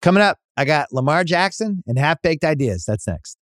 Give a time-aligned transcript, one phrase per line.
[0.00, 2.84] Coming up, I got Lamar Jackson and half baked ideas.
[2.86, 3.36] That's next.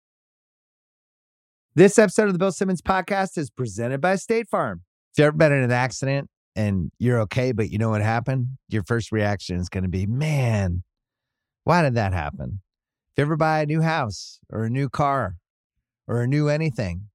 [1.74, 4.82] This episode of the Bill Simmons podcast is presented by State Farm.
[5.12, 8.58] If you've ever been in an accident and you're okay, but you know what happened,
[8.68, 10.82] your first reaction is going to be, man,
[11.64, 12.60] why did that happen?
[13.12, 15.36] If you ever buy a new house or a new car
[16.06, 17.08] or a new anything,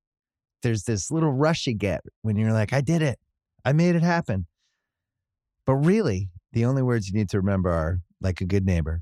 [0.64, 3.20] there's this little rush you get when you're like, I did it.
[3.64, 4.48] I made it happen.
[5.68, 9.02] But really, the only words you need to remember are like a good neighbor,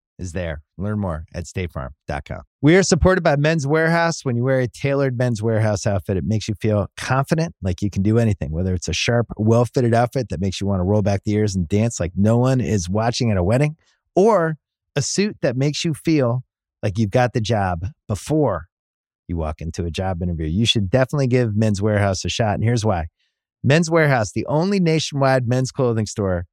[0.21, 0.61] is there.
[0.77, 2.41] Learn more at statefarm.com.
[2.61, 4.23] We are supported by Men's Wearhouse.
[4.23, 7.89] When you wear a tailored Men's Wearhouse outfit, it makes you feel confident, like you
[7.89, 10.83] can do anything, whether it's a sharp, well fitted outfit that makes you want to
[10.83, 13.75] roll back the ears and dance like no one is watching at a wedding,
[14.15, 14.57] or
[14.95, 16.43] a suit that makes you feel
[16.83, 18.67] like you've got the job before
[19.27, 20.47] you walk into a job interview.
[20.47, 22.55] You should definitely give Men's Wearhouse a shot.
[22.55, 23.07] And here's why
[23.63, 26.45] Men's Wearhouse, the only nationwide men's clothing store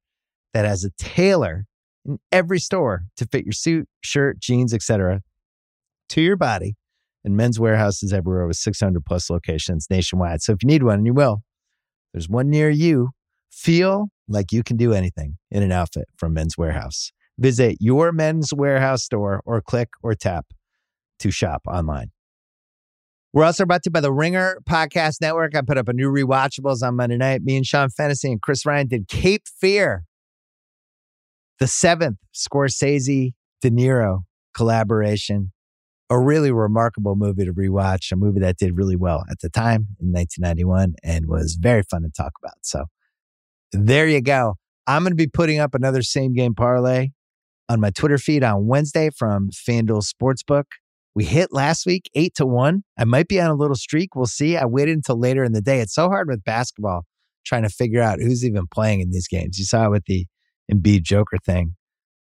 [0.53, 1.65] that has a tailor
[2.09, 5.21] in every store to fit your suit, shirt, jeans, etc.
[6.09, 6.75] to your body.
[7.23, 10.41] And Men's Wearhouse is everywhere with 600 plus locations nationwide.
[10.41, 11.43] So if you need one, and you will,
[12.13, 13.09] there's one near you.
[13.51, 17.11] Feel like you can do anything in an outfit from Men's Wearhouse.
[17.37, 20.47] Visit your Men's Wearhouse store or click or tap
[21.19, 22.11] to shop online.
[23.31, 25.55] We're also brought to you by the Ringer Podcast Network.
[25.55, 27.43] I put up a new rewatchables on Monday night.
[27.43, 30.05] Me and Sean Fennessy and Chris Ryan did Cape Fear,
[31.59, 34.21] the seventh Scorsese De Niro
[34.55, 35.51] collaboration.
[36.11, 39.87] A really remarkable movie to rewatch, a movie that did really well at the time
[39.99, 42.55] in 1991 and was very fun to talk about.
[42.63, 42.85] So
[43.71, 44.55] there you go.
[44.87, 47.09] I'm going to be putting up another same game parlay
[47.69, 50.63] on my Twitter feed on Wednesday from FanDuel Sportsbook.
[51.13, 52.83] We hit last week eight to one.
[52.97, 54.15] I might be on a little streak.
[54.15, 54.57] We'll see.
[54.57, 55.79] I waited until later in the day.
[55.79, 57.05] It's so hard with basketball
[57.45, 59.59] trying to figure out who's even playing in these games.
[59.59, 60.25] You saw it with the
[60.71, 61.75] Embiid Joker thing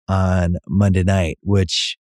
[0.08, 1.98] on Monday night, which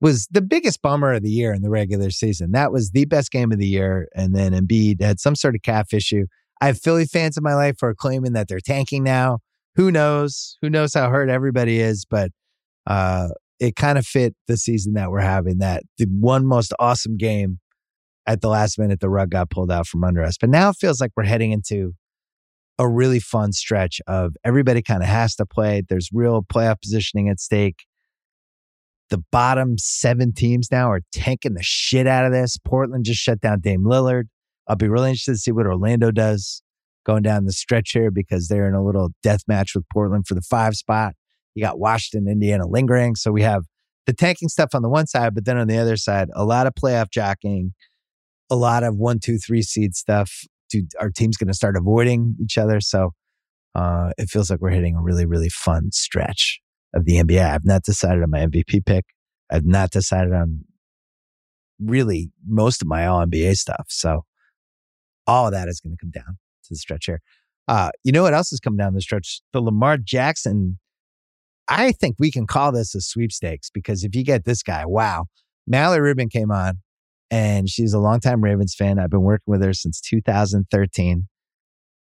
[0.00, 2.52] was the biggest bummer of the year in the regular season.
[2.52, 4.08] That was the best game of the year.
[4.14, 6.26] And then Embiid had some sort of calf issue.
[6.60, 9.38] I have Philly fans in my life who are claiming that they're tanking now.
[9.76, 10.56] Who knows?
[10.62, 12.04] Who knows how hurt everybody is?
[12.08, 12.30] But
[12.86, 13.28] uh,
[13.58, 15.58] it kind of fit the season that we're having.
[15.58, 17.60] That the one most awesome game
[18.26, 20.36] at the last minute, the rug got pulled out from under us.
[20.38, 21.94] But now it feels like we're heading into
[22.78, 25.82] a really fun stretch of everybody kind of has to play.
[25.88, 27.84] There's real playoff positioning at stake.
[29.10, 32.58] The bottom seven teams now are tanking the shit out of this.
[32.64, 34.24] Portland just shut down Dame Lillard.
[34.66, 36.62] I'll be really interested to see what Orlando does
[37.04, 40.34] going down the stretch here because they're in a little death match with Portland for
[40.34, 41.14] the five spot.
[41.54, 43.14] You got Washington, Indiana lingering.
[43.14, 43.64] So we have
[44.06, 46.66] the tanking stuff on the one side, but then on the other side, a lot
[46.66, 47.74] of playoff jockeying,
[48.50, 50.32] a lot of one, two, three seed stuff.
[51.00, 52.80] Our team's going to start avoiding each other?
[52.80, 53.12] So
[53.74, 56.60] uh, it feels like we're hitting a really, really fun stretch
[56.94, 57.44] of the NBA.
[57.44, 59.04] I've not decided on my MVP pick.
[59.50, 60.64] I've not decided on
[61.80, 63.86] really most of my all NBA stuff.
[63.88, 64.24] So
[65.26, 67.20] all of that is going to come down to the stretch here.
[67.66, 69.40] Uh, you know what else is coming down the stretch?
[69.52, 70.78] The Lamar Jackson.
[71.66, 75.24] I think we can call this a sweepstakes because if you get this guy, wow.
[75.66, 76.80] Mallory Rubin came on
[77.34, 79.00] and she's a longtime Ravens fan.
[79.00, 81.26] I've been working with her since 2013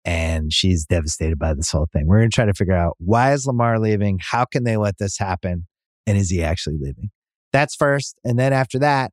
[0.04, 2.08] and she's devastated by this whole thing.
[2.08, 4.18] We're going to try to figure out why is Lamar leaving?
[4.20, 5.68] How can they let this happen?
[6.04, 7.10] And is he actually leaving?
[7.52, 8.18] That's first.
[8.24, 9.12] And then after that,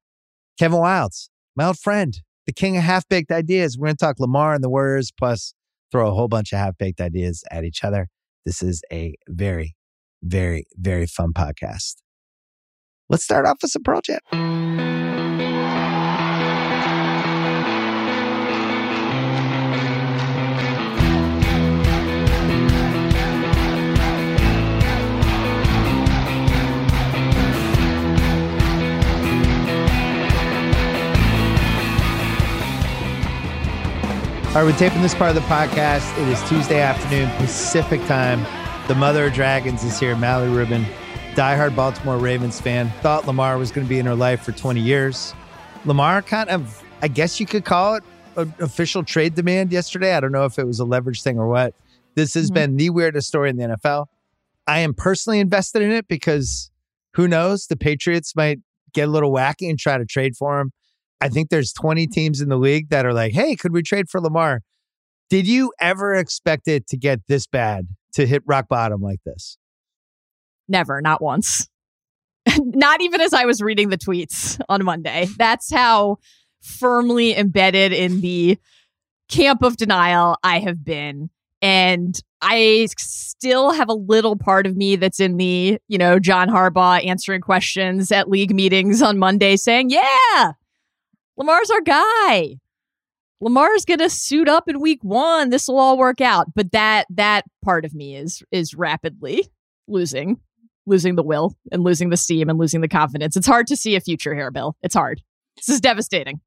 [0.57, 3.77] Kevin Wildes, my old friend, the king of half baked ideas.
[3.77, 5.53] We're going to talk Lamar and the Warriors, plus
[5.91, 8.07] throw a whole bunch of half baked ideas at each other.
[8.43, 9.75] This is a very,
[10.23, 11.97] very, very fun podcast.
[13.07, 15.26] Let's start off with some Pearl Jam.
[34.57, 36.19] All right, we're taping this part of the podcast.
[36.19, 38.43] It is Tuesday afternoon, Pacific time.
[38.87, 40.83] The mother of dragons is here, Mallory Rubin,
[41.35, 42.89] diehard Baltimore Ravens fan.
[43.03, 45.35] Thought Lamar was going to be in her life for 20 years.
[45.85, 48.03] Lamar kind of, I guess you could call it
[48.35, 50.15] an official trade demand yesterday.
[50.15, 51.75] I don't know if it was a leverage thing or what.
[52.15, 52.55] This has mm-hmm.
[52.55, 54.07] been the weirdest story in the NFL.
[54.65, 56.71] I am personally invested in it because
[57.13, 57.67] who knows?
[57.67, 58.57] The Patriots might
[58.91, 60.71] get a little wacky and try to trade for him.
[61.21, 62.11] I think there's 20 mm-hmm.
[62.11, 64.61] teams in the league that are like, hey, could we trade for Lamar?
[65.29, 69.57] Did you ever expect it to get this bad to hit rock bottom like this?
[70.67, 71.67] Never, not once.
[72.59, 75.27] not even as I was reading the tweets on Monday.
[75.37, 76.17] That's how
[76.61, 78.57] firmly embedded in the
[79.29, 81.29] camp of denial I have been.
[81.61, 86.49] And I still have a little part of me that's in the, you know, John
[86.49, 90.51] Harbaugh answering questions at league meetings on Monday saying, yeah,
[91.37, 92.57] Lamar's our guy.
[93.39, 95.51] Lamar's going to suit up in week 1.
[95.51, 96.47] This will all work out.
[96.55, 99.47] But that that part of me is is rapidly
[99.87, 100.39] losing
[100.87, 103.35] losing the will and losing the steam and losing the confidence.
[103.35, 104.75] It's hard to see a future here, Bill.
[104.81, 105.21] It's hard.
[105.57, 106.39] This is devastating.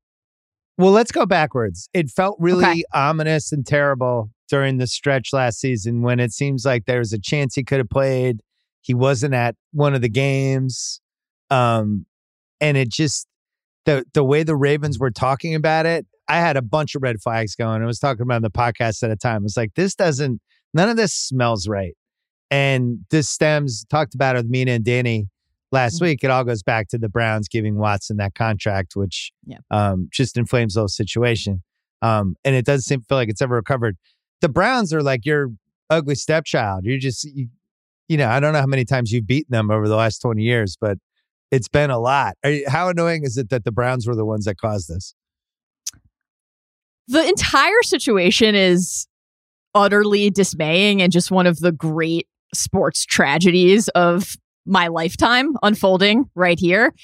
[0.78, 1.88] Well, let's go backwards.
[1.92, 2.84] It felt really okay.
[2.94, 7.20] ominous and terrible during the stretch last season when it seems like there was a
[7.20, 8.40] chance he could have played.
[8.80, 11.02] He wasn't at one of the games.
[11.50, 12.06] Um,
[12.62, 13.26] and it just
[13.84, 17.20] the the way the Ravens were talking about it, I had a bunch of red
[17.20, 17.82] flags going.
[17.82, 19.44] I was talking about the podcast at a time.
[19.44, 20.40] It's like this doesn't
[20.74, 21.96] none of this smells right.
[22.50, 25.28] And this stems talked about it with Mina and Danny
[25.72, 26.06] last mm-hmm.
[26.06, 26.24] week.
[26.24, 29.58] It all goes back to the Browns giving Watson that contract, which yeah.
[29.70, 31.62] um, just inflames the whole situation.
[32.02, 33.96] Um, and it doesn't seem feel like it's ever recovered.
[34.40, 35.48] The Browns are like your
[35.90, 36.84] ugly stepchild.
[36.84, 37.48] You're just you,
[38.08, 40.42] you know, I don't know how many times you've beaten them over the last 20
[40.42, 40.98] years, but
[41.50, 42.36] it's been a lot.
[42.44, 45.14] You, how annoying is it that the Browns were the ones that caused this?
[47.08, 49.06] The entire situation is
[49.74, 54.36] utterly dismaying and just one of the great sports tragedies of
[54.66, 56.94] my lifetime unfolding right here.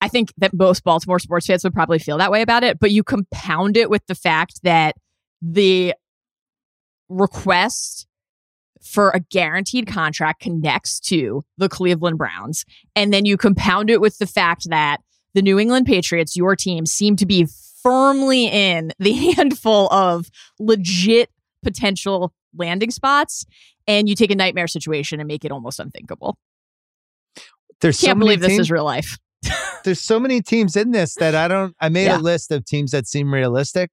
[0.00, 2.90] I think that most Baltimore sports fans would probably feel that way about it, but
[2.90, 4.94] you compound it with the fact that
[5.40, 5.94] the
[7.08, 8.06] request
[8.86, 12.64] for a guaranteed contract connects to the Cleveland Browns.
[12.94, 14.98] And then you compound it with the fact that
[15.34, 17.46] the New England Patriots, your team, seem to be
[17.82, 21.30] firmly in the handful of legit
[21.62, 23.44] potential landing spots.
[23.86, 26.38] And you take a nightmare situation and make it almost unthinkable.
[27.80, 29.18] There's Can't so believe this is real life.
[29.84, 31.74] there's so many teams in this that I don't.
[31.80, 32.18] I made yeah.
[32.18, 33.90] a list of teams that seem realistic,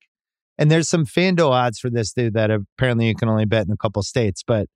[0.57, 3.72] and there's some FanDuel odds for this dude that apparently you can only bet in
[3.72, 4.44] a couple states.
[4.46, 4.68] But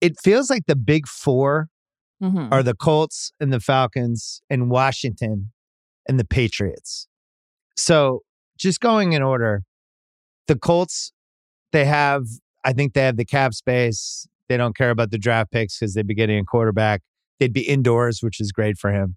[0.00, 1.68] it feels like the big 4
[2.22, 2.52] mm-hmm.
[2.52, 5.52] are the Colts and the Falcons and Washington
[6.08, 7.06] and the Patriots.
[7.76, 8.22] So
[8.58, 9.62] just going in order,
[10.46, 11.12] the Colts,
[11.72, 12.24] they have,
[12.64, 14.26] I think they have the cap space.
[14.48, 17.02] They don't care about the draft picks because they'd be getting a quarterback.
[17.38, 19.16] They'd be indoors, which is great for him.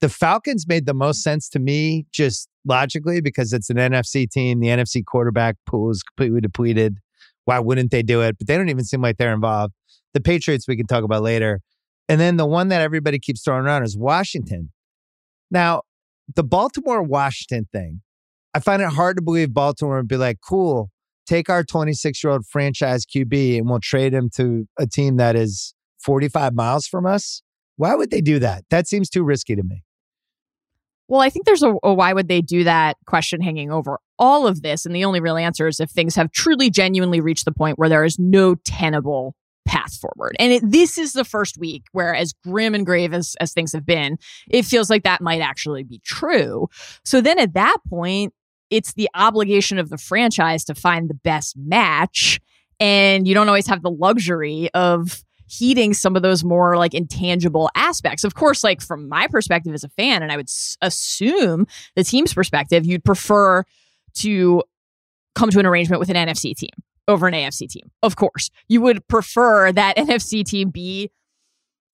[0.00, 4.60] The Falcons made the most sense to me just logically because it's an NFC team.
[4.60, 6.98] The NFC quarterback pool is completely depleted.
[7.46, 8.38] Why wouldn't they do it?
[8.38, 9.74] But they don't even seem like they're involved.
[10.14, 11.60] The Patriots, we can talk about later.
[12.08, 14.72] And then the one that everybody keeps throwing around is Washington.
[15.50, 15.82] Now,
[16.34, 18.00] the Baltimore Washington thing,
[18.54, 20.90] I find it hard to believe Baltimore would be like, cool,
[21.26, 25.36] take our 26 year old franchise QB and we'll trade him to a team that
[25.36, 27.42] is 45 miles from us.
[27.76, 28.64] Why would they do that?
[28.70, 29.84] That seems too risky to me.
[31.06, 34.46] Well, I think there's a, a, why would they do that question hanging over all
[34.46, 34.84] of this.
[34.84, 37.88] And the only real answer is if things have truly, genuinely reached the point where
[37.88, 39.34] there is no tenable
[39.68, 40.34] path forward.
[40.38, 43.72] And it, this is the first week where, as grim and grave as, as things
[43.72, 44.18] have been,
[44.48, 46.68] it feels like that might actually be true.
[47.04, 48.32] So then at that point,
[48.70, 52.40] it's the obligation of the franchise to find the best match.
[52.80, 57.70] And you don't always have the luxury of heeding some of those more like intangible
[57.74, 58.24] aspects.
[58.24, 62.04] Of course, like from my perspective as a fan, and I would s- assume the
[62.04, 63.64] team's perspective, you'd prefer
[64.18, 64.62] to
[65.34, 66.70] come to an arrangement with an NFC team
[67.08, 67.90] over an AFC team.
[68.02, 71.10] Of course, you would prefer that NFC team be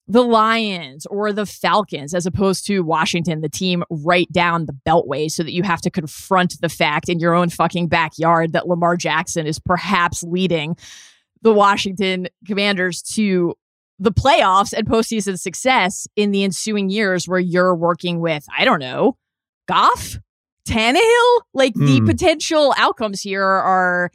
[0.06, 5.30] the Lions or the Falcons as opposed to Washington, the team right down the beltway,
[5.30, 8.96] so that you have to confront the fact in your own fucking backyard that Lamar
[8.96, 10.76] Jackson is perhaps leading
[11.40, 13.54] the Washington Commanders to
[13.98, 18.80] the playoffs and postseason success in the ensuing years where you're working with, I don't
[18.80, 19.16] know,
[19.68, 20.18] Goff,
[20.68, 21.40] Tannehill.
[21.54, 21.86] Like mm.
[21.86, 22.06] the hmm.
[22.06, 24.10] potential outcomes here are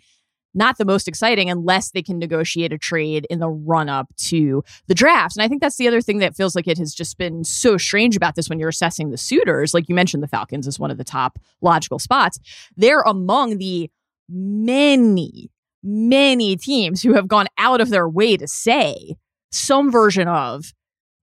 [0.54, 4.64] not the most exciting unless they can negotiate a trade in the run up to
[4.88, 5.36] the draft.
[5.36, 7.78] And I think that's the other thing that feels like it has just been so
[7.78, 9.74] strange about this when you're assessing the suitors.
[9.74, 12.40] Like you mentioned, the Falcons is one of the top logical spots.
[12.76, 13.90] They're among the
[14.28, 15.50] many
[15.84, 19.16] many teams who have gone out of their way to say
[19.52, 20.74] some version of,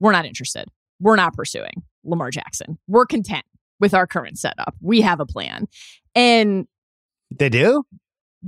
[0.00, 0.68] we're not interested.
[1.00, 2.78] We're not pursuing Lamar Jackson.
[2.87, 3.45] We're content
[3.80, 4.75] with our current setup.
[4.80, 5.66] We have a plan.
[6.14, 6.66] And
[7.30, 7.85] they do?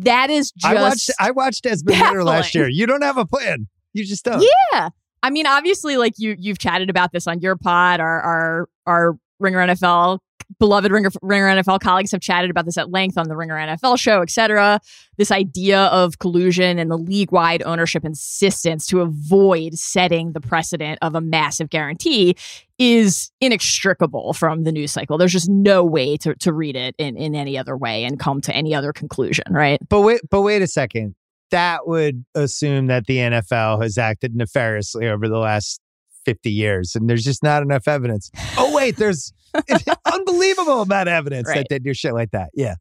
[0.04, 0.64] That is just.
[0.66, 2.68] I watched, I watched Desmond Ridder last year.
[2.68, 3.68] You don't have a plan.
[3.92, 4.44] You just don't.
[4.72, 4.90] Yeah.
[5.22, 9.18] I mean, obviously, like you, you've chatted about this on your pod, our, our, our
[9.40, 10.20] Ringer NFL
[10.58, 13.98] beloved Ringer, Ringer NFL colleagues have chatted about this at length on the Ringer NFL
[13.98, 14.80] show, et cetera.
[15.16, 20.98] This idea of collusion and the league wide ownership insistence to avoid setting the precedent
[21.02, 22.36] of a massive guarantee
[22.78, 25.18] is inextricable from the news cycle.
[25.18, 28.40] There's just no way to, to read it in, in any other way and come
[28.42, 29.80] to any other conclusion, right?
[29.88, 31.14] But wait, but wait a second.
[31.50, 35.80] That would assume that the NFL has acted nefariously over the last
[36.24, 38.30] 50 years and there's just not enough evidence.
[38.56, 39.32] Oh wait, there's
[40.12, 41.56] unbelievable amount of evidence Right.
[41.58, 42.50] that they do shit like that.
[42.54, 42.74] Yeah.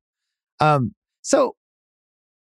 [0.60, 1.56] Um so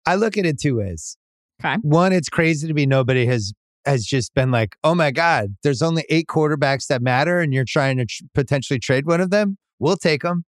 [0.05, 1.17] I look at it two ways.
[1.63, 1.75] Okay.
[1.81, 3.53] One, it's crazy to me nobody has
[3.85, 7.65] has just been like, "Oh my god, there's only 8 quarterbacks that matter and you're
[7.67, 9.57] trying to tr- potentially trade one of them.
[9.79, 10.45] We'll take them."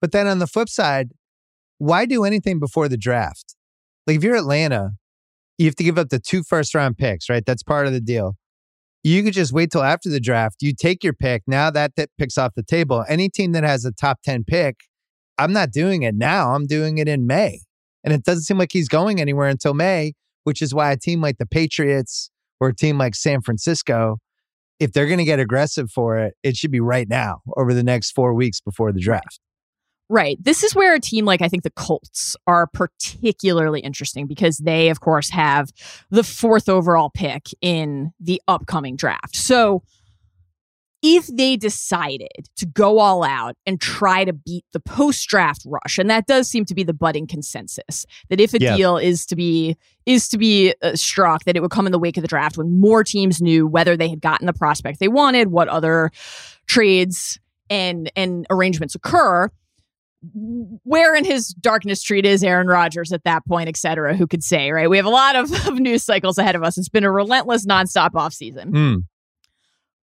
[0.00, 1.10] But then on the flip side,
[1.78, 3.56] why do anything before the draft?
[4.06, 4.92] Like if you're Atlanta,
[5.58, 7.44] you have to give up the two first round picks, right?
[7.44, 8.36] That's part of the deal.
[9.08, 10.56] You could just wait till after the draft.
[10.60, 11.42] You take your pick.
[11.46, 13.06] Now that that pick's off the table.
[13.08, 14.80] Any team that has a top 10 pick,
[15.38, 16.54] I'm not doing it now.
[16.54, 17.60] I'm doing it in May.
[18.04, 20.12] And it doesn't seem like he's going anywhere until May,
[20.44, 24.18] which is why a team like the Patriots or a team like San Francisco,
[24.78, 27.82] if they're going to get aggressive for it, it should be right now over the
[27.82, 29.40] next four weeks before the draft.
[30.10, 30.42] Right.
[30.42, 34.88] This is where a team like I think the Colts are particularly interesting because they,
[34.88, 35.70] of course, have
[36.10, 39.36] the fourth overall pick in the upcoming draft.
[39.36, 39.82] So
[41.02, 45.98] if they decided to go all out and try to beat the post draft rush,
[45.98, 48.76] and that does seem to be the budding consensus that if a Yeah.
[48.76, 51.98] deal is to be is to be uh, struck, that it would come in the
[51.98, 55.06] wake of the draft when more teams knew whether they had gotten the prospect they
[55.08, 56.10] wanted, what other
[56.66, 57.38] trades
[57.70, 59.50] and and arrangements occur
[60.22, 64.42] where in his darkness street is Aaron Rodgers at that point, et cetera, who could
[64.42, 64.90] say, right?
[64.90, 66.76] We have a lot of, of news cycles ahead of us.
[66.76, 68.70] It's been a relentless, nonstop offseason.
[68.70, 69.04] Mm.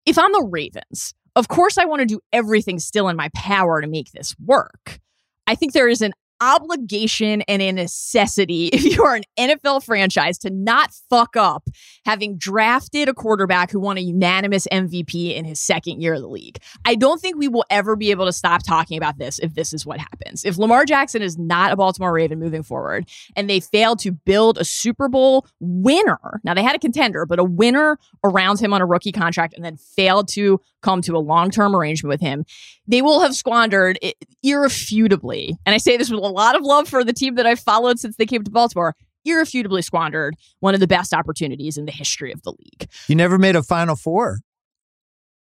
[0.04, 3.80] If I'm the Ravens, of course I want to do everything still in my power
[3.80, 5.00] to make this work.
[5.46, 6.12] I think there is an
[6.42, 11.68] obligation and a necessity if you are an NFL franchise to not fuck up
[12.04, 16.28] having drafted a quarterback who won a unanimous MVP in his second year of the
[16.28, 16.58] league.
[16.84, 19.72] I don't think we will ever be able to stop talking about this if this
[19.72, 20.44] is what happens.
[20.44, 24.58] If Lamar Jackson is not a Baltimore Raven moving forward and they fail to build
[24.58, 28.82] a Super Bowl winner, now they had a contender, but a winner around him on
[28.82, 32.44] a rookie contract and then failed to come to a long term arrangement with him,
[32.86, 33.98] they will have squandered
[34.42, 35.56] irrefutably.
[35.64, 37.98] And I say this with a lot of love for the team that I've followed
[37.98, 38.94] since they came to Baltimore.
[39.24, 42.88] Irrefutably squandered one of the best opportunities in the history of the league.
[43.06, 44.40] You never made a Final Four.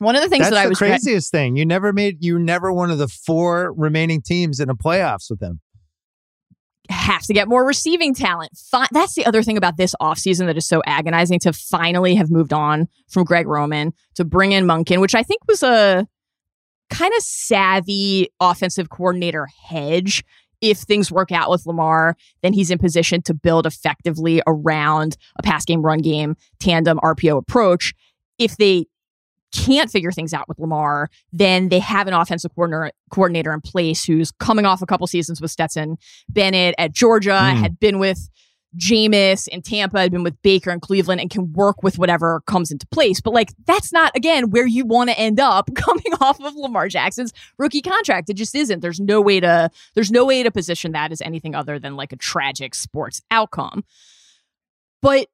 [0.00, 1.56] One of the things That's that I was craziest thing.
[1.56, 2.24] You never made.
[2.24, 5.60] You never one of the four remaining teams in the playoffs with them.
[6.88, 8.52] have to get more receiving talent.
[8.56, 12.30] Fi- that's the other thing about this offseason that is so agonizing to finally have
[12.30, 16.08] moved on from Greg Roman to bring in Monken, which I think was a
[16.90, 20.22] kind of savvy offensive coordinator hedge.
[20.60, 25.42] If things work out with Lamar, then he's in position to build effectively around a
[25.42, 27.94] pass game, run game, tandem RPO approach.
[28.38, 28.84] If they
[29.52, 34.04] can't figure things out with Lamar, then they have an offensive coordinator coordinator in place
[34.04, 35.96] who's coming off a couple seasons with Stetson
[36.28, 37.56] Bennett at Georgia, Mm.
[37.56, 38.28] had been with
[38.76, 42.70] Jameis and Tampa, had been with Baker in Cleveland, and can work with whatever comes
[42.70, 43.20] into place.
[43.20, 46.88] But like that's not again where you want to end up coming off of Lamar
[46.88, 48.30] Jackson's rookie contract.
[48.30, 48.80] It just isn't.
[48.80, 52.12] There's no way to there's no way to position that as anything other than like
[52.12, 53.84] a tragic sports outcome.
[55.02, 55.28] But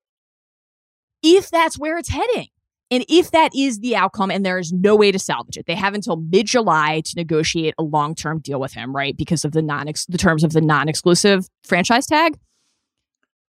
[1.22, 2.48] if that's where it's heading,
[2.90, 5.74] and if that is the outcome and there is no way to salvage it, they
[5.74, 9.16] have until mid July to negotiate a long term deal with him, right?
[9.16, 12.38] Because of the non the terms of the non exclusive franchise tag.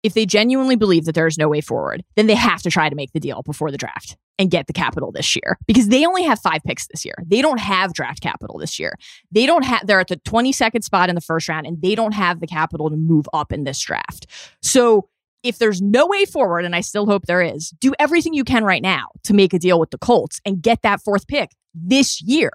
[0.05, 2.89] If they genuinely believe that there is no way forward, then they have to try
[2.91, 6.05] to make the deal before the draft and get the capital this year because they
[6.05, 7.15] only have five picks this year.
[7.27, 8.99] They don't have draft capital this year.
[9.33, 12.13] They don't have, they're at the 22nd spot in the first round and they don't
[12.13, 14.27] have the capital to move up in this draft.
[14.61, 15.09] So
[15.43, 18.65] if there's no way forward, and I still hope there is, do everything you can
[18.65, 22.21] right now to make a deal with the Colts and get that fourth pick this
[22.23, 22.51] year.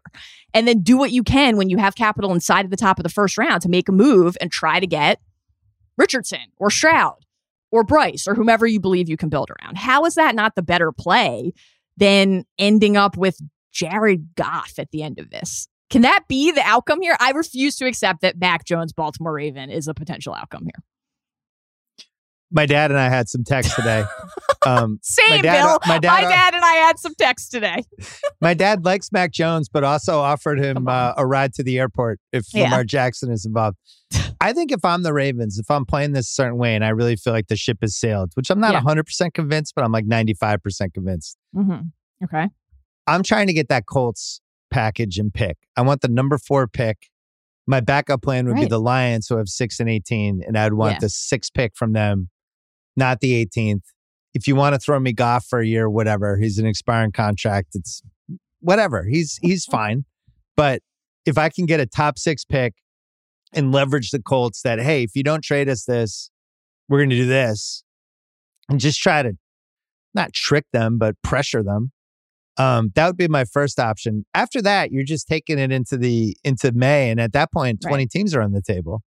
[0.53, 3.03] And then do what you can when you have capital inside of the top of
[3.03, 5.19] the first round to make a move and try to get
[5.97, 7.25] Richardson or Stroud
[7.71, 9.77] or Bryce or whomever you believe you can build around.
[9.77, 11.53] How is that not the better play
[11.97, 13.37] than ending up with
[13.71, 15.67] Jared Goff at the end of this?
[15.89, 17.15] Can that be the outcome here?
[17.19, 20.83] I refuse to accept that Mac Jones, Baltimore Raven, is a potential outcome here.
[22.51, 24.03] My dad and I had some text today.
[24.65, 25.79] Um, Same, dad- Bill.
[25.87, 27.81] my My dad- dad, and I had some text today.
[28.41, 32.19] my dad likes Mac Jones, but also offered him uh, a ride to the airport
[32.33, 32.65] if Yeah.
[32.65, 33.77] Lamar Jackson is involved.
[34.41, 36.89] I think if I'm the Ravens, if I'm playing this a certain way and I
[36.89, 38.81] really feel like the ship has sailed, which I'm not Yeah.
[38.81, 41.37] 100% convinced, but I'm like 95% convinced.
[41.55, 42.25] Mm-hmm.
[42.25, 42.49] Okay.
[43.07, 44.41] I'm trying to get that Colts
[44.71, 45.55] package and pick.
[45.77, 47.07] I want the number four pick.
[47.65, 50.95] My backup plan would be the Lions, who have six and 18, and I'd want
[50.95, 50.99] Yeah.
[50.99, 52.29] the sixth pick from them,
[52.95, 53.81] not the 18th.
[54.33, 57.69] If you want to throw me Goff for a year, whatever, he's an expiring contract.
[57.73, 58.01] It's
[58.59, 59.05] whatever.
[59.09, 60.05] He's he's fine.
[60.55, 60.81] But
[61.25, 62.75] if I can get a top six pick
[63.53, 66.29] and leverage the Colts that, hey, if you don't trade us this,
[66.87, 67.83] we're going to do this,
[68.69, 69.33] and just try to
[70.13, 71.91] not trick them, but pressure them.
[72.57, 74.25] Um, that would be my first option.
[74.33, 77.89] After that, you're just taking it into the into May, and at that point, Right.
[77.89, 79.01] twenty teams are on the table.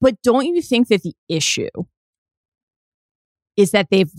[0.00, 1.68] But don't you think that the issue
[3.56, 4.10] is that they've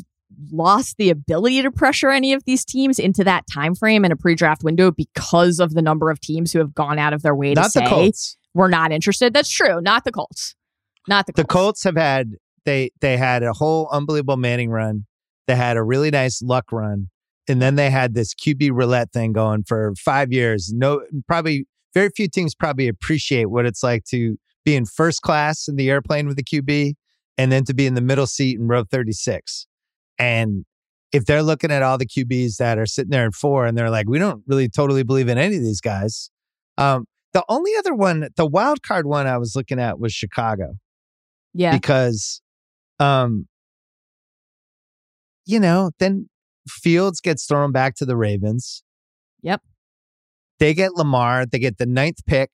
[0.52, 4.16] lost the ability to pressure any of these teams into that time frame in a
[4.16, 7.54] pre-draft window because of the number of teams who have gone out of their way
[7.54, 8.38] to Not say the Colts.
[8.54, 9.34] we're not interested?
[9.34, 9.80] That's true.
[9.82, 10.56] Not the Colts.
[11.08, 11.44] Not the Colts.
[11.44, 11.64] The Colts.
[11.64, 12.34] Colts have had
[12.66, 15.06] they they had a whole unbelievable Manning run.
[15.48, 17.10] They had a really nice luck run,
[17.48, 20.74] and then they had this QB roulette thing going for five years.
[20.74, 25.68] No, probably very few teams probably appreciate what it's like to be in first class
[25.68, 26.94] in the airplane with the QB,
[27.38, 29.66] and then to be in the middle seat in row thirty six.
[30.20, 30.66] And
[31.12, 33.90] if they're looking at all the QBs that are sitting there in four, and they're
[33.90, 36.30] like, we don't really totally believe in any of these guys.
[36.78, 40.76] Um, the only other one, the wild card one I was looking at was Chicago
[41.58, 41.72] yeah.
[41.72, 42.42] because
[43.00, 43.48] um
[45.46, 46.30] you know then
[46.68, 48.84] fields gets thrown back to the ravens
[49.42, 49.62] Yep.
[50.60, 52.52] they get lamar they get the ninth pick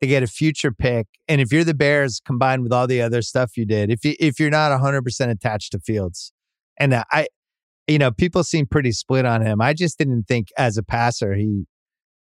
[0.00, 3.22] they get a future pick and if you're the bears combined with all the other
[3.22, 6.32] stuff you did if you if you're not 100% attached to fields
[6.78, 7.26] and i
[7.86, 9.60] you know people seem pretty split on him.
[9.60, 11.66] I just didn't think as a passer he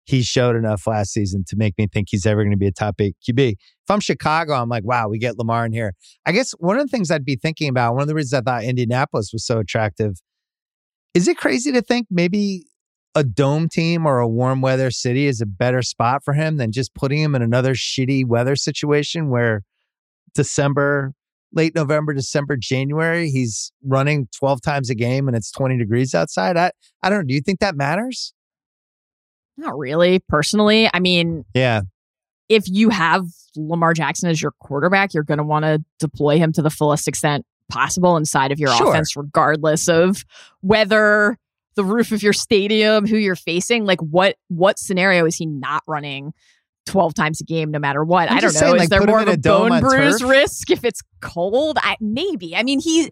[0.06, 2.72] he showed enough last season to make me think he's ever going to be a
[2.72, 5.94] top eight qb if i'm chicago i'm like wow we get lamar in here.
[6.28, 8.42] I guess one of the things I'd be thinking about, one of the reasons I
[8.42, 10.22] thought Indianapolis was so attractive,
[11.14, 12.66] is it crazy to think maybe
[13.16, 16.72] a dome team or a warm weather city is a better spot for him than
[16.72, 19.64] just putting him in another shitty weather situation where
[20.34, 21.14] December,
[21.54, 26.58] late November, December, January, he's running 12 times a game and it's 20 degrees outside?
[26.58, 27.26] I, I don't know.
[27.28, 28.34] Do you think that matters?
[29.58, 30.90] Not really, personally.
[30.94, 31.82] I mean, Yeah.
[32.50, 33.26] if you have
[33.56, 37.08] Lamar Jackson as your quarterback, you're going to want to deploy him to the fullest
[37.08, 38.90] extent possible inside of your Sure.
[38.90, 40.26] offense, regardless of
[40.60, 41.38] whether
[41.76, 45.84] the roof of your stadium, who you're facing, like what what scenario is he not
[45.88, 46.34] running?
[46.86, 48.30] 12 times a game, no matter what.
[48.30, 48.60] I'm I don't know.
[48.60, 50.30] saying, is like, there more of a a bone bruise turf?
[50.30, 51.80] risk if it's cold?
[51.82, 52.56] I, maybe.
[52.56, 53.12] I mean, he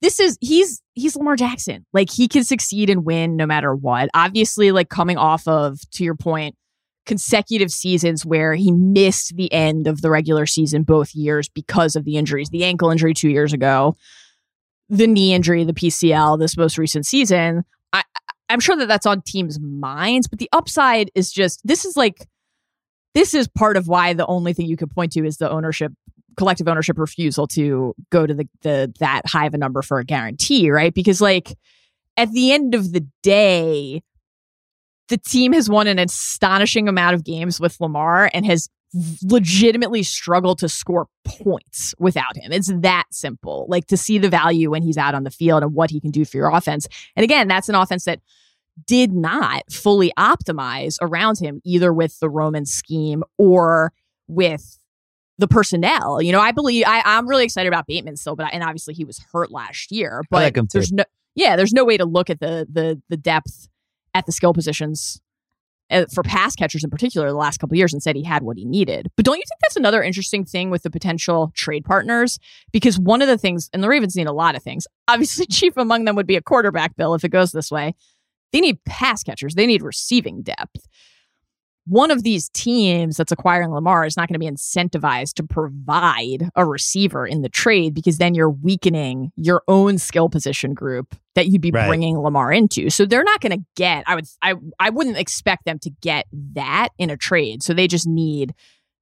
[0.00, 1.84] this is he's he's Lamar Jackson.
[1.92, 4.08] Like he can succeed and win no matter what.
[4.14, 6.56] Obviously, like coming off of, to your point,
[7.06, 12.04] consecutive seasons where he missed the end of the regular season both years because of
[12.04, 12.48] the injuries.
[12.50, 13.96] The ankle injury two years ago,
[14.88, 17.64] the knee injury, the PCL this most recent season.
[17.92, 18.02] I,
[18.48, 22.26] I'm sure that that's on teams' minds, but the upside is just this is like
[23.14, 25.92] this is part of why the only thing you could point to is the ownership
[26.36, 30.04] collective ownership refusal to go to the, the that high of a number for a
[30.04, 30.94] guarantee, right?
[30.94, 31.56] Because like
[32.16, 34.02] at the end of the day,
[35.08, 38.68] the team has won an astonishing amount of games with Lamar and has
[39.22, 42.52] legitimately struggle to score points without him.
[42.52, 43.66] It's that simple.
[43.68, 46.10] Like to see the value when he's out on the field and what he can
[46.10, 46.88] do for your offense.
[47.16, 48.20] And again, that's an offense that
[48.86, 53.92] did not fully optimize around him, either with the Roman scheme or
[54.26, 54.78] with
[55.38, 56.20] the personnel.
[56.20, 59.04] You know, I believe I, I'm really excited about Bateman still, but and obviously he
[59.04, 60.22] was hurt last year.
[60.30, 63.68] But like there's no yeah, there's no way to look at the the the depth
[64.14, 65.20] at the skill positions
[65.90, 68.56] Uh, for pass catchers in particular the last couple years and said he had what
[68.56, 69.10] he needed.
[69.16, 72.38] But don't you think that's another interesting thing with the potential trade partners?
[72.72, 74.86] Because one of the things, and the Ravens need a lot of things.
[75.08, 77.94] Obviously, chief among them would be a quarterback bill if it goes this way.
[78.52, 79.54] They need pass catchers.
[79.54, 80.86] They need receiving depth.
[81.86, 86.48] One of these teams that's acquiring Lamar is not going to be incentivized to provide
[86.54, 91.48] a receiver in the trade because then you're weakening your own skill position group that
[91.48, 91.88] you'd be Right.
[91.88, 92.90] bringing Lamar into.
[92.90, 94.04] So they're not going to get.
[94.06, 94.26] I would.
[94.42, 94.54] I.
[94.78, 97.62] I wouldn't expect them to get that in a trade.
[97.62, 98.54] So they just need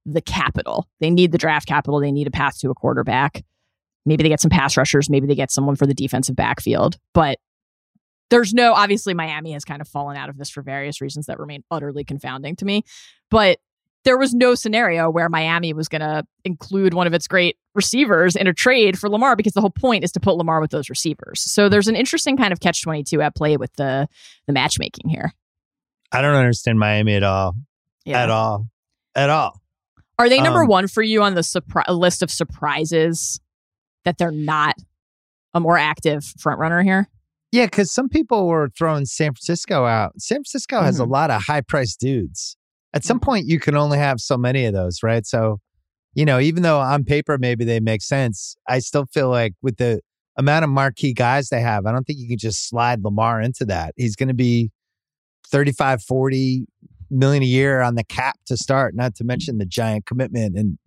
[0.05, 0.87] the capital.
[1.01, 1.99] They need the draft capital.
[1.99, 3.43] They need a path to a quarterback.
[4.05, 5.09] Maybe they get some pass rushers.
[5.09, 6.97] Maybe they get someone for the defensive backfield.
[7.13, 7.37] But
[8.29, 11.39] there's no obviously Miami has kind of fallen out of this for various reasons that
[11.39, 12.83] remain utterly confounding to me.
[13.29, 13.59] But
[14.05, 18.35] there was no scenario where Miami was going to include one of its great receivers
[18.35, 20.89] in a trade for Lamar because the whole point is to put Lamar with those
[20.89, 21.41] receivers.
[21.41, 24.07] So there's an interesting kind of catch 22 at play with the
[24.47, 25.33] the matchmaking here.
[26.11, 27.55] I don't understand Miami at all.
[28.07, 28.67] At all.
[29.15, 29.61] At all.
[30.17, 33.39] Are they number Um, 1 for you on the surpri- list of surprises
[34.05, 34.75] that they're not
[35.53, 37.07] a more active front runner here?
[37.51, 40.19] Yeah, because some people were throwing San Francisco out.
[40.19, 40.85] San Francisco mm-hmm.
[40.85, 41.11] has a mm-hmm.
[41.11, 42.55] lot of high priced dudes.
[42.93, 45.25] At some point, you can only have so many of those, right?
[45.25, 45.59] So,
[46.15, 49.77] you know, even though on paper maybe they make sense, I still feel like with
[49.77, 50.01] the
[50.37, 53.65] amount of marquee guys they have, I don't think you can just slide Lamar into
[53.65, 53.93] that.
[53.95, 54.71] He's going to be
[55.47, 56.65] 35, 40
[57.11, 60.57] million a year on the cap to start, not to mention the giant commitment.
[60.57, 60.79] And,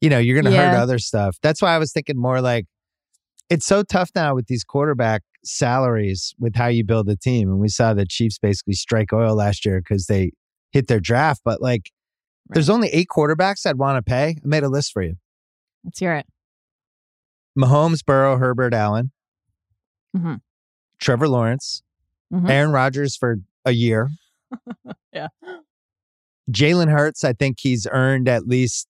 [0.00, 0.70] you know, you're going to yeah.
[0.70, 1.36] hurt other stuff.
[1.42, 2.66] That's why I was thinking more like
[3.50, 7.50] it's so tough now with these quarterback salaries with how you build a team.
[7.50, 10.30] And we saw the Chiefs basically strike oil last year because they
[10.72, 11.42] hit their draft.
[11.44, 11.90] But like,
[12.48, 12.54] right.
[12.54, 14.36] there's only eight quarterbacks I'd want to pay.
[14.42, 15.16] I made a list for you.
[15.84, 16.26] Let's hear it.
[17.58, 19.10] Mahomes, Burrow, Herbert, Allen,
[20.16, 20.36] mm-hmm.
[21.00, 21.82] Trevor Lawrence,
[22.32, 22.48] mm-hmm.
[22.48, 24.10] Aaron Rodgers for a year.
[25.12, 25.28] yeah.
[26.50, 28.88] Jalen Hurts, I think he's earned at least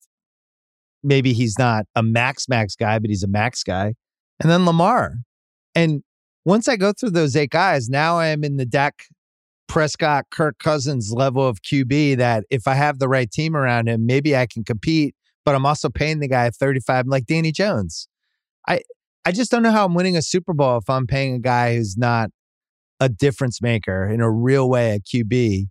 [1.02, 3.94] maybe he's not a max max guy, but he's a max guy.
[4.40, 5.16] And then Lamar.
[5.74, 6.02] And
[6.44, 9.04] once I go through those eight guys, now I am in the Dak
[9.68, 14.06] Prescott, Kirk Cousins level of QB that if I have the right team around him,
[14.06, 18.08] maybe I can compete, but I'm also paying the guy 35 like Danny Jones.
[18.66, 18.80] I
[19.24, 21.76] I just don't know how I'm winning a Super Bowl if I'm paying a guy
[21.76, 22.30] who's not
[22.98, 25.68] a difference maker in a real way at QB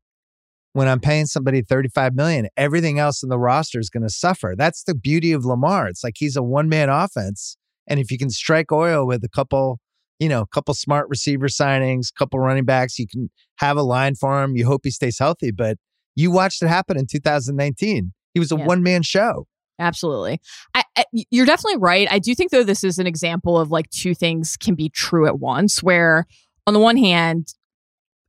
[0.73, 2.47] when I'm paying somebody 35 million.
[2.55, 4.53] Everything else in the roster is going to suffer.
[4.58, 5.88] That's the beauty of Lamar.
[5.88, 7.58] It's like he's a one-man offense
[7.89, 9.80] and if you can strike oil with a couple,
[10.19, 14.15] you know, a couple smart receiver signings, couple running backs, you can have a line
[14.15, 14.56] for him.
[14.56, 15.78] You hope he stays healthy, but
[16.15, 18.13] you watched it happen in 2019.
[18.34, 19.47] He was a one-man show.
[19.80, 20.39] Absolutely.
[20.75, 22.08] I, I, you're definitely right.
[22.12, 25.25] I do think, though, this is an example of like two things can be true
[25.25, 26.28] at once, where
[26.67, 27.54] on the one hand,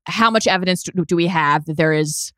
[0.06, 2.32] how much evidence do, do we have that there is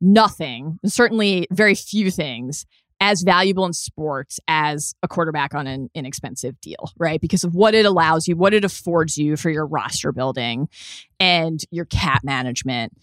[0.00, 2.66] nothing, certainly very few things,
[3.04, 7.20] as valuable in sports as a quarterback on an inexpensive deal, right?
[7.20, 10.70] Because of what it allows you, what it affords you for your roster building
[11.20, 12.94] and your cap management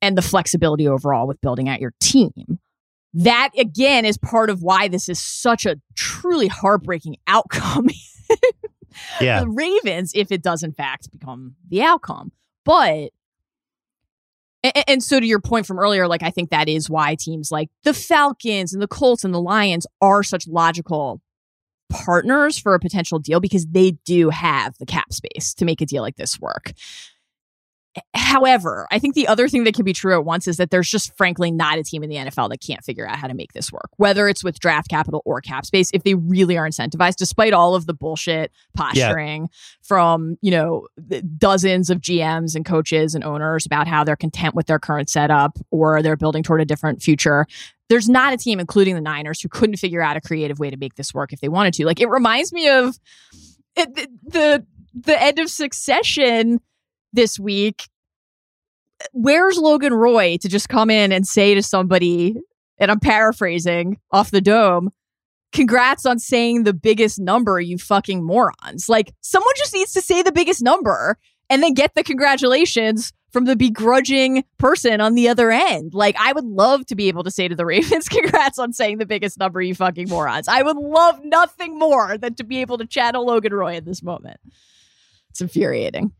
[0.00, 2.58] and the flexibility overall with building out your team
[3.12, 7.88] that again is part of why this is such a truly heartbreaking outcome.
[9.20, 9.40] yeah.
[9.40, 12.32] The Ravens, if it does in fact become the outcome.
[12.64, 13.10] But
[14.64, 17.52] and, and, so to your point from earlier, like I think that is why teams
[17.52, 21.20] like the Falcons and the Colts and the Lions are such logical
[21.90, 25.86] partners for a potential deal because they do have the cap space to make a
[25.86, 26.72] deal like this work.
[28.14, 30.90] However, I think the other thing that can be true at once is that there's
[30.90, 33.52] just frankly not a team in the NFL that can't figure out how to make
[33.52, 37.16] this work, whether it's with draft capital or cap space, if they really are incentivized,
[37.16, 39.48] despite all of the bullshit posturing yeah.
[39.82, 40.88] from, you know,
[41.38, 45.56] dozens of GMs and coaches and owners about how they're content with their current setup
[45.70, 47.46] or they're building toward a different future.
[47.88, 50.76] There's not a team, including the Niners, who couldn't figure out a creative way to
[50.76, 51.86] make this work if they wanted to.
[51.86, 52.98] Like it reminds me of
[53.76, 56.60] it, the, the the end of Succession
[57.14, 57.88] this week,
[59.12, 62.36] where's Logan Roy to just come in and say to somebody,
[62.78, 64.90] and I'm paraphrasing off the dome,
[65.52, 68.88] congrats on saying the biggest number, you fucking morons.
[68.88, 71.16] Like, someone just needs to say the biggest number
[71.48, 75.92] and then get the congratulations from the begrudging person on the other end.
[75.92, 78.98] Like, I would love to be able to say to the Ravens, congrats on saying
[78.98, 80.48] the biggest number, you fucking morons.
[80.48, 84.02] I would love nothing more than to be able to channel Logan Roy in this
[84.02, 84.38] moment.
[85.30, 86.12] It's infuriating.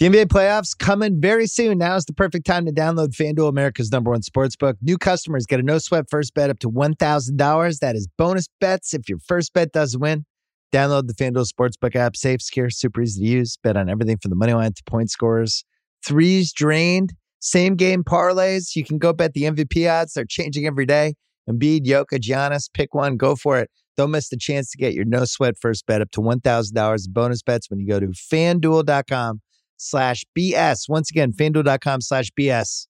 [0.00, 1.76] The NBA playoffs coming very soon.
[1.76, 4.78] Now is the perfect time to download FanDuel, America's number one sports book.
[4.80, 7.78] New customers get a no sweat first bet up to $1,000.
[7.80, 10.24] That is bonus bets if your first bet doesn't win.
[10.72, 12.16] Download the FanDuel Sportsbook app.
[12.16, 13.58] Safe, secure, super easy to use.
[13.62, 15.66] Bet on everything from the money line to point scores.
[16.02, 17.12] Threes drained.
[17.40, 18.74] Same game parlays.
[18.74, 20.14] You can go bet the MVP odds.
[20.14, 21.12] They're changing every day.
[21.46, 23.68] Embiid, Jokic, Giannis, pick one, go for it.
[23.98, 27.42] Don't miss the chance to get your no sweat first bet up to $1,000 bonus
[27.42, 29.42] bets when you go to fanduel.com
[29.80, 30.88] slash BS.
[30.88, 32.86] Once again, fanduel.com slash BS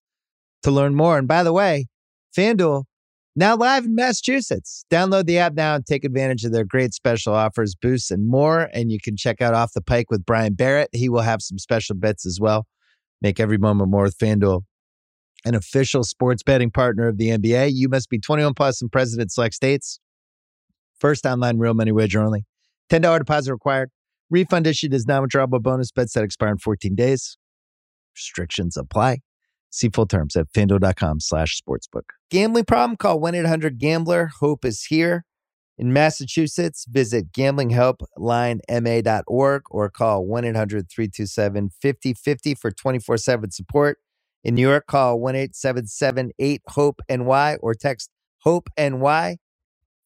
[0.62, 1.18] to learn more.
[1.18, 1.86] And by the way,
[2.36, 2.84] FanDuel
[3.36, 4.84] now live in Massachusetts.
[4.90, 8.68] Download the app now and take advantage of their great special offers, boosts, and more.
[8.72, 10.90] And you can check out Off the Pike with Brian Barrett.
[10.92, 12.66] He will have some special bets as well.
[13.22, 14.62] Make every moment more with FanDuel,
[15.44, 17.70] an official sports betting partner of the NBA.
[17.72, 20.00] You must be 21 plus in President select states.
[20.98, 22.44] First online real money wager only.
[22.90, 23.90] $10 deposit required.
[24.30, 27.36] Refund issued as non-withdrawable bonus bets that expire in 14 days.
[28.14, 29.20] Restrictions apply.
[29.70, 32.04] See full terms at fanduel.com slash sportsbook.
[32.30, 32.96] Gambling problem?
[32.96, 34.30] Call 1-800-GAMBLER.
[34.40, 35.24] Hope is here.
[35.78, 43.98] In Massachusetts, visit gamblinghelplinema.org or call 1-800-327-5050 for 24-7 support.
[44.44, 48.10] In New York, call 1-877-8-HOPE-NY or text
[48.44, 49.38] HOPE-NY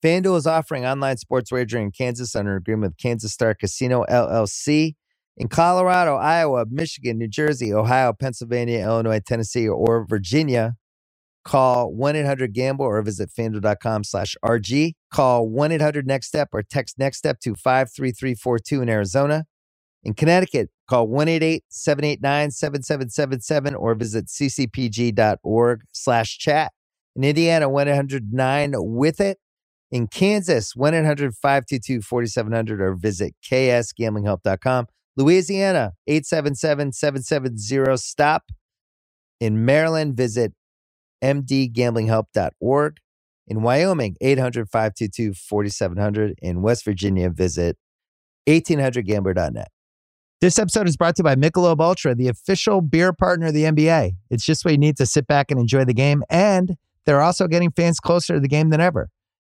[0.04, 4.96] FanDuel is offering online sports wagering in Kansas under agreement with Kansas Star Casino LLC.
[5.38, 10.74] In Colorado, Iowa, Michigan, New Jersey, Ohio, Pennsylvania, Illinois, Tennessee, or Virginia,
[11.42, 14.92] call 1-800-GAMBLE or visit FanDuel.com slash RG.
[15.10, 19.46] Call 1-800-NEXT-STEP or text NEXT STEP to 53342 in Arizona.
[20.02, 26.72] In Connecticut, call 1-888-789-7777 or visit ccpg.org slash chat.
[27.16, 29.38] In Indiana, 1-800-9-WITH-IT.
[29.94, 34.86] In Kansas, 1-800-522-4700 or visit ksgamblinghelp.com.
[35.16, 38.40] Louisiana, 877-770-STOP.
[39.38, 40.52] In Maryland, visit
[41.22, 42.96] mdgamblinghelp.org.
[43.46, 46.32] In Wyoming, 800-522-4700.
[46.42, 47.76] In West Virginia, visit
[48.48, 49.68] 1800gambler.net.
[50.40, 53.62] This episode is brought to you by Michelob Ultra, the official beer partner of the
[53.62, 54.14] NBA.
[54.28, 56.76] It's just what you need to sit back and enjoy the game, and
[57.06, 59.08] they're also getting fans closer to the game than ever.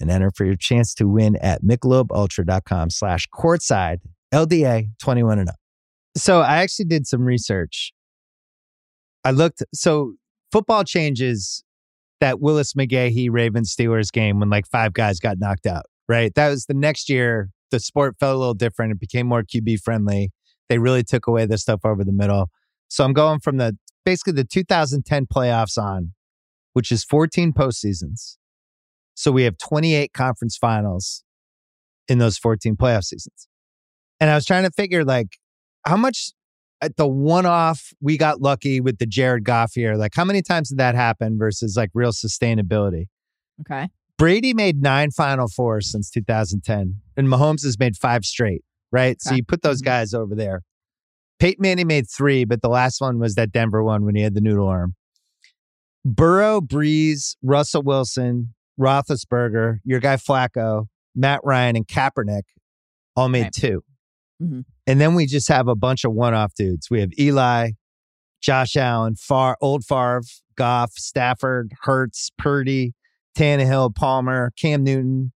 [0.00, 3.98] and enter for your chance to win at michelobultra.com slash courtside
[4.32, 5.56] LDA 21 and up.
[6.16, 7.92] So I actually did some research.
[9.24, 10.14] I looked, so
[10.52, 11.62] football changes
[12.20, 16.34] that Willis McGahee Ravens Steelers game when like five guys got knocked out, right?
[16.34, 17.50] That was the next year.
[17.70, 18.92] The sport felt a little different.
[18.92, 20.30] It became more QB friendly.
[20.68, 22.50] They really took away the stuff over the middle.
[22.88, 26.12] So I'm going from the basically the 2010 playoffs on,
[26.72, 28.37] which is 14 postseasons.
[29.18, 31.24] So we have 28 conference finals
[32.06, 33.48] in those 14 playoff seasons.
[34.20, 35.38] And I was trying to figure like
[35.84, 36.30] how much
[36.80, 39.96] at the one off we got lucky with the Jared Goff here.
[39.96, 43.06] Like how many times did that happen versus like real sustainability?
[43.62, 43.88] Okay.
[44.18, 49.16] Brady made nine Final Fours since 2010, and Mahomes has made five straight, right?
[49.16, 49.18] Okay.
[49.18, 49.90] So you put those mm-hmm.
[49.90, 50.62] guys over there.
[51.40, 54.34] Peyton Manning made three, but the last one was that Denver one when he had
[54.34, 54.94] the noodle arm.
[56.04, 62.42] Burrow, Brees, Russell Wilson, Roethlisberger, your guy Flacco, Matt Ryan, and Kaepernick
[63.16, 63.52] all made right.
[63.52, 63.82] 2
[64.42, 64.60] mm-hmm.
[64.86, 66.88] And then we just have a bunch of one off dudes.
[66.90, 67.70] We have Eli,
[68.40, 70.22] Josh Allen, Far, Old Favre,
[70.56, 72.94] Goff, Stafford, Hurts, Purdy,
[73.36, 75.32] Tannehill, Palmer, Cam Newton,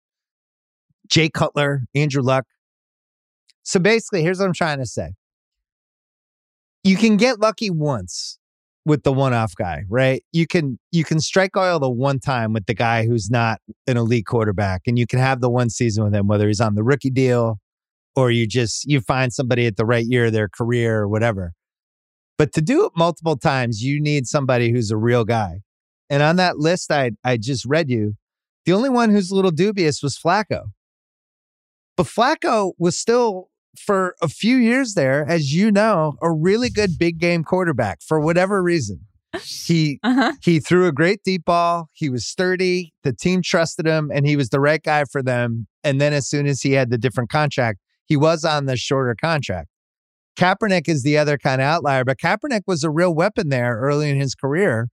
[1.08, 2.46] Jay Cutler, Andrew Luck.
[3.62, 5.10] So basically, here's what I'm trying to say.
[6.84, 8.38] You can get lucky once
[8.84, 10.24] with the one-off guy, right?
[10.32, 13.96] You can you can strike oil the one time with the guy who's not an
[13.96, 16.82] elite quarterback, and you can have the one season with him, whether he's on the
[16.82, 17.58] rookie deal
[18.14, 21.52] or you just you find somebody at the right year of their career or whatever.
[22.38, 25.60] But to do it multiple times, you need somebody who's a real guy.
[26.10, 28.14] And on that list I I just read you,
[28.66, 30.72] the only one who's a little dubious was Flacco.
[31.96, 36.98] But Flacco was still for a few years there, as you know, a really good
[36.98, 39.00] big game quarterback for whatever reason.
[39.40, 40.34] He uh-huh.
[40.42, 41.88] he threw a great deep ball.
[41.94, 42.92] He was sturdy.
[43.02, 45.66] The team trusted him, and he was the right guy for them.
[45.82, 49.16] And then as soon as he had the different contract, he was on the shorter
[49.18, 49.68] contract.
[50.36, 54.10] Kaepernick is the other kind of outlier, but Kaepernick was a real weapon there early
[54.10, 54.88] in his career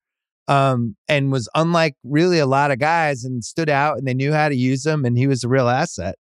[0.48, 4.34] um, and was unlike really a lot of guys and stood out and they knew
[4.34, 6.16] how to use him and he was a real asset.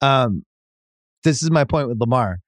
[0.00, 0.44] Um,
[1.24, 2.38] this is my point with Lamar.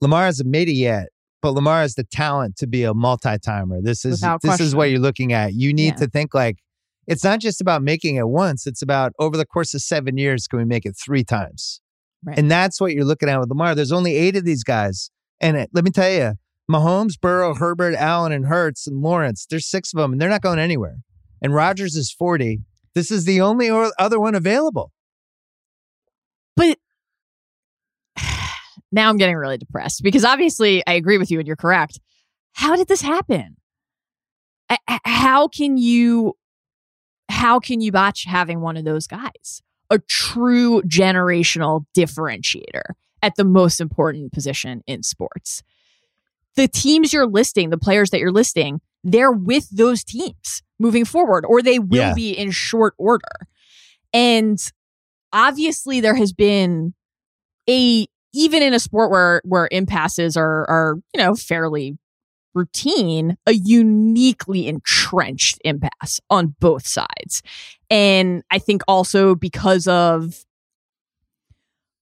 [0.00, 1.08] Lamar hasn't made it yet,
[1.42, 3.80] but Lamar has the talent to be a multi-timer.
[3.82, 4.66] This is Without this question.
[4.66, 5.54] is what you're looking at.
[5.54, 5.94] You need yeah.
[5.94, 6.58] to think like
[7.06, 8.66] it's not just about making it once.
[8.66, 11.80] It's about over the course of seven years, can we make it three times?
[12.24, 12.38] Right.
[12.38, 13.74] And that's what you're looking at with Lamar.
[13.74, 15.10] There's only eight of these guys.
[15.40, 16.34] And it, let me tell you,
[16.70, 20.40] Mahomes, Burrow, Herbert, Allen, and Hurts and Lawrence, there's six of them, and they're not
[20.40, 20.96] going anywhere.
[21.42, 22.60] And Rodgers is 40.
[22.94, 24.92] This is the only other one available.
[26.56, 26.78] But
[28.94, 32.00] now I'm getting really depressed because obviously I agree with you and you're correct.
[32.52, 33.56] How did this happen?
[35.04, 36.34] How can you
[37.28, 39.62] how can you botch having one of those guys?
[39.90, 42.82] a true generational differentiator
[43.22, 45.62] at the most important position in sports.
[46.56, 51.44] The teams you're listing, the players that you're listing, they're with those teams moving forward,
[51.44, 52.14] or they will yeah.
[52.14, 53.48] be in short order.
[54.12, 54.58] And
[55.32, 56.94] obviously, there has been
[57.68, 61.96] a even in a sport where where impasses are are you know fairly
[62.54, 67.42] routine a uniquely entrenched impasse on both sides.
[67.90, 70.44] And I think also because of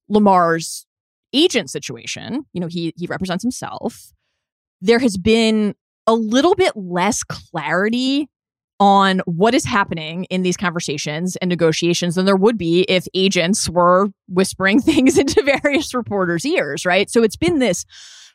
[0.08, 0.86] Lamar's
[1.32, 4.12] agent situation, you know, he he represents himself.
[4.80, 5.74] There has been
[6.06, 8.28] a little bit less clarity
[8.80, 13.68] on what is happening in these conversations and negotiations than there would be if agents
[13.68, 17.10] were whispering things into various reporters' ears, right?
[17.10, 17.84] So it's been this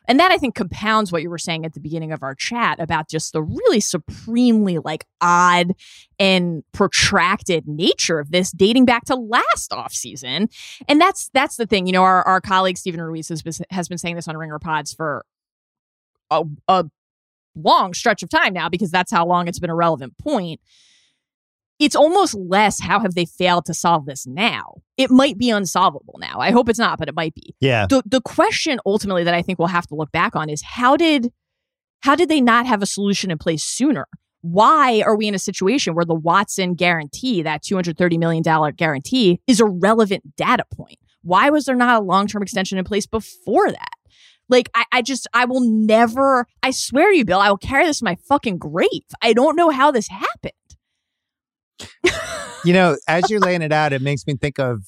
[0.08, 2.80] and that I think compounds what you were saying at the beginning of our chat
[2.80, 5.74] about just the really supremely like odd
[6.18, 10.48] and protracted nature of this dating back to last off season.
[10.88, 11.86] And that's that's the thing.
[11.86, 14.58] You know, our, our colleague Steven Ruiz has been, has been saying this on Ringer
[14.58, 15.26] Pods for
[16.30, 16.86] a, a
[17.62, 20.60] long stretch of time now because that's how long it's been a relevant point
[21.78, 24.74] it's almost less how have they failed to solve this now?
[24.96, 26.40] It might be unsolvable now.
[26.40, 27.54] I hope it's not, but it might be.
[27.60, 27.86] Yeah.
[27.88, 30.96] The the question ultimately that I think we'll have to look back on is how
[30.96, 31.32] did
[32.00, 34.06] how did they not have a solution in place sooner?
[34.40, 38.42] Why are we in a situation where the Watson guarantee, that $230 million
[38.76, 40.98] guarantee, is a relevant data point?
[41.22, 43.97] Why was there not a long term extension in place before that?
[44.48, 48.00] Like, I, I just, I will never, I swear you, Bill, I will carry this
[48.00, 49.02] in my fucking grave.
[49.20, 50.52] I don't know how this happened
[52.64, 54.82] you know, as you're laying it out, it makes me think of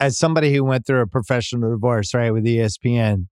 [0.00, 3.26] as somebody who went through a professional divorce, right, with ESPN,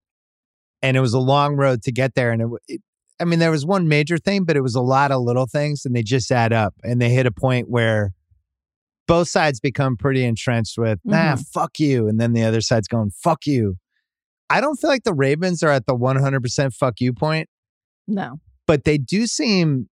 [0.81, 2.31] and it was a long road to get there.
[2.31, 2.81] And it, it,
[3.19, 5.85] I mean, there was one major thing, but it was a lot of little things,
[5.85, 6.73] and they just add up.
[6.83, 8.13] And they hit a point where
[9.07, 11.41] both sides become pretty entrenched with, nah, mm-hmm.
[11.53, 12.07] fuck you.
[12.07, 13.75] And then the other side's going, fuck you.
[14.51, 17.47] I don't feel like the Ravens are at the 100% fuck you point.
[18.05, 18.41] No.
[18.67, 19.87] But they do seem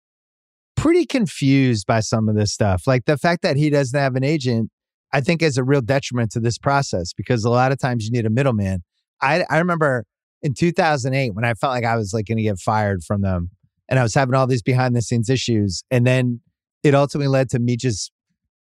[0.76, 2.86] pretty confused by some of this stuff.
[2.86, 4.70] Like the fact that he doesn't have an agent,
[5.12, 8.10] I think is a real detriment to this process because a lot of times you
[8.10, 8.82] need a middleman.
[9.20, 10.04] I, I remember
[10.40, 13.50] in 2008 when I felt like I was like going to get fired from them
[13.90, 15.82] and I was having all these behind the scenes issues.
[15.90, 16.40] And then
[16.82, 18.10] it ultimately led to me just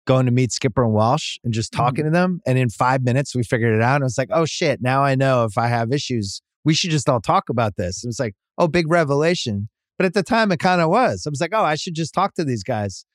[0.05, 2.13] going to meet Skipper and Walsh and just talking mm-hmm.
[2.13, 2.41] to them.
[2.45, 3.95] And in five minutes, we figured it out.
[3.95, 6.91] And it was like, oh shit, now I know if I have issues, we should
[6.91, 8.03] just all talk about this.
[8.03, 9.69] It was like, oh, big revelation.
[9.97, 11.23] But at the time, it kind of was.
[11.25, 13.05] I was like, oh, I should just talk to these guys.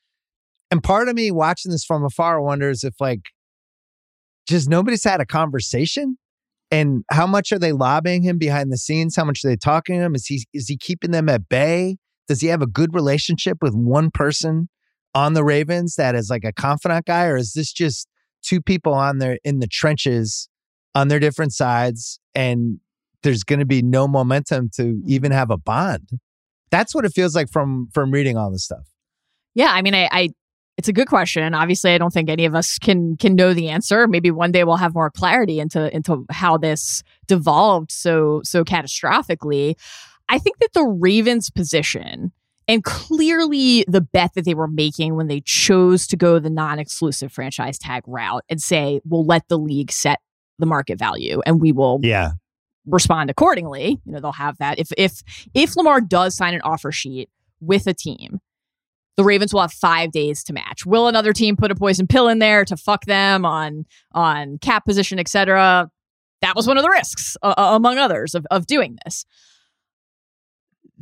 [0.71, 3.21] And part of me watching this from afar wonders if, like,
[4.47, 6.17] just nobody's had a conversation
[6.71, 9.15] and how much are they lobbying him behind the scenes?
[9.15, 10.15] How much are they talking to him?
[10.15, 11.97] Is he is he keeping them at bay?
[12.27, 14.69] Does he have a good relationship with one person
[15.13, 18.07] on the Ravens that is like a confidant guy, or is this just
[18.41, 20.49] two people on there in the trenches
[20.95, 22.79] on their different sides, and
[23.23, 24.99] there's going to be no momentum to hmm.
[25.07, 26.09] even have a bond?
[26.69, 28.87] That's what it feels like from from reading all this stuff.
[29.53, 30.29] Yeah, I mean, I, I
[30.77, 31.53] it's a good question.
[31.53, 34.07] Obviously, I don't think any of us can can know the answer.
[34.07, 39.75] Maybe one day we'll have more clarity into into how this devolved so so catastrophically.
[40.29, 42.31] I think that the Ravens' position
[42.71, 47.31] and clearly the bet that they were making when they chose to go the non-exclusive
[47.31, 50.19] franchise tag route and say, "We'll let the league set
[50.57, 52.31] the market value and we will yeah
[52.85, 53.99] respond accordingly.
[54.05, 54.79] You know, they'll have that.
[54.79, 55.21] If if
[55.53, 57.29] if Lamar does sign an offer sheet
[57.59, 58.39] with a team,
[59.17, 60.85] the Ravens will have five days to match.
[60.85, 64.85] Will another team put a poison pill in there to fuck them on on cap
[64.85, 65.89] position, etc.?
[66.41, 69.25] That was one of the risks, uh, among others, of of doing this.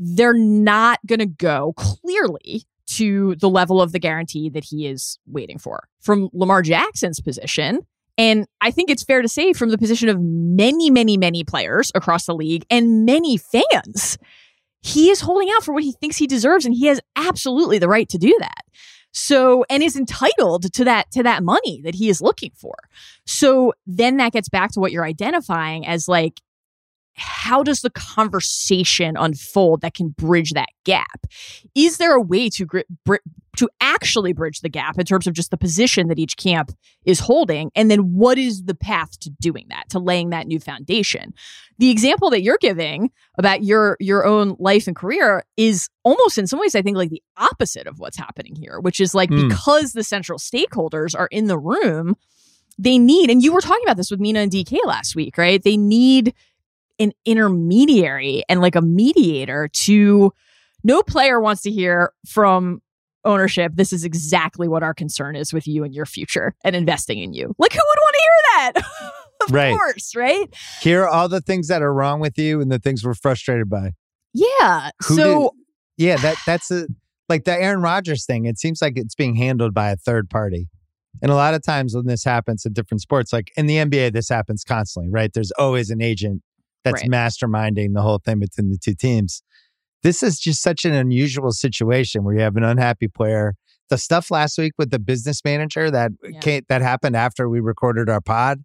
[0.02, 5.20] They're not going to go clearly to the level of the guarantee that he is
[5.28, 5.88] waiting for.
[6.00, 7.82] From Lamar Jackson's position,
[8.18, 11.92] and I think it's fair to say, from the position of many, many, many players
[11.94, 14.18] across the league and many fans,
[14.82, 17.90] he is holding out for what he thinks he deserves, and he has absolutely the
[17.90, 18.64] right to do that.
[19.12, 22.76] So, and is entitled to that to that money that he is looking for.
[23.26, 26.42] So then that gets back to what you're identifying as like
[27.13, 31.26] how does the conversation unfold that can bridge that gap?
[31.76, 32.65] Is there a way to
[33.06, 33.15] br-
[33.58, 36.72] to actually bridge the gap in terms of just the position that each camp
[37.04, 40.60] is holding, and then what is the path to doing that, to laying that new
[40.60, 41.34] foundation?
[41.78, 46.48] The example that you're giving about your your own life and career is almost in
[46.48, 49.50] some ways, I think, like the opposite of what's happening here, which is like mm.
[49.50, 52.15] because the central stakeholders are in the room
[52.80, 55.62] they need, and you were talking about this with Mina and DK last week, right?
[55.62, 56.34] They need
[57.00, 60.32] an intermediary and like a mediator to
[60.84, 62.82] no player wants to hear from
[63.26, 67.20] ownership this is exactly what our concern is with you and your future and investing
[67.20, 67.54] in you.
[67.58, 69.14] Like who would want to hear that?
[69.47, 69.72] Of right.
[69.72, 70.54] course right?
[70.82, 73.93] Hear all the things that are wrong with you and the things we're frustrated by.
[74.34, 75.54] Yeah who so
[75.97, 76.88] did, yeah that that's a
[77.30, 80.68] like the aaron rodgers thing it seems like it's being handled by a third party.
[81.22, 84.12] And a lot of times when this happens in different sports like in the nba
[84.12, 85.32] this happens constantly right?
[85.34, 86.41] There's always an agent
[86.84, 87.11] that's right.
[87.11, 89.41] masterminding the whole thing between the two teams.
[90.01, 93.55] This is just such an unusual situation where you have an unhappy player.
[93.89, 96.39] The stuff last week with the business manager that yeah.
[96.39, 98.63] came, that happened after we recorded our pod,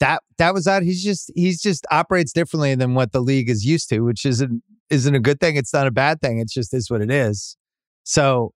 [0.00, 0.82] that that was out.
[0.82, 4.62] He's just he's just operates differently than what the league is used to, which isn't
[4.90, 5.56] isn't a good thing.
[5.56, 6.38] It's not a bad thing.
[6.38, 7.56] It's just is what it is.
[8.04, 8.52] So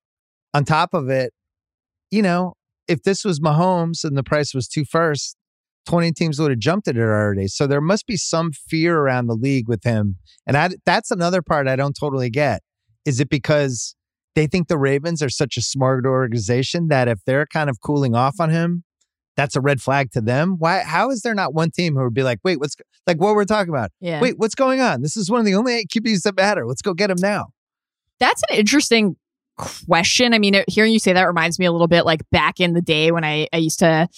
[0.54, 1.32] on top of it,
[2.10, 2.54] you know,
[2.86, 5.36] if this was Mahomes and the price was two first,
[5.88, 7.48] 20 teams would have jumped at it already.
[7.48, 10.16] So there must be some fear around the league with him.
[10.46, 12.62] And I, that's another part I don't totally get.
[13.06, 13.96] Is it because
[14.34, 18.14] they think the Ravens are such a smart organization that if they're kind of cooling
[18.14, 18.84] off on him,
[19.34, 20.56] that's a red flag to them.
[20.58, 20.80] Why?
[20.80, 22.76] How is there not one team who would be like, wait, what's
[23.06, 23.90] like what we're talking about?
[23.98, 24.20] Yeah.
[24.20, 25.00] Wait, what's going on?
[25.00, 26.66] This is one of the only eight QBs that matter.
[26.66, 27.46] Let's go get him now.
[28.20, 29.16] That's an interesting
[29.56, 30.34] question.
[30.34, 32.82] I mean, hearing you say that reminds me a little bit like back in the
[32.82, 34.08] day when I, I used to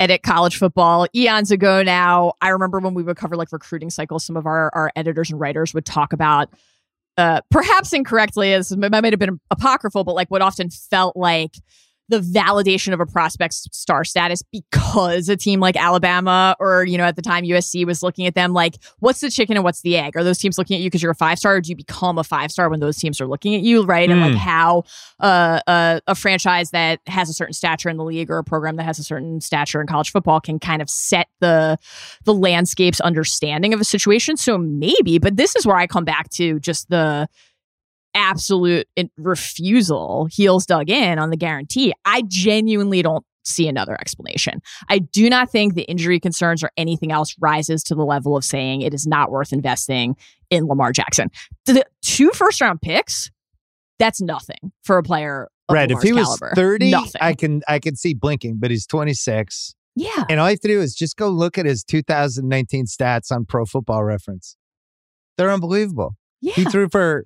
[0.00, 2.32] edit college football eons ago now.
[2.40, 5.38] I remember when we would cover like recruiting cycles, some of our, our editors and
[5.38, 6.48] writers would talk about,
[7.18, 11.54] uh, perhaps incorrectly, as might have been apocryphal, but like what often felt like
[12.10, 17.04] the validation of a prospect's star status because a team like Alabama or, you know,
[17.04, 19.96] at the time USC was looking at them like, what's the chicken and what's the
[19.96, 20.16] egg?
[20.16, 22.18] Are those teams looking at you because you're a five star or do you become
[22.18, 23.84] a five star when those teams are looking at you?
[23.84, 24.10] Right.
[24.10, 24.36] And like Mm.
[24.36, 24.84] how
[25.18, 28.76] uh, a, a franchise that has a certain stature in the league or a program
[28.76, 31.78] that has a certain stature in college football can kind of set the
[32.24, 34.36] the landscape's understanding of a situation.
[34.36, 37.28] So maybe, but this is where I come back to just the
[38.14, 41.92] absolute refusal, heels dug in on the guarantee.
[42.04, 44.60] I genuinely don't see another explanation.
[44.88, 48.44] I do not think the injury concerns or anything else rises to the level of
[48.44, 50.16] saying it is not worth investing
[50.50, 51.30] in Lamar Jackson.
[51.64, 53.30] The two first round picks,
[53.98, 55.48] that's nothing for a player.
[55.68, 55.90] Of right.
[55.90, 57.20] If Lamar's he was 30, nothing.
[57.20, 59.74] I can I can see blinking, but he's 26.
[59.96, 60.24] yeah.
[60.28, 63.44] And all you have to do is just go look at his 2019 stats on
[63.46, 64.56] Pro Football Reference.
[65.38, 66.16] They're unbelievable.
[66.42, 66.54] Yeah.
[66.54, 67.24] He threw for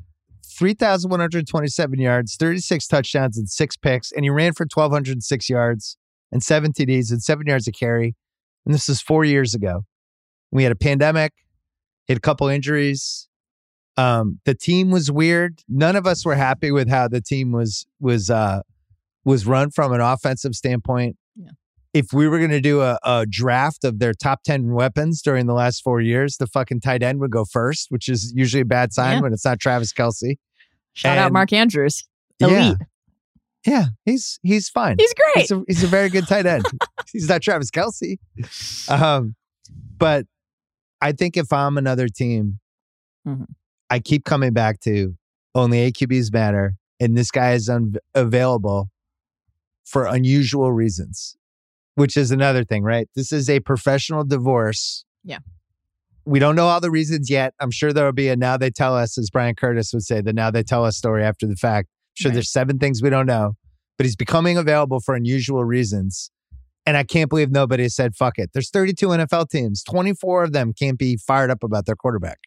[0.56, 4.12] 3,127 yards, 36 touchdowns, and six picks.
[4.12, 5.96] And he ran for 1,206 yards
[6.32, 8.14] and seven TDs and seven yards of carry.
[8.64, 9.84] And this is four years ago.
[10.50, 11.32] We had a pandemic,
[12.08, 13.28] had a couple injuries.
[13.96, 15.62] Um, the team was weird.
[15.68, 18.60] None of us were happy with how the team was was uh,
[19.24, 21.16] was run from an offensive standpoint.
[21.36, 21.50] Yeah.
[21.94, 25.46] If we were going to do a, a draft of their top 10 weapons during
[25.46, 28.64] the last four years, the fucking tight end would go first, which is usually a
[28.66, 29.20] bad sign Yeah.
[29.22, 30.36] when it's not Travis Kelce.
[30.92, 32.04] Shout out Mark Andrews.
[32.40, 32.76] Elite.
[33.66, 34.96] Yeah, he's he's fine.
[34.98, 35.42] He's great.
[35.42, 36.64] He's a, he's a very good tight end.
[37.12, 38.18] he's not Travis Kelce.
[38.90, 39.36] Um,
[39.96, 40.26] but
[41.00, 42.58] I think if I'm another team,
[43.26, 43.46] Mhm.
[43.88, 45.16] I keep coming back to
[45.54, 48.90] only AQBs matter, and this guy is unavailable
[49.84, 51.36] for unusual reasons,
[51.94, 53.08] which is another thing, right?
[53.14, 55.04] This is a professional divorce.
[55.24, 55.38] Yeah.
[56.26, 57.54] We don't know all the reasons yet.
[57.60, 60.20] I'm sure there will be a now they tell us, as Bryan Curtis would say,
[60.22, 61.88] the now they tell us story after the fact.
[61.88, 62.34] I'm sure Right.
[62.34, 63.52] there's seven things we don't know,
[63.98, 66.30] but he's becoming available for unusual reasons.
[66.86, 68.50] And I can't believe nobody said, fuck it.
[68.52, 69.82] There's 32 NFL teams.
[69.84, 72.38] 24 of them can't be fired up about their quarterback.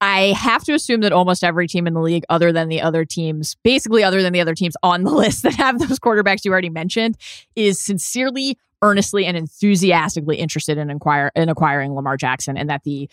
[0.00, 3.06] I have to assume that almost every team in the league, other than the other
[3.06, 6.52] teams, basically other than the other teams on the list that have those quarterbacks you
[6.52, 7.16] already mentioned,
[7.54, 13.08] is sincerely, earnestly, and enthusiastically interested in acquire in acquiring Lamar Jackson, and that the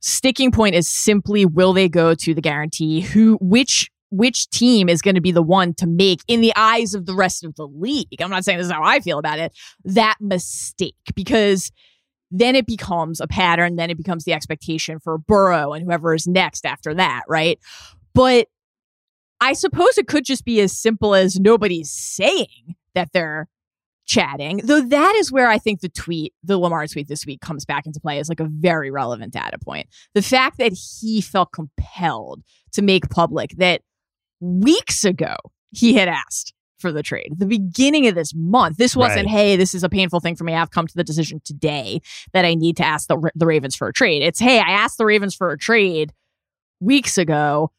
[0.00, 3.00] sticking point is simply will they go to the guarantee?
[3.00, 6.94] Who which which team is going to be the one to make, in the eyes
[6.94, 8.20] of the rest of the league?
[8.20, 9.52] I'm not saying this is how I feel about it.
[9.84, 11.72] That mistake because
[12.30, 13.76] then it becomes a pattern.
[13.76, 17.58] Then it becomes the expectation for Burrow and whoever is next after that, right?
[18.14, 18.48] But
[19.40, 23.48] I suppose it could just be as simple as nobody's saying that they're
[24.06, 27.64] chatting, though that is where I think the tweet, the Lamar tweet this week comes
[27.64, 29.88] back into play as like a very relevant data point.
[30.14, 32.42] The fact that he felt compelled
[32.72, 33.82] to make public that
[34.40, 35.36] weeks ago
[35.72, 37.32] he had asked for the trade.
[37.36, 38.76] The beginning of this month.
[38.76, 39.34] This wasn't, Right.
[39.34, 40.52] hey, this is a painful thing for me.
[40.54, 42.00] I've come to the decision today
[42.34, 44.22] that I need to ask the, the Ravens for a trade.
[44.22, 46.12] It's, hey, I asked the Ravens for a trade
[46.80, 47.70] weeks ago.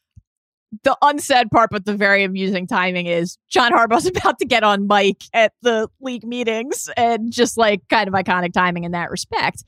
[0.84, 4.88] The unsaid part, but the very amusing timing is John Harbaugh's about to get on
[4.88, 9.63] mic at the league meetings and just like kind of iconic timing in that respect.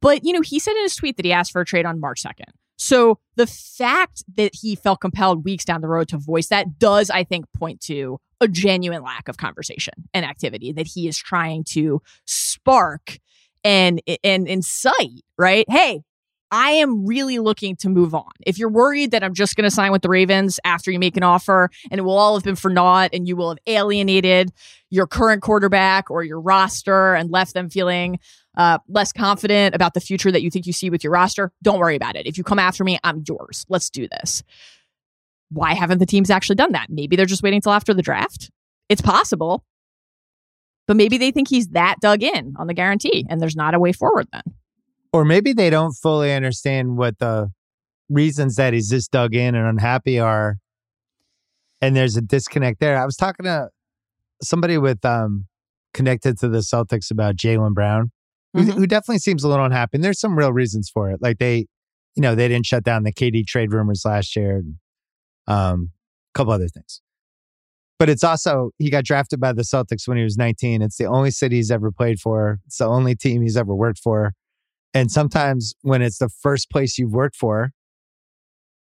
[0.00, 2.00] But, you know, he said in his tweet that he asked for a trade on
[2.00, 2.52] March 2nd.
[2.78, 7.10] So the fact that he felt compelled weeks down the road to voice that does,
[7.10, 11.64] I think, point to a genuine lack of conversation and activity that he is trying
[11.64, 13.18] to spark
[13.64, 15.64] and and incite, right?
[15.68, 16.02] Hey,
[16.50, 18.30] I am really looking to move on.
[18.46, 21.16] If you're worried that I'm just going to sign with the Ravens after you make
[21.16, 24.52] an offer and it will all have been for naught and you will have alienated
[24.90, 28.18] your current quarterback or your roster and left them feeling
[28.56, 31.78] uh, less confident about the future that you think you see with your roster, don't
[31.78, 32.26] worry about it.
[32.26, 33.66] If you come after me, I'm yours.
[33.68, 34.42] Let's do this.
[35.50, 36.86] Why haven't the teams actually done that?
[36.88, 38.50] Maybe they're just waiting till after the draft.
[38.88, 39.64] It's possible.
[40.86, 43.80] But maybe they think he's that dug in on the guarantee and there's not a
[43.80, 44.42] way forward then.
[45.12, 47.50] Or maybe they don't fully understand what the
[48.08, 50.56] reasons that he's this dug in and unhappy are.
[51.80, 52.96] And there's a disconnect there.
[52.98, 53.68] I was talking to
[54.42, 55.46] somebody with um
[55.94, 58.10] connected to the Celtics about Jaylen Brown,
[58.52, 58.72] who, Mhm.
[58.74, 59.96] who definitely seems a little unhappy.
[59.96, 61.20] And there's some real reasons for it.
[61.22, 61.66] Like they,
[62.14, 64.58] you know, they didn't shut down the KD trade rumors last year.
[64.58, 64.74] And,
[65.46, 65.90] um,
[66.34, 67.00] a couple other things.
[67.98, 70.82] But it's also he got drafted by the Celtics when he was 19.
[70.82, 72.58] It's the only city he's ever played for.
[72.66, 74.32] It's the only team he's ever worked for.
[74.96, 77.70] And sometimes when it's the first place you've worked for,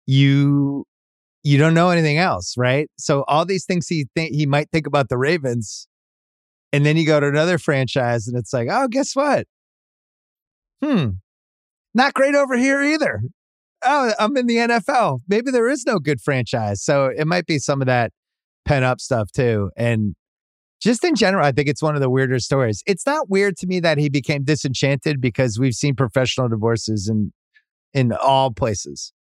[0.07, 0.87] you
[1.43, 2.89] you don't know anything else, right?
[2.99, 5.87] So all these things he think he might think about the Ravens,
[6.73, 9.47] and then you go to another franchise and it's like, oh, guess what?
[10.83, 11.09] Hmm,
[11.93, 13.21] not great over here either.
[13.85, 15.21] Oh, I'm in the NFL.
[15.29, 16.83] Maybe there is no good franchise.
[16.83, 18.11] So it might be some of that
[18.65, 19.71] pent up stuff too.
[19.77, 20.15] And
[20.81, 22.83] just in general, I think it's one of the weirder stories.
[22.87, 27.33] It's not weird to me that he became disenchanted because we've seen professional divorces in
[27.93, 29.13] in all places.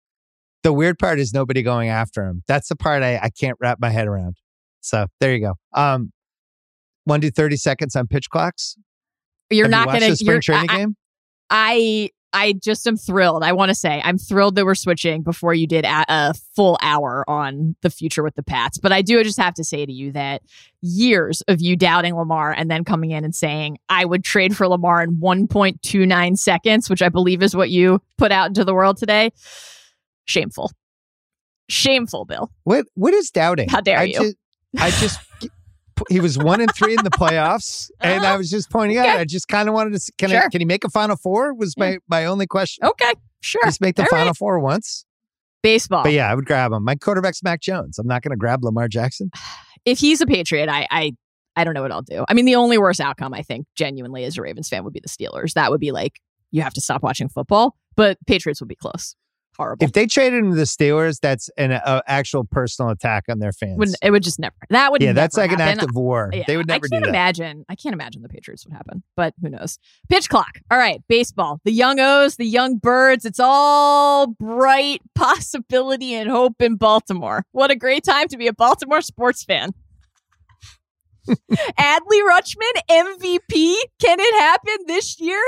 [0.64, 2.44] The weird part is nobody going after him.
[2.48, 4.36] That's the part I, I can't wrap my head around.
[4.82, 5.54] So there you go.
[5.74, 6.12] Um,
[7.06, 8.76] one to thirty seconds on pitch clocks.
[9.50, 10.18] You're Have not watched going to.
[10.18, 10.42] spring You're.
[10.42, 10.96] training I, game.
[11.50, 13.44] I I just am thrilled.
[13.44, 16.78] I want to say I'm thrilled that we're switching before you did a, a full
[16.82, 18.78] hour on the future with the Pats.
[18.78, 20.42] But I do just have to say to you that
[20.82, 24.68] years of you doubting Lamar and then coming in and saying I would trade for
[24.68, 28.98] Lamar in 1.29 seconds, which I believe is what you put out into the world
[28.98, 29.32] today.
[30.26, 30.72] Shameful.
[31.68, 32.52] Shameful, Bill.
[32.64, 33.70] What what is doubting?
[33.70, 34.14] How dare I you.
[34.14, 34.36] Just,
[34.78, 35.20] I just
[36.10, 39.06] he was one and three in the playoffs, and I was just pointing out.
[39.06, 39.14] Uh-huh.
[39.16, 39.22] Okay.
[39.22, 40.00] I just kind of wanted to.
[40.00, 41.54] see- Can I, can he make a Final Four?
[41.54, 42.86] Was my my only question.
[42.86, 43.62] Okay, sure.
[43.66, 44.38] Just make the All Final right.
[44.38, 45.06] Four once.
[45.62, 46.04] Baseball.
[46.04, 46.84] But yeah, I would grab him.
[46.86, 48.00] My quarterback's Mac Jones.
[48.00, 49.30] I'm not going to grab Lamar Jackson.
[49.84, 51.12] if he's a Patriot, I, I
[51.58, 52.24] I don't know what I'll do.
[52.30, 55.02] I mean, the only worst outcome I think, genuinely, as a Ravens fan, would be
[55.02, 55.54] the Steelers.
[55.54, 56.20] That would be like
[56.52, 57.76] you have to stop watching football.
[57.96, 59.16] But Patriots would be close.
[59.60, 59.84] Horrible.
[59.84, 63.52] If they traded him to the Steelers, that's an uh, actual personal attack on their
[63.52, 63.78] fans.
[63.78, 64.56] Would it would just never.
[64.70, 66.30] That would yeah, that's like an act of war.
[66.32, 67.10] Yeah, they would never I do can't that.
[67.10, 67.66] imagine.
[67.68, 69.78] I can't imagine the Patriots would happen, but who knows?
[70.08, 70.60] Pitch clock.
[70.72, 71.60] All right, baseball.
[71.66, 73.26] The young O's, the young birds.
[73.26, 77.44] It's all bright possibility and hope in Baltimore.
[77.52, 79.72] What a great time to be a Baltimore sports fan.
[81.28, 83.76] Adley Rutschman, MVP.
[84.00, 85.42] Can it happen this year?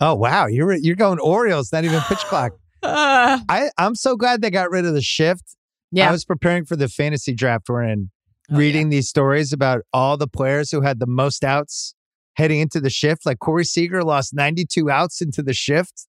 [0.00, 2.50] Oh wow, you're you're going Orioles, not even pitch clock.
[2.82, 5.56] Uh, I I'm so glad they got rid of the shift.
[5.90, 6.08] yeah.
[6.08, 8.10] I was preparing for the fantasy draft we're in,
[8.50, 8.58] Oh, yeah.
[8.58, 11.94] reading these stories about all the players who had the most outs
[12.34, 13.26] heading into the shift.
[13.26, 16.06] Like Corey Seager lost 92 outs into the shift.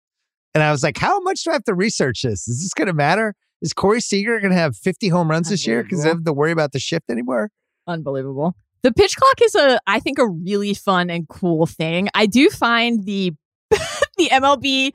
[0.54, 2.48] And I was like, how much do I have to research this?
[2.48, 3.36] Is this going to matter?
[3.62, 6.26] Is Corey Seager going to have 50 home runs this year because I don't have
[6.26, 7.50] to worry about the shift anymore?
[7.88, 8.56] Unbelievable.
[8.84, 12.08] The pitch clock is a, I think, a really fun and cool thing.
[12.14, 13.34] I do find the
[13.70, 14.94] the MLB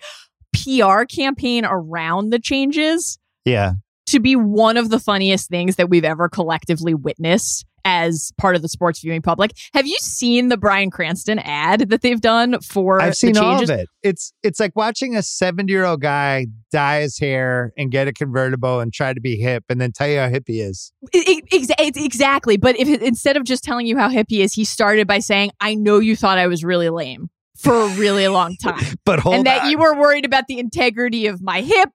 [0.54, 3.72] PR campaign around the changes Yeah.
[4.06, 8.62] to be one of the funniest things that we've ever collectively witnessed as part of
[8.62, 9.50] the sports viewing public.
[9.74, 13.68] Have you seen the Bryan Cranston ad that they've done for I've seen all of
[13.68, 13.88] it.
[14.02, 18.12] It's it's like watching a 70 year old guy dye his hair and get a
[18.14, 20.92] convertible and try to be hip and then tell you how hip he is.
[21.14, 22.56] I- I- exa- exactly.
[22.56, 25.50] But if instead of just telling you how hip he is, he started by saying,
[25.60, 29.34] "I know you thought I was really lame for a really long time." But hold
[29.36, 29.70] and that on.
[29.70, 31.90] you were worried about the integrity of my hip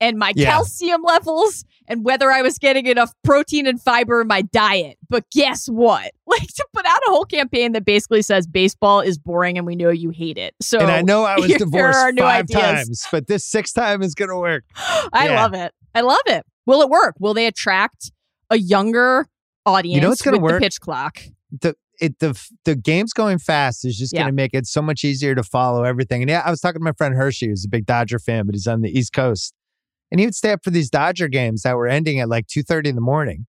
[0.00, 0.50] and my Yeah.
[0.50, 4.96] calcium levels and whether I was getting enough protein and fiber in my diet.
[5.08, 6.12] But guess what?
[6.26, 9.74] Like to put out a whole campaign that basically says baseball is boring and we
[9.74, 10.54] know you hate it.
[10.60, 12.60] So and I know I was divorced five ideas.
[12.60, 14.64] times, but this sixth time is going to work.
[14.76, 15.40] I Yeah.
[15.42, 15.72] love it.
[15.94, 16.44] I love it.
[16.66, 17.14] Will it work?
[17.18, 18.12] Will they attract
[18.50, 19.26] a younger
[19.66, 20.60] audience what's gonna with work?
[20.60, 21.18] the pitch clock?
[21.60, 24.20] the it the the game's going fast is just Yeah.
[24.20, 26.22] going to make it so much easier to follow everything.
[26.22, 28.54] And yeah, I was talking to my friend Hershey, who's a big Dodger fan, but
[28.54, 29.52] he's on the East Coast,
[30.10, 32.62] and he would stay up for these Dodger games that were ending at like two
[32.62, 33.46] thirty in the morning,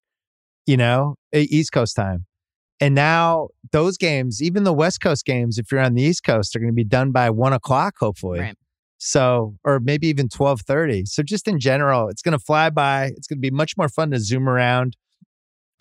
[0.65, 2.25] you know, East Coast time.
[2.81, 6.55] And now those games, even the West Coast games, if you're on the East Coast,
[6.55, 8.39] are going to be done by one o'clock, hopefully.
[8.39, 8.55] Right.
[8.97, 11.03] So, or maybe even twelve thirty.
[11.05, 13.05] So, just in general, it's going to fly by.
[13.15, 14.95] It's going to be much more fun to zoom around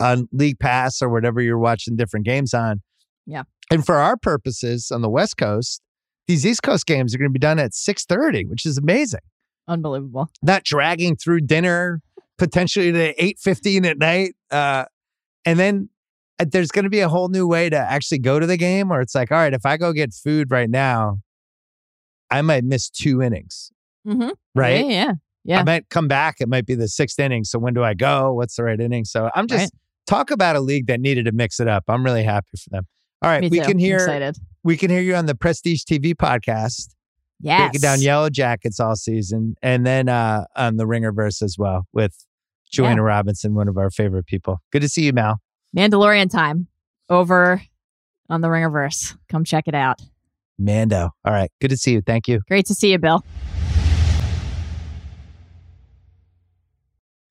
[0.01, 2.81] on League Pass or whatever you're watching different games on.
[3.27, 3.43] Yeah.
[3.71, 5.83] And for our purposes on the West Coast,
[6.27, 9.21] these East Coast games are going to be done at 6:30, which is amazing.
[9.67, 10.29] Unbelievable.
[10.43, 12.01] Not dragging through dinner
[12.39, 14.35] potentially to 8:15 at night.
[14.51, 14.85] Uh,
[15.45, 15.89] and then
[16.39, 18.89] uh, there's going to be a whole new way to actually go to the game
[18.89, 21.19] where it's like, all right, if I go get food right now,
[22.31, 23.73] I might miss two innings,
[24.07, 24.31] Mm-hmm.
[24.55, 24.85] right?
[24.85, 25.13] Yeah, yeah.
[25.45, 25.61] Yeah.
[25.61, 26.37] I might come back.
[26.41, 27.45] It might be the sixth inning.
[27.45, 28.35] So when do I go?
[28.35, 29.05] What's the right inning?
[29.07, 29.71] So I'm just Right.
[30.09, 31.85] Talk about a league that needed to mix it up.
[31.89, 32.87] I'm really happy for them.
[33.23, 33.65] All right, Me we too.
[33.67, 34.37] can hear excited.
[34.65, 36.95] we can hear you on the Prestige TV podcast.
[37.41, 37.61] Yes.
[37.71, 42.13] breaking down Yellow Jackets all season, and then uh, on the Ringerverse as well with
[42.71, 44.59] Joanna Robinson, one of our favorite people.
[44.73, 45.37] Good to see you, Mal.
[45.77, 46.67] Mandalorian time
[47.09, 47.63] over
[48.29, 49.17] on the Ringerverse.
[49.29, 50.01] Come check it out.
[50.59, 51.11] Mando.
[51.25, 51.51] All right.
[51.61, 52.03] Good to see you.
[52.03, 52.41] Thank you.
[52.49, 53.25] Great to see you, Bill.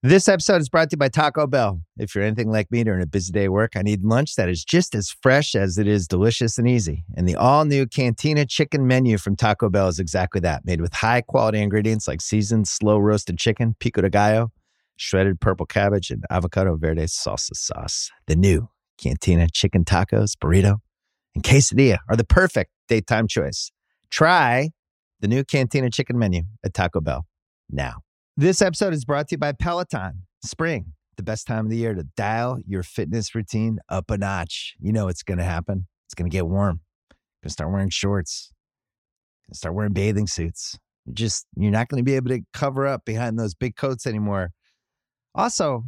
[0.03, 1.81] This episode is brought to you by Taco Bell.
[1.97, 4.47] If you're anything like me during a busy day at work, I need lunch that
[4.47, 7.03] is just as fresh as it is delicious and easy.
[7.15, 10.93] And the all new Cantina chicken menu from Taco Bell is exactly that, made with
[10.93, 14.51] high quality ingredients like seasoned, slow roasted chicken, pico de gallo,
[14.97, 18.11] shredded purple cabbage, and avocado verde salsa sauce.
[18.27, 18.69] The new
[18.99, 20.77] Cantina chicken tacos, burrito,
[21.33, 23.71] and quesadilla are the perfect daytime choice.
[24.11, 24.69] Try
[25.21, 27.25] the new Cantina chicken menu at Taco Bell
[27.67, 28.03] now.
[28.39, 30.21] This episode is brought to you by Peloton.
[30.43, 34.75] Spring, the best time of the year to dial your fitness routine up a notch.
[34.79, 35.87] You know it's going to happen.
[36.05, 36.81] It's going to get warm.
[37.09, 38.53] Going to start wearing shorts.
[39.47, 40.77] Going to start wearing bathing suits.
[41.07, 44.05] You're just you're not going to be able to cover up behind those big coats
[44.05, 44.51] anymore.
[45.33, 45.85] Also,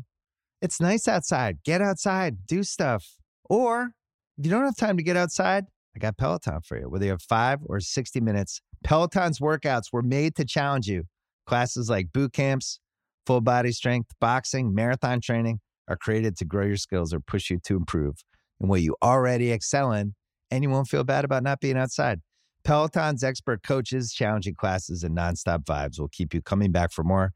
[0.60, 1.60] it's nice outside.
[1.64, 3.06] Get outside, do stuff.
[3.48, 3.92] Or
[4.40, 6.90] if you don't have time to get outside, I got Peloton for you.
[6.90, 11.04] Whether you have 5 or 60 minutes, Peloton's workouts were made to challenge you.
[11.50, 12.80] Classes like boot camps,
[13.26, 17.58] full body strength, boxing, marathon training are created to grow your skills or push you
[17.64, 18.18] to improve
[18.62, 20.14] in what you already excel in,
[20.52, 22.20] and you won't feel bad about not being outside.
[22.64, 27.32] Peloton's expert coaches, challenging classes, and nonstop vibes will keep you coming back for more.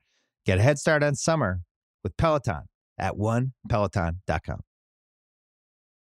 [0.45, 1.61] Get a head start on summer
[2.03, 2.65] with Peloton
[2.99, 4.59] at onepeloton.com.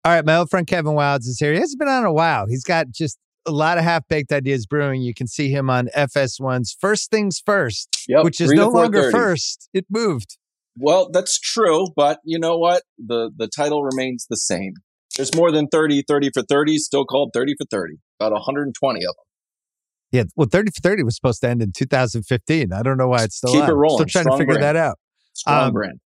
[0.04, 1.54] All right, my old friend Kevin Wildes is here.
[1.54, 2.46] He hasn't been on a while.
[2.48, 5.02] He's got just a lot of half baked ideas brewing.
[5.02, 9.70] You can see him on FS1's First Things First, Yep, which is no longer first.
[9.74, 10.38] It moved.
[10.78, 12.84] Well, that's true, but you know what?
[12.98, 14.74] The the title remains the same.
[15.16, 17.94] There's more than 30, 30 for 30, still called 30 for 30.
[18.20, 19.14] About 120 of them.
[20.12, 22.74] Yeah, well, 30 for 30 was supposed to end in 2015.
[22.74, 23.70] I don't know why it's still Keep on.
[23.70, 23.98] it rolling.
[24.08, 24.64] Still trying Strong to figure brand.
[24.64, 25.00] that out.
[25.34, 26.00] Strong Um, brand.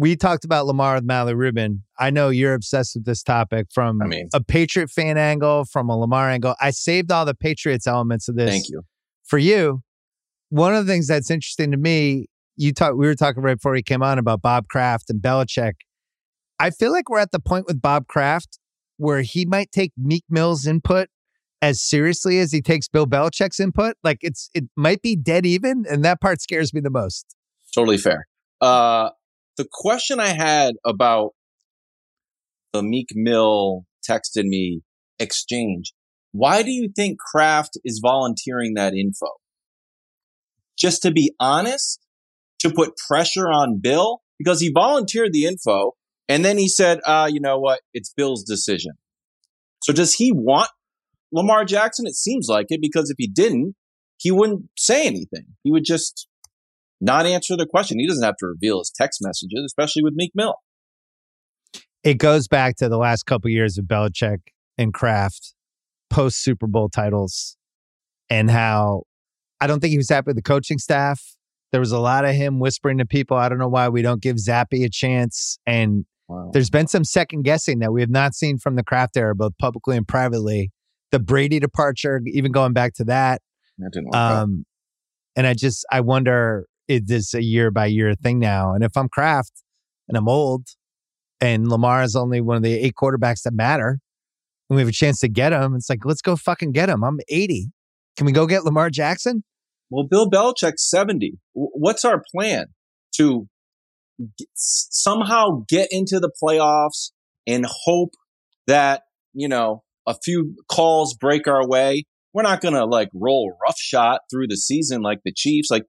[0.00, 1.82] We talked about Lamar with Mally Rubin.
[1.98, 5.90] I know you're obsessed with this topic from I mean- a Patriot fan angle, from
[5.90, 6.54] a Lamar angle.
[6.58, 8.80] I saved all the Patriots elements of this Thank you.
[9.26, 9.82] for you.
[10.48, 13.74] One of the things that's interesting to me, you talk we were talking right before
[13.74, 15.74] he came on about Bob Kraft and Belichick.
[16.58, 18.58] I feel like we're at the point with Bob Kraft
[18.96, 21.08] where he might take Meek Mill's input
[21.60, 23.96] as seriously as he takes Bill Belichick's input.
[24.02, 27.36] Like it's it might be dead even, and that part scares me the most.
[27.74, 28.26] Totally fair.
[28.62, 29.10] Uh,
[29.56, 31.30] the question I had about
[32.72, 34.82] the Meek Mill texted me
[35.18, 35.92] exchange.
[36.32, 39.26] Why do you think Kraft is volunteering that info?
[40.78, 42.00] Just to be honest,
[42.60, 45.94] to put pressure on Bill because he volunteered the info
[46.28, 47.80] and then he said, uh, you know what?
[47.92, 48.92] It's Bill's decision.
[49.82, 50.70] So does he want
[51.32, 52.06] Lamar Jackson?
[52.06, 53.74] It seems like it because if he didn't,
[54.18, 55.46] he wouldn't say anything.
[55.64, 56.28] He would just
[57.00, 57.98] not answer the question.
[57.98, 60.54] He doesn't have to reveal his text messages, especially with Meek Mill.
[62.02, 64.38] It goes back to the last couple years of Belichick
[64.78, 65.54] and Kraft
[66.08, 67.56] post Super Bowl titles
[68.28, 69.02] and how
[69.60, 71.22] I don't think he was happy with the coaching staff.
[71.72, 74.22] There was a lot of him whispering to people, I don't know why we don't
[74.22, 75.58] give Zappe a chance.
[75.66, 76.50] And Wow.
[76.52, 79.58] there's been some second guessing that we have not seen from the Kraft era, both
[79.58, 80.70] publicly and privately.
[81.10, 83.42] The Brady departure, even going back to that.
[83.78, 84.42] That didn't work out.
[84.44, 84.64] Um,
[85.34, 88.74] and I just, I wonder, is this a year by year thing now?
[88.74, 89.52] And if I'm Kraft
[90.08, 90.66] and I'm old
[91.40, 94.00] and Lamar is only one of the eight quarterbacks that matter,
[94.68, 97.02] and we have a chance to get him, it's like, let's go fucking get him.
[97.04, 97.70] I'm 80.
[98.16, 99.44] Can we go get Lamar Jackson?
[99.88, 101.38] Well, Bill Belichick's 70.
[101.54, 102.66] What's our plan
[103.16, 103.46] to
[104.18, 107.10] g- s- somehow get into the playoffs
[107.46, 108.10] and hope
[108.66, 112.04] that, you know, a few calls break our way?
[112.32, 115.70] We're not going to like roll roughshod through the season like the Chiefs.
[115.70, 115.84] Like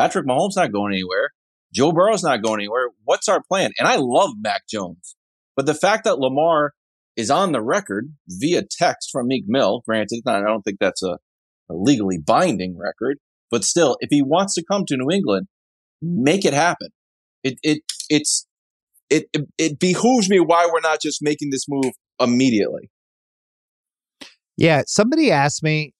[0.00, 1.30] Patrick Mahomes not going anywhere.
[1.74, 2.88] Joe Burrow's not going anywhere.
[3.04, 3.72] What's our plan?
[3.78, 5.14] And I love Mac Jones.
[5.56, 6.72] But the fact that Lamar
[7.16, 11.18] is on the record via text from Meek Mill, granted, I don't think that's a,
[11.68, 13.18] a legally binding record,
[13.50, 15.48] but still, if he wants to come to New England,
[16.00, 16.88] make it happen.
[17.44, 18.46] It it it's
[19.10, 22.90] it it, it behooves me why we're not just making this move immediately.
[24.56, 24.82] Yeah.
[24.86, 25.94] Somebody asked me,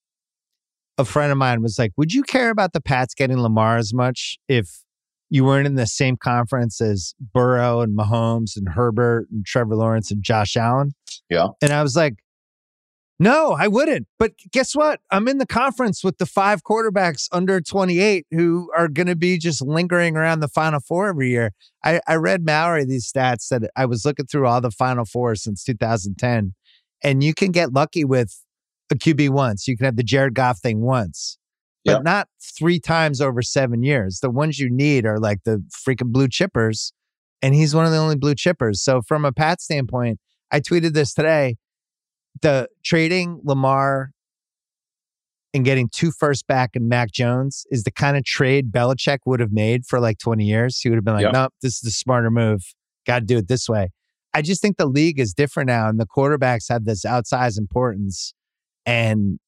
[1.00, 3.92] a friend of mine was like, Would you care about the Pats getting Lamar as
[3.92, 4.84] much if
[5.30, 10.10] you weren't in the same conference as Burrow and Mahomes and Herbert and Trevor Lawrence
[10.10, 10.92] and Josh Allen?
[11.28, 11.48] Yeah.
[11.62, 12.16] And I was like,
[13.18, 14.06] No, I wouldn't.
[14.18, 15.00] But guess what?
[15.10, 19.38] I'm in the conference with the five quarterbacks under 28 who are going to be
[19.38, 21.52] just lingering around the Final Four every year.
[21.84, 25.34] I, I read Mallory these stats that I was looking through all the Final Four
[25.34, 26.54] since 2010,
[27.02, 28.44] and you can get lucky with
[28.90, 29.66] a QB once.
[29.68, 31.36] You can have the Jared Goff thing once.
[31.84, 32.02] but Yep.
[32.02, 32.28] not
[32.58, 34.20] three times over seven years.
[34.20, 36.92] The ones you need are like the freaking blue chippers,
[37.40, 38.76] and he's one of the only blue chippers.
[38.76, 40.20] So from a Pat standpoint,
[40.52, 41.56] I tweeted this today.
[42.42, 44.10] The trading Lamar
[45.52, 49.40] and getting two first back and Mac Jones is the kind of trade Belichick would
[49.40, 50.78] have made for like 20 years.
[50.80, 51.32] He would have been like, Yep.
[51.32, 52.60] nope, this is the smarter move.
[53.06, 53.90] Got to do it this way.
[54.32, 58.32] I just think the league is different now, and the quarterbacks have this outsized importance.
[58.86, 59.38] And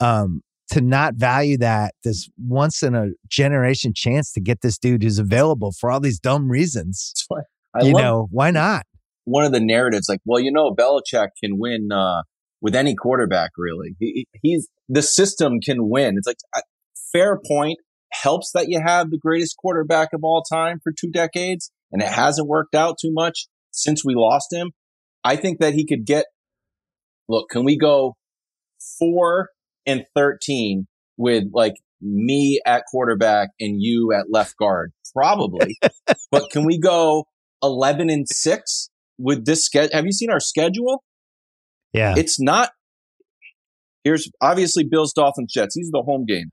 [0.00, 5.02] um, to not value that, this once in a generation chance to get this dude
[5.02, 7.12] who's available for all these dumb reasons,
[7.80, 8.84] you know, why not?
[9.30, 12.22] one of the narratives, like, well, you know, Belichick can win uh,
[12.60, 13.50] with any quarterback.
[13.56, 16.14] Really, he, he's the system can win.
[16.16, 16.62] It's like uh,
[17.12, 17.78] fair point.
[18.12, 22.08] Helps that you have the greatest quarterback of all time for two decades, and it
[22.08, 24.72] hasn't worked out too much since we lost him.
[25.22, 26.26] I think that he could get.
[27.28, 28.16] Look, can we go
[28.98, 29.50] four
[29.86, 34.92] and thirteen with like me at quarterback and you at left guard?
[35.14, 35.76] Probably,
[36.30, 37.26] but can we go
[37.62, 39.94] eleven and six with this schedule?
[39.94, 41.02] Have you seen our schedule?
[41.92, 42.14] Yeah.
[42.16, 42.70] It's not.
[44.04, 45.74] Here's obviously Bills, Dolphins, Jets.
[45.74, 46.52] These are the home games.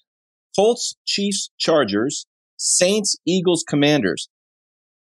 [0.55, 2.25] Colts, Chiefs, Chargers,
[2.57, 4.28] Saints, Eagles, Commanders.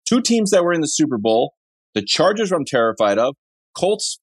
[0.07, 1.53] Two teams that were in the Super Bowl.
[1.93, 3.35] The Chargers, I'm terrified of.
[3.77, 4.19] Colts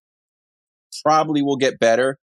[1.02, 2.18] probably will get better.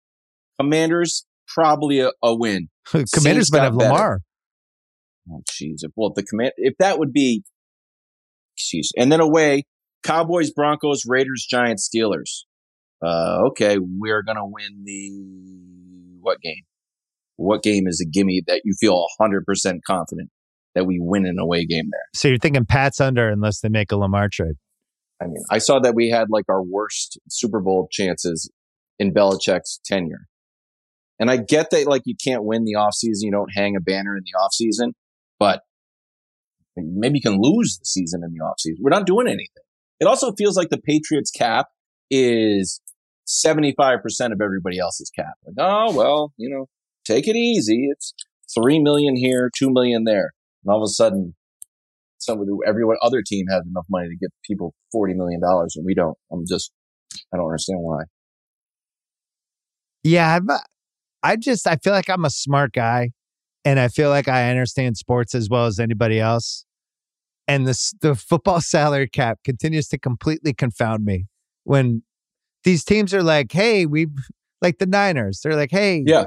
[0.61, 2.69] Commanders, probably a, a win.
[2.87, 3.93] Commanders Saints might have better.
[3.93, 4.21] Lamar.
[5.31, 5.79] Oh, jeez.
[5.83, 7.45] If, well, the command, if that would be,
[8.59, 8.89] jeez.
[8.97, 9.65] And then away,
[10.03, 12.43] Cowboys, Broncos, Raiders, Giants, Steelers.
[13.05, 16.63] Uh, okay, we're gonna win the what game?
[17.37, 20.31] What game is a gimme that you feel hundred percent confident
[20.75, 22.07] that we win an away game there?
[22.15, 24.55] So you're thinking Pat's under unless they make a Lamar trade.
[25.21, 28.51] I mean, I saw that we had like our worst Super Bowl chances
[28.99, 30.27] in Belichick's tenure.
[31.19, 34.17] And I get that like you can't win the offseason, you don't hang a banner
[34.17, 34.93] in the offseason,
[35.39, 35.61] but
[36.77, 38.79] maybe you can lose the season in the offseason.
[38.81, 39.63] We're not doing anything.
[40.01, 41.67] It also feels like the Patriots cap
[42.11, 42.81] is
[43.29, 44.01] 75%
[44.33, 45.35] of everybody else's cap.
[45.47, 46.67] Like, oh, well, you know,
[47.05, 47.89] take it easy.
[47.91, 48.13] It's
[48.55, 50.33] 3 million here, 2 million there.
[50.65, 51.35] And all of a sudden,
[52.19, 55.85] some of the, everyone other team has enough money to get people $40 million and
[55.85, 56.17] we don't.
[56.33, 56.73] I'm just,
[57.33, 58.03] I don't understand why.
[60.03, 60.39] Yeah,
[61.25, 63.11] I just I feel like I'm a smart guy,
[63.65, 66.65] and I feel like I understand sports as well as anybody else.
[67.49, 71.27] And this the football salary cap continues to completely confound me
[71.65, 72.03] when
[72.63, 74.07] these teams are like, "Hey, we
[74.63, 76.27] like the Niners." They're like, "Hey, Yeah.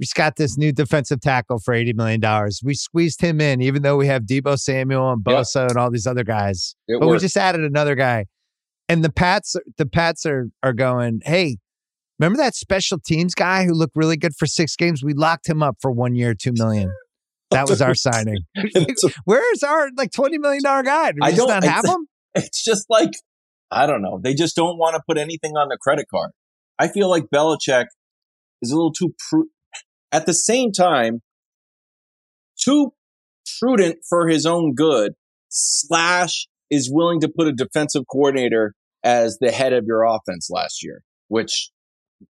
[0.00, 2.60] we just got this new defensive tackle for eighty million dollars.
[2.64, 5.34] We squeezed him in, even though we have Deebo Samuel and Yeah.
[5.40, 8.24] Bosa and all these other guys, It but we just added another guy."
[8.88, 11.58] And the Pats, the Pats are are going, "Hey."
[12.18, 15.02] Remember that special teams guy who looked really good for six games?
[15.04, 16.92] We locked him up for one year, two million.
[17.50, 18.38] That was our signing.
[19.24, 21.12] Where's our like twenty million dollar guy?
[21.12, 22.06] Do we I just don't- not have him?
[22.34, 23.10] it's just like
[23.70, 24.18] I don't know.
[24.22, 26.30] They just don't want to put anything on the credit card.
[26.78, 27.86] I feel like Belichick
[28.62, 29.44] is a little too pru-
[30.12, 31.20] at the same time
[32.62, 32.92] too
[33.60, 35.12] prudent for his own good.
[35.48, 40.82] Slash is willing to put a defensive coordinator as the head of your offense last
[40.82, 41.70] year, which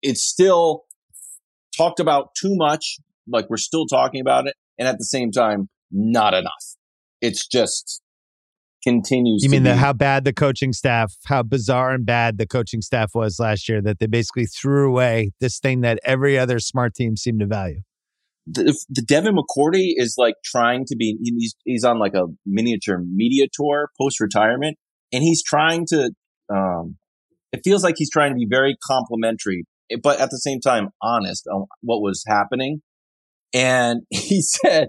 [0.01, 0.83] it's still
[1.75, 2.97] talked about too much.
[3.27, 6.75] Like we're still talking about it, and at the same time, not enough.
[7.21, 8.01] It's just
[8.83, 9.41] continues.
[9.41, 12.81] You to mean the, how bad the coaching staff, how bizarre and bad the coaching
[12.81, 16.93] staff was last year that they basically threw away this thing that every other smart
[16.93, 17.81] team seemed to value.
[18.47, 22.99] the, the Devin McCourty is like trying to be he's he's on like a miniature
[22.99, 24.77] media tour post retirement
[25.11, 26.11] and he's trying to
[26.53, 26.97] um
[27.51, 29.65] it feels like he's trying to be very complimentary
[30.01, 32.81] but at the same time honest on what was happening
[33.53, 34.87] and he said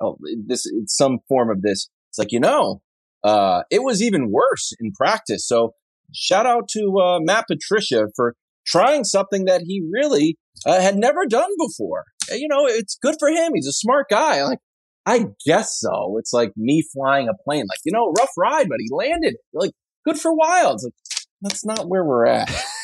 [0.00, 0.16] oh
[0.46, 2.80] this it's some form of this it's like you know
[3.24, 5.72] uh it was even worse in practice so
[6.14, 8.34] shout out to uh, Matt Patricia for
[8.66, 13.28] trying something that he really uh, had never done before you know, it's good for
[13.28, 13.52] him.
[13.54, 14.42] He's a smart guy.
[14.44, 14.58] Like,
[15.06, 16.16] I guess so.
[16.18, 17.64] It's like me flying a plane.
[17.68, 19.36] Like, you know, rough ride, but he landed.
[19.52, 19.72] Like,
[20.04, 20.84] good for Wilds.
[20.84, 20.94] Like,
[21.40, 22.50] that's not where we're at.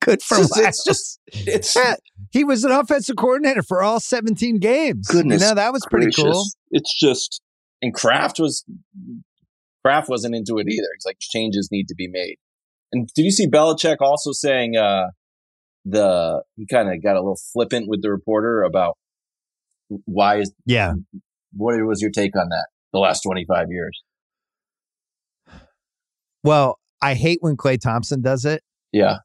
[0.00, 1.96] Good for It's just- it's just- It's Yeah,
[2.30, 5.08] he was an offensive coordinator for all 17 games.
[5.08, 6.22] Goodness you know, that was pretty gracious.
[6.24, 6.44] cool.
[6.70, 7.40] It's just,
[7.82, 8.64] and Kraft was,
[9.84, 10.86] Kraft wasn't into it either.
[10.96, 12.36] He's like, changes need to be made.
[12.92, 15.08] And did you see Belichick also saying, uh,
[15.84, 18.96] the, he kind of got a little flippant with the reporter about
[20.04, 20.94] why is, Yeah.
[21.52, 24.02] what was your take on that the last 25 years?
[26.42, 28.62] Well, I hate when Klay Thompson does it.
[28.92, 29.18] Yeah.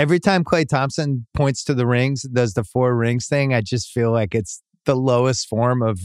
[0.00, 3.90] Every time Klay Thompson points to the rings, does the four rings thing, I just
[3.92, 6.00] feel like it's the lowest form of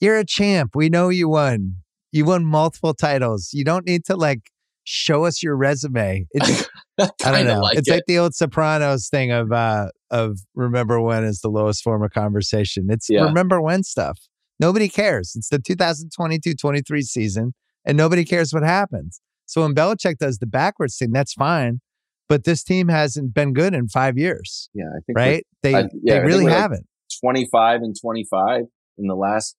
[0.00, 0.70] you're a champ.
[0.74, 1.76] We know you won.
[2.12, 3.50] You won multiple titles.
[3.52, 4.40] You don't need to like
[4.84, 6.24] show us your resume.
[6.30, 6.66] It's,
[6.98, 7.60] I don't know.
[7.60, 7.92] Like it's it.
[7.92, 12.10] like the old Sopranos thing of uh of remember when is the lowest form of
[12.12, 12.86] conversation.
[12.88, 13.24] It's Yeah.
[13.24, 14.18] remember when stuff.
[14.58, 15.34] Nobody cares.
[15.36, 17.52] It's the 2022-23 season
[17.84, 19.20] and nobody cares what happens.
[19.44, 21.80] So when Belichick does the backwards thing, that's fine.
[22.28, 25.46] But this team hasn't been good in five years, yeah, I think right?
[25.62, 26.86] They I- yeah, they really we're like- haven't.
[27.24, 28.64] 25 and 25
[28.98, 29.56] in the last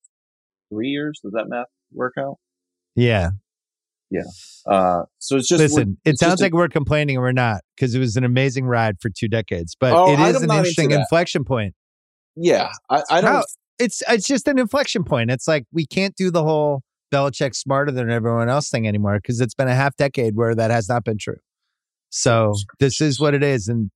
[0.71, 1.19] three years.
[1.23, 2.35] Does that math work out?
[2.95, 3.31] Yeah.
[4.11, 4.21] Yeah.
[4.67, 7.61] Uh, so it's just Listen, it it's sounds a- like we're complaining and we're not
[7.75, 9.75] because it was an amazing ride for two decades.
[9.79, 11.73] But Oh, it I'm an interesting inflection point.
[12.35, 12.69] yeah.
[12.89, 13.31] I, I don't.
[13.31, 13.43] How-
[13.79, 15.31] It's it's just an inflection point.
[15.31, 16.81] It's like we can't do the whole
[17.13, 20.69] Belichick smarter than everyone else thing anymore because it's been a half decade where that
[20.69, 21.37] has not been true.
[22.09, 23.67] So this is what it is.
[23.67, 23.91] And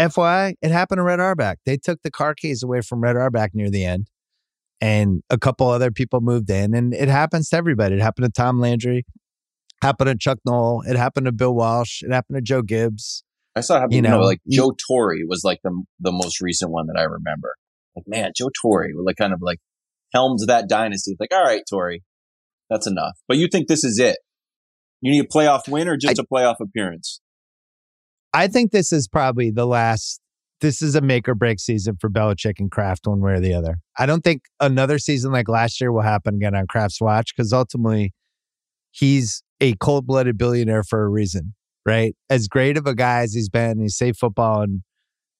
[0.00, 1.58] FYI, it happened to Red Auerbach.
[1.66, 4.08] They took the car keys away from Red Auerbach near the end.
[4.80, 6.74] And a couple other people moved in.
[6.74, 7.96] And it happens to everybody.
[7.96, 9.04] It happened to Tom Landry,
[9.82, 13.24] happened to Chuck Noll, it happened to Bill Walsh, it happened to Joe Gibbs.
[13.56, 16.12] I saw how you you know, know, like you- Joe Torre was like the the
[16.12, 17.56] most recent one that I remember.
[17.96, 19.58] Like man, Joe Torre like kind of like
[20.14, 21.12] helmed that dynasty.
[21.12, 21.96] It's like all right, Torre,
[22.70, 23.18] that's enough.
[23.26, 24.18] But you think this is it?
[25.00, 27.20] You need a playoff win or just a playoff appearance?
[28.32, 30.20] I think this is probably the last.
[30.60, 33.54] This is a make or break season for Belichick and Kraft, one way or the
[33.54, 33.78] other.
[33.96, 37.52] I don't think another season like last year will happen again on Kraft's watch because
[37.52, 38.12] ultimately
[38.90, 41.54] he's a cold blooded billionaire for a reason,
[41.86, 42.16] right?
[42.28, 44.82] As great of a guy as he's been, he's saved football in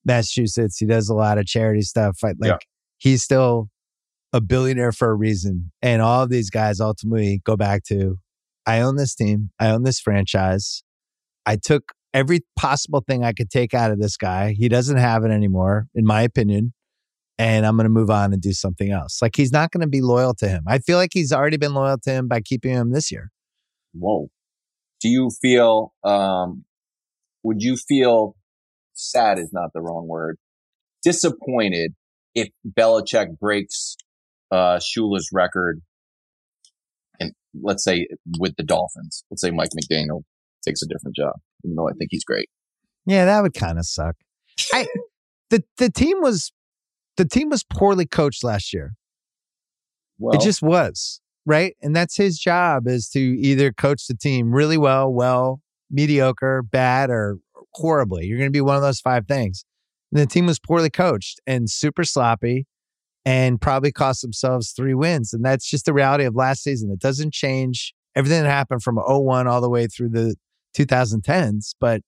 [0.05, 0.79] Massachusetts.
[0.79, 2.19] He does a lot of charity stuff.
[2.23, 2.59] Like Yeah.
[2.99, 3.71] he's still
[4.33, 5.73] a billionaire for a reason.
[5.83, 8.19] And all of these guys ultimately go back to
[8.67, 10.83] I own this team, I own this franchise.
[11.47, 14.53] I took every possible thing I could take out of this guy.
[14.53, 16.75] He doesn't have it anymore, in my opinion.
[17.39, 19.23] And I'm going to move on and do something else.
[19.23, 20.65] Like he's not going to be loyal to him.
[20.67, 23.31] I feel like he's already been loyal to him by keeping him this year.
[23.93, 24.29] Whoa.
[25.01, 25.93] Do you feel?
[26.03, 26.65] um
[27.45, 28.35] Would you feel
[28.95, 29.39] sad?
[29.39, 30.37] Is not the wrong word.
[31.05, 31.95] Disappointed
[32.35, 33.97] if Belichick breaks
[34.51, 35.81] uh Shula's record,
[37.21, 38.09] and let's say
[38.41, 39.23] with the Dolphins.
[39.31, 40.23] Let's say Mike McDaniel
[40.67, 41.35] takes a different job,
[41.65, 42.49] even though I think he's great.
[43.07, 44.17] Yeah, that would kind of suck.
[44.73, 44.87] I
[45.51, 46.53] the the team was
[47.17, 48.95] the team was poorly coached last year.
[50.19, 51.77] Well, it just was, right?
[51.81, 57.11] And that's his job is to either coach the team really well, well, mediocre, bad,
[57.11, 57.39] or
[57.75, 58.27] horribly.
[58.27, 59.65] You're going to be one of those five things.
[60.11, 62.67] And the team was poorly coached and super sloppy
[63.25, 65.33] and probably cost themselves three wins.
[65.33, 66.91] And that's just the reality of last season.
[66.91, 70.35] It doesn't change everything that happened from 01 all the way through the
[70.77, 72.03] 2010s, but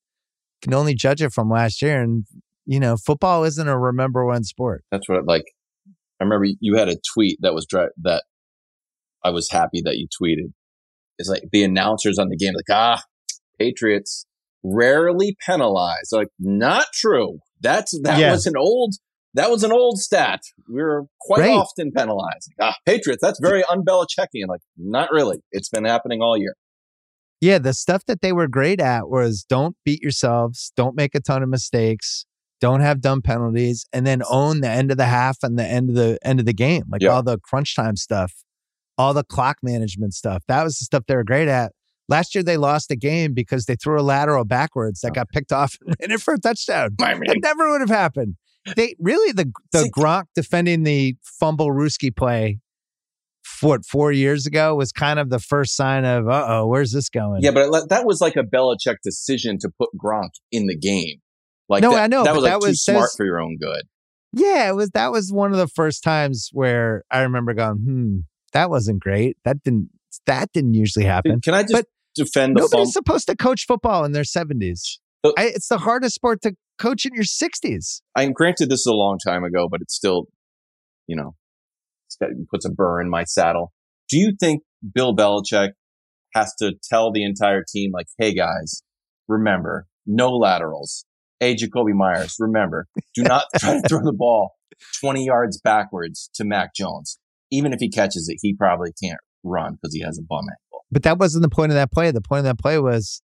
[0.63, 2.03] can only judge it from last year.
[2.03, 2.25] And,
[2.67, 4.85] you know, football isn't a remember when sport.
[4.91, 5.45] that's what like.
[6.21, 8.25] I remember you had a tweet that was dri- that
[9.25, 10.53] I was happy that you tweeted.
[11.19, 13.03] It's like the announcers on the game, like ah,
[13.59, 14.27] Patriots
[14.63, 16.13] rarely penalized.
[16.13, 17.39] Like not true.
[17.63, 18.33] That's that Yeah.
[18.33, 18.95] was an old
[19.35, 20.41] that was an old stat.
[20.69, 21.51] We are quite Right.
[21.57, 22.53] often penalized.
[22.59, 23.21] Like, ah, Patriots.
[23.23, 24.49] That's very un-Belichickian.
[24.49, 25.39] Like not really.
[25.53, 26.55] It's been happening all year.
[27.41, 31.21] Yeah, the stuff that they were great at was don't beat yourselves, don't make a
[31.21, 32.27] ton of mistakes,
[32.61, 35.89] don't have dumb penalties, and then own the end of the half and the end
[35.91, 36.85] of the end of the game.
[36.91, 37.11] Like Yeah.
[37.11, 38.33] all the crunch time stuff,
[38.99, 40.43] all the clock management stuff.
[40.49, 41.73] That was the stuff they were great at.
[42.11, 45.15] Last year they lost a game because they threw a lateral backwards that oh.
[45.15, 46.91] got picked off and ran it for a touchdown.
[47.01, 48.35] I That never would have happened.
[48.77, 52.59] They really the the See- Gronk defending the fumblerooski play
[53.61, 57.09] what four years ago was kind of the first sign of uh oh, where's this
[57.09, 57.43] going?
[57.43, 61.19] yeah, but that was like a Belichick decision to put Gronk in the game.
[61.69, 63.57] Like No, that, I know, that was like that too was- smart for your own
[63.61, 63.83] good.
[64.33, 68.17] Yeah, it was that was one of the first times where I remember going, hmm,
[68.53, 69.37] that wasn't great.
[69.45, 69.91] That didn't
[70.27, 71.41] that didn't usually happen.
[71.41, 72.91] Can I just But defend the Nobody's fumble?
[72.93, 74.99] supposed to coach football in their 70s.
[75.25, 78.01] I, it's the hardest sport to coach in your 60s.
[78.17, 80.27] I'm granted this is a long time ago, but it's still,
[81.07, 81.35] you know,
[82.21, 83.73] it puts a burr in my saddle.
[84.09, 84.63] Do you think
[84.95, 85.71] Bill Belichick
[86.35, 88.83] has to tell the entire team, like, hey guys,
[89.29, 91.05] remember, no laterals.
[91.39, 94.53] Hey, Jakobi Meyers, remember, do not try to throw the ball
[95.01, 97.19] 20 yards backwards to Mac Jones.
[97.51, 100.85] Even if he catches it, he probably can't run because he has a bum ankle.
[100.93, 102.11] But that wasn't the point of that play.
[102.11, 103.23] The point of that play was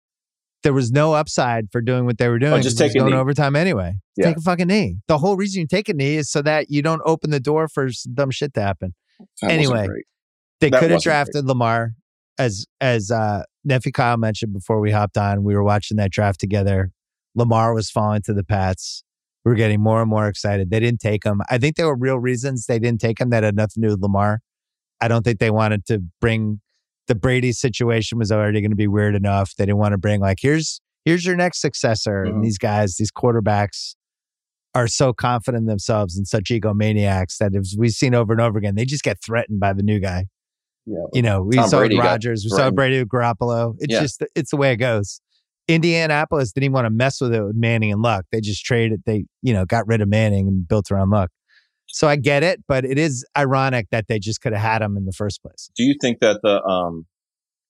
[0.64, 2.54] there was no upside for doing what they were doing.
[2.54, 3.96] Oh, just 'cause it was take going overtime anyway.
[4.16, 4.28] Yeah.
[4.28, 4.98] Take a fucking knee.
[5.08, 7.68] The whole reason you take a knee is so that you don't open the door
[7.68, 8.94] for some dumb shit to happen.
[9.42, 9.88] That Anyway.
[10.60, 11.04] They could have wasn't great.
[11.04, 11.94] drafted Lamar,
[12.38, 15.44] as as uh, nephew Kyle mentioned before we hopped on.
[15.44, 16.92] We were watching that draft together.
[17.36, 19.04] Lamar was falling to the Pats.
[19.44, 20.70] we were getting more and more excited.
[20.70, 21.42] They didn't take him.
[21.50, 23.94] I think there were real reasons they didn't take him that had nothing to do
[23.94, 24.42] with Lamar.
[25.02, 26.62] I don't think they wanted to bring
[27.12, 29.54] the Brady situation was already going to be weird enough.
[29.58, 32.24] They didn't want to bring like here's here's your next successor.
[32.24, 32.30] Mhm.
[32.30, 33.96] And these guys, these quarterbacks
[34.74, 38.58] are so confident in themselves and such egomaniacs that as we've seen over and over
[38.58, 40.28] again, they just get threatened by the new guy.
[40.86, 41.00] Yeah.
[41.12, 42.72] You know, we Tom saw Brady Rodgers, we saw.
[42.72, 43.76] Brady with Garoppolo.
[43.80, 44.00] It's Yeah.
[44.00, 45.20] just it's the way it goes.
[45.68, 48.24] Indianapolis didn't even want to mess with it with Manning and Luck.
[48.32, 49.02] They just traded.
[49.06, 51.30] They you know got rid of Manning and built around Luck.
[51.94, 54.96] So I get it, but it is ironic that they just could have had him
[54.98, 55.70] in the first place.
[55.76, 57.06] Do you think that the um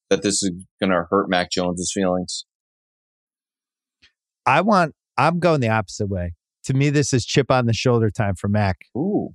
[0.10, 2.46] that this is going to hurt Mac Jones's feelings?
[4.46, 4.94] I want.
[5.18, 6.34] I'm going the opposite way.
[6.66, 8.78] To me, this is chip on the shoulder time for Mac.
[8.98, 9.30] Ooh,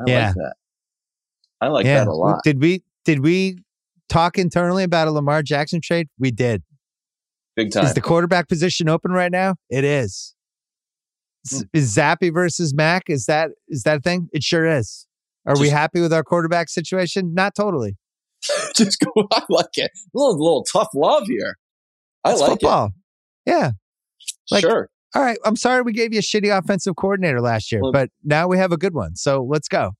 [0.00, 0.26] I Yeah.
[0.26, 0.54] like that.
[1.60, 2.42] I like yeah, that a lot.
[2.44, 3.58] Did we did we
[4.08, 6.08] talk internally about a Lamar Jackson trade?
[6.18, 6.62] We did.
[7.54, 7.84] Big time.
[7.84, 9.54] Is the quarterback position open right now?
[9.70, 10.34] It is.
[11.52, 11.56] Mm.
[11.58, 13.04] S- Is Zappe versus Mac?
[13.08, 14.28] Is that is that a thing?
[14.32, 15.06] It sure is.
[15.46, 17.32] Are we happy with our quarterback situation?
[17.34, 17.96] Not totally.
[18.76, 19.12] Just go.
[19.32, 19.90] I like it.
[19.94, 21.56] A little, little tough love here.
[22.24, 22.90] I like football.
[23.46, 23.70] Yeah.
[24.50, 24.88] like- sure.
[25.14, 25.38] All right.
[25.44, 28.58] I'm sorry we gave you a shitty offensive coordinator last year, Well- but now we
[28.58, 29.14] have a good one.
[29.16, 29.92] So let's go.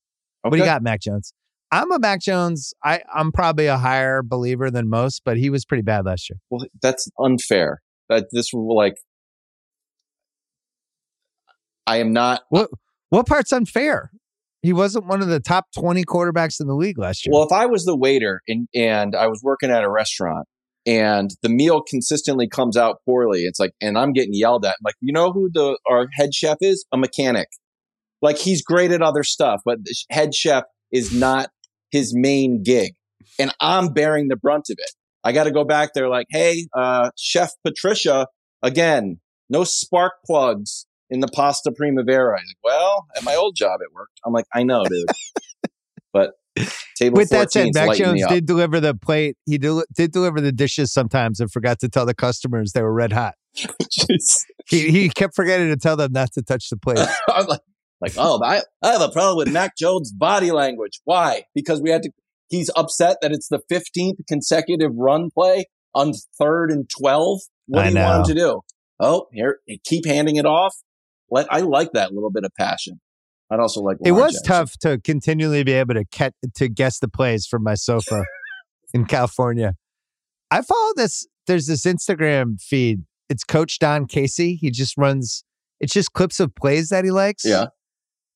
[0.42, 1.32] What do you got, Mac Jones?
[1.72, 2.72] I'm a Mac Jones.
[2.84, 6.38] I, I'm probably a higher believer than most, but he was pretty bad last year.
[6.50, 7.82] Well, that's unfair.
[8.08, 8.94] That this will like.
[11.86, 12.42] I am not.
[12.50, 14.10] What part's unfair?
[14.62, 17.32] He wasn't one of the top 20 quarterbacks in the league last year.
[17.32, 20.48] Well, if I was the waiter and and I was working at a restaurant
[20.84, 24.76] and the meal consistently comes out poorly, it's like, and I'm getting yelled at.
[24.82, 26.84] Like, you know who the our head chef is?
[26.92, 27.48] A mechanic.
[28.22, 31.50] Like he's great at other stuff, but the head chef is not
[31.90, 32.94] his main gig,
[33.38, 34.90] and I'm bearing the brunt of it.
[35.22, 38.26] I got to go back there, like, hey, uh, Chef Patricia,
[38.62, 39.20] again,
[39.50, 42.38] no spark plugs in the pasta primavera.
[42.40, 44.20] He's like, well, at my old job, it worked.
[44.24, 45.06] I'm like, I know, dude,
[46.12, 46.32] but
[46.96, 49.36] table With that said, Mac Jones did deliver the plate.
[49.44, 52.92] He del- did deliver the dishes sometimes and forgot to tell the customers they were
[52.92, 53.34] red hot.
[54.68, 56.98] He, he kept forgetting to tell them not to touch the plate.
[57.28, 57.60] I'm like,
[58.00, 61.00] like, oh, I, I have a problem with Mac Jones' body language.
[61.04, 61.44] Why?
[61.54, 62.10] Because we had to.
[62.48, 67.38] He's upset that it's the 15th consecutive run play on third and 12.
[67.66, 68.60] What I do you want him to do?
[68.98, 70.74] Oh, here, keep handing it off.
[71.30, 73.00] Like, I like that little bit of passion.
[73.50, 73.98] I'd also like.
[74.04, 74.46] It was Jackson.
[74.46, 78.24] tough to continually be able to catch, to guess the plays from my sofa
[78.94, 79.74] in California.
[80.50, 81.26] I follow this.
[81.46, 83.02] There's this Instagram feed.
[83.28, 84.56] It's Coach Don Casey.
[84.56, 85.44] He just runs.
[85.80, 87.44] It's just clips of plays that he likes.
[87.44, 87.66] Yeah.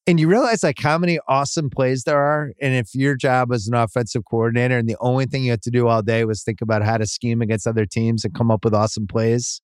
[0.07, 2.53] And you realize like how many awesome plays there are.
[2.61, 5.70] And if your job as an offensive coordinator and the only thing you had to
[5.70, 8.64] do all day was think about how to scheme against other teams and come up
[8.64, 9.61] with awesome plays,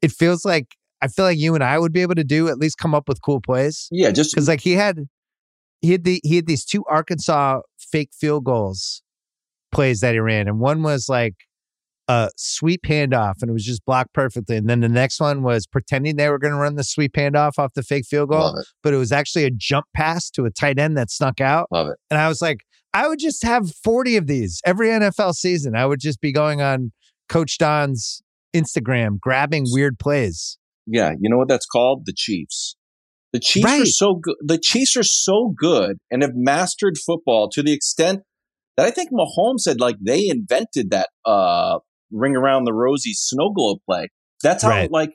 [0.00, 2.58] it feels like I feel like you and I would be able to do at
[2.58, 5.00] least come up with cool plays Yeah, just because like he had
[5.80, 9.02] he had the he had these two Arkansas fake field goals
[9.72, 11.34] plays that he ran, and one was like
[12.08, 15.66] a sweep handoff, and it was just blocked perfectly, and then the next one was
[15.66, 18.66] pretending they were going to run the sweep handoff off the fake field goal, it.
[18.82, 21.88] but it was actually a jump pass to a tight end that snuck out, Love
[21.88, 21.98] it.
[22.10, 22.58] and I was like,
[22.94, 25.74] I would just have forty of these every NFL season.
[25.74, 26.92] I would just be going on
[27.28, 28.22] Coach Don's
[28.54, 30.58] Instagram, grabbing weird plays.
[30.86, 32.02] Yeah, you know what that's called?
[32.06, 32.76] The Chiefs.
[33.32, 34.34] The Chiefs are so good.
[34.44, 38.20] The Chiefs are so good and have mastered football to the extent
[38.76, 41.78] that I think Mahomes said like they invented that uh
[42.10, 44.08] ring around the rosy snow globe play.
[44.42, 44.90] That's how Right.
[44.90, 45.14] like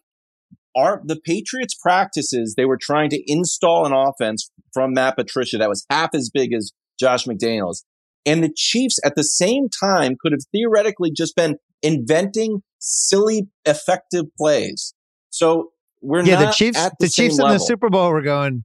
[0.75, 5.69] our the Patriots practices they were trying to install an offense from Matt Patricia that
[5.69, 7.83] was half as big as Josh McDaniels.
[8.25, 14.25] And the Chiefs at the same time could have theoretically just been inventing silly effective
[14.37, 14.93] plays.
[15.37, 15.71] So
[16.01, 17.57] we're yeah, not the Chiefs, at the, the, Chiefs in the.
[17.59, 18.63] Super Bowl were going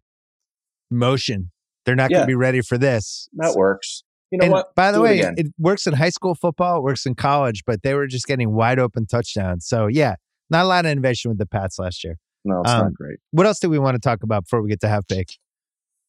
[0.90, 1.50] motion.
[1.84, 3.28] They're not going to be ready for this.
[3.34, 4.04] That works.
[4.30, 4.74] You know and what?
[4.74, 5.34] by the Do way, again.
[5.36, 8.52] it, works in high school football, it works in college, but they were just getting
[8.54, 9.66] wide open touchdowns.
[9.66, 10.14] So yeah,
[10.48, 12.16] not a lot of innovation with the Pats last year.
[12.44, 13.18] no, it's um, not great.
[13.32, 15.38] What else do we want to talk about before we get to half bake?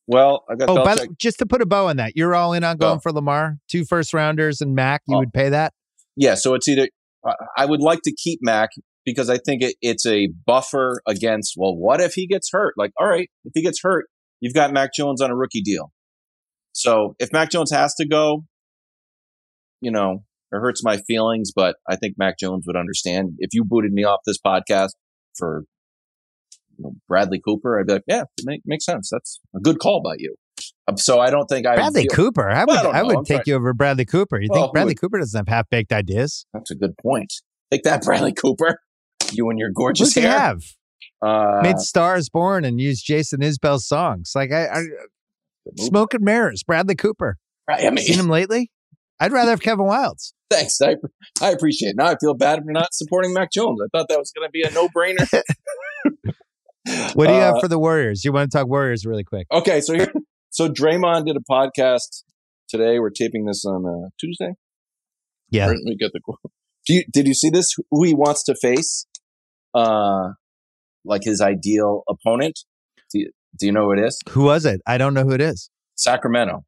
[0.08, 2.54] Well, I got Oh, by the, just to put a bow on that, you're all
[2.54, 3.00] in on going Oh.
[3.00, 5.02] for Lamar, two first rounders and Mac.
[5.08, 5.20] You Oh.
[5.20, 5.74] would pay that.
[6.16, 6.88] yeah, so it's either
[7.26, 8.70] I- I would like to keep Mac
[9.06, 11.54] because I think it, it's a buffer against.
[11.58, 12.74] Well, what if he gets hurt?
[12.78, 14.06] Like, all right, if he gets hurt,
[14.40, 15.92] you've got Mac Jones on a rookie deal.
[16.74, 18.46] So if Mac Jones has to go,
[19.82, 23.34] you know, it hurts my feelings, but I think Mac Jones would understand.
[23.40, 24.90] If you booted me off this podcast
[25.38, 25.66] for
[26.78, 29.10] you know, Bradley Cooper, I'd be like, yeah, make, makes sense.
[29.12, 30.36] That's a good call by you.
[30.88, 32.50] Um, so I don't think I Bradley feel- Cooper.
[32.50, 34.40] I would, Well, I I would I'm take trying- you over Bradley Cooper.
[34.40, 36.46] You Well, think Bradley would- Cooper doesn't have half baked ideas?
[36.54, 37.34] That's a good point.
[37.72, 38.80] Take that, Bradley Cooper.
[39.34, 40.30] You and your gorgeous hair.
[40.30, 40.62] have?
[41.22, 44.32] Uh, Made Stars Born and used Jason Isbell's songs.
[44.36, 44.84] Like I, I
[45.78, 47.38] Smoke and Mirrors, Bradley Cooper.
[47.68, 48.70] right, I mean, Seen him lately?
[49.20, 50.34] I'd rather have Kevin Wildes.
[50.52, 50.82] thanks.
[50.82, 50.96] I,
[51.42, 51.96] I appreciate it.
[51.98, 53.80] Now I feel bad for not supporting Mac Jones.
[53.82, 55.28] I thought that was going to be a no brainer.
[57.14, 58.26] What do you have Uh, for the Warriors?
[58.26, 59.48] You want to talk Warriors really quick?
[59.52, 60.12] Okay, so here,
[60.50, 62.24] so Draymond did a podcast
[62.68, 63.00] today.
[63.00, 64.56] We're taping this on uh, Tuesday.
[65.50, 65.70] Yeah.
[65.70, 66.40] we get the quote.
[66.86, 67.74] Do you, did you see this?
[67.90, 69.06] Who he wants to face?
[69.74, 70.34] Uh,
[71.06, 72.60] like his ideal opponent.
[73.12, 74.20] Do you, do you know who it is?
[74.30, 74.82] Who was it?
[74.88, 75.70] I don't know who it is.
[75.96, 76.64] Sacramento.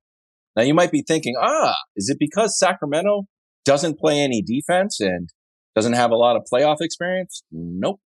[0.56, 3.24] Now you might be thinking, ah, is it because Sacramento
[3.66, 5.30] doesn't play any defense and
[5.76, 7.44] doesn't have a lot of playoff experience?
[7.52, 8.00] Nope.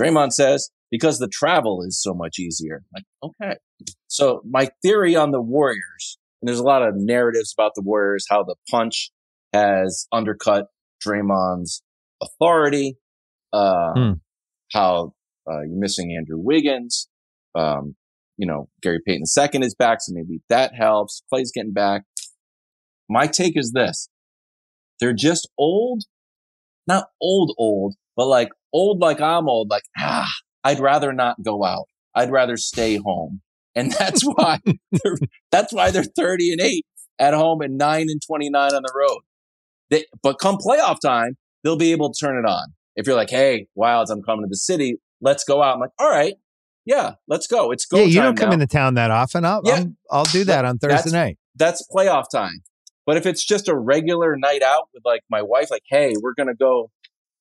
[0.00, 2.82] Draymond says because the travel is so much easier.
[2.94, 3.56] Like, okay.
[4.06, 8.26] So my theory on the Warriors, and there's a lot of narratives about the Warriors,
[8.28, 9.10] how the punch
[9.52, 10.66] has undercut
[11.06, 11.82] Draymond's
[12.22, 12.96] authority,
[13.52, 14.12] uh, Hmm.
[14.72, 15.14] How
[15.50, 17.08] uh, you're missing Andrew Wiggins,
[17.54, 17.94] um,
[18.36, 21.22] you know, Gary Payton II is back, so maybe that helps.
[21.32, 22.02] Klay's getting back.
[23.08, 24.08] My take is this.
[25.00, 26.04] They're just old,
[26.86, 30.28] not old, old, but like old like I'm old, like, ah,
[30.64, 31.86] I'd rather not go out.
[32.14, 33.40] I'd rather stay home.
[33.74, 34.58] And that's why
[35.50, 36.86] that's why they're 30 and 8
[37.18, 39.20] at home and 9 and 29 on the road.
[39.90, 42.74] They, but come playoff time, they'll be able to turn it on.
[42.98, 45.74] If you're like, hey, Wildes, I'm coming to the city, let's go out.
[45.74, 46.34] I'm like, all right,
[46.84, 47.70] yeah, let's go.
[47.70, 48.54] It's go yeah, you don't come now.
[48.54, 49.44] into town that often.
[49.44, 49.74] I'll, Yeah.
[49.76, 51.38] I'll, I'll do that on That's- Thursday night.
[51.54, 52.62] that's playoff time.
[53.06, 56.34] But if it's just a regular night out with like my wife, like, hey, we're
[56.34, 56.90] gonna go,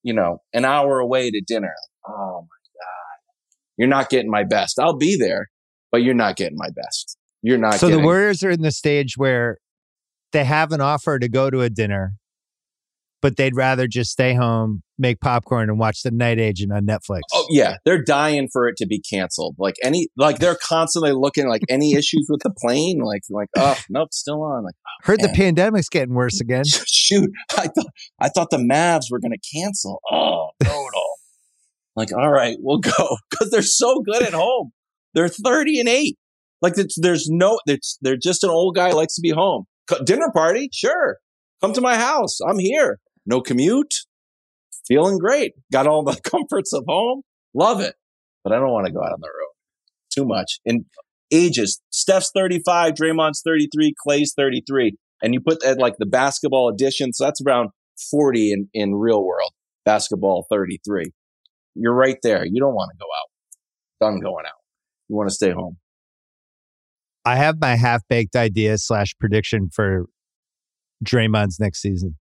[0.04, 1.74] you know, an hour away to dinner.
[2.08, 3.18] Oh my god,
[3.78, 4.80] you're not getting my best.
[4.80, 5.50] I'll be there,
[5.92, 7.18] but you're not getting my best.
[7.42, 7.74] You're not.
[7.76, 9.58] So getting, the Warriors are in the stage where
[10.32, 12.14] they have an offer to go to a dinner,
[13.22, 17.22] but they'd rather just stay home, make popcorn, and watch The Night Agent on Netflix.
[17.34, 19.56] Oh yeah, they're dying for it to be canceled.
[19.58, 23.00] Like any, like they're constantly looking like any issues with the plane.
[23.00, 24.64] Like like oh nope, still on.
[24.64, 26.64] Like oh, Heard the pandemic's getting worse again.
[26.88, 27.88] shoot, I thought
[28.20, 30.02] I thought the Mavs were gonna cancel.
[30.12, 30.88] Oh no.
[31.96, 34.72] Like all right, we'll go because they're so good at home.
[35.14, 36.18] They're thirty and eight.
[36.62, 39.66] Like it's, there's no, it's, they're just an old guy likes to be home.
[40.04, 41.18] Dinner party, sure.
[41.62, 42.40] Come to my house.
[42.42, 43.00] I'm here.
[43.28, 43.94] No commute.
[44.88, 45.54] Feeling great.
[45.72, 47.22] Got all the comforts of home.
[47.54, 47.96] Love it.
[48.44, 49.54] But I don't want to go out on the road.
[50.12, 50.60] Too much.
[50.66, 50.86] And
[51.32, 51.82] ages.
[51.92, 54.96] Steph's 35, Draymond's 33, Klay's 33.
[55.22, 57.12] And you put that like the basketball edition.
[57.12, 57.70] So that's around
[58.10, 59.52] 40 in, in real world.
[59.84, 61.12] Basketball 33.
[61.76, 62.46] You're right there.
[62.46, 64.10] You don't want to go out.
[64.12, 64.54] Done going out.
[65.10, 65.78] You want to stay home.
[67.26, 70.06] I have my half baked idea slash prediction for
[71.04, 72.18] Draymond's next season.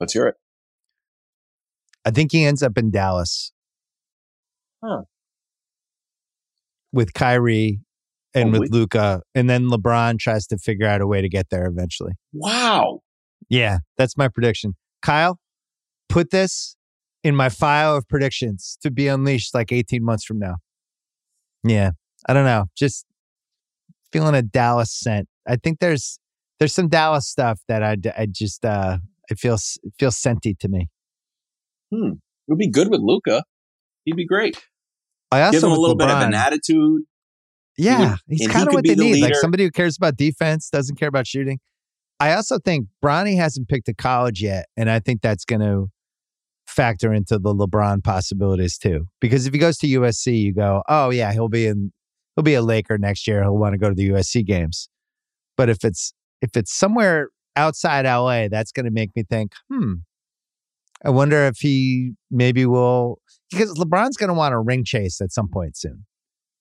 [0.00, 0.34] Let's hear it.
[2.04, 3.52] I think he ends up in Dallas.
[4.82, 5.02] Huh.
[6.92, 7.80] With Kyrie
[8.34, 11.50] and Oh, with Luka, and then LeBron tries to figure out a way to get
[11.50, 12.12] there eventually.
[12.32, 13.00] Wow.
[13.48, 14.74] Yeah, that's my prediction.
[15.02, 15.38] Kyle,
[16.08, 16.76] put this
[17.22, 20.56] in my file of predictions to be unleashed like 18 months from now.
[21.64, 21.90] Yeah,
[22.28, 22.66] I don't know.
[22.76, 23.04] Just
[24.12, 25.28] feeling a Dallas scent.
[25.46, 26.18] I think there's
[26.58, 28.98] there's some Dallas stuff that I I just uh
[29.30, 30.88] it feels it feels scenty to me.
[31.92, 32.12] Hmm.
[32.12, 33.44] It would be good with Luka.
[34.04, 34.58] He'd be great.
[35.30, 37.02] I also Give him a little bit of an attitude.
[37.78, 39.22] Yeah, would- he's and he kind of what they the need.
[39.22, 41.60] Like somebody who cares about defense, doesn't care about shooting.
[42.18, 45.88] I also think Bronny hasn't picked a college yet, and I think that's going to
[46.66, 49.06] factor into the LeBron possibilities too.
[49.20, 51.92] Because if he goes to USC, you go, oh yeah, he'll be in,
[52.36, 53.42] he'll be a Laker next year.
[53.42, 54.88] He'll want to go to the USC games.
[55.56, 59.94] But if it's if it's somewhere outside LA, that's going to make me think, hmm.
[61.04, 63.20] I wonder if he maybe will
[63.50, 66.04] because LeBron's going to want a ring chase at some point soon,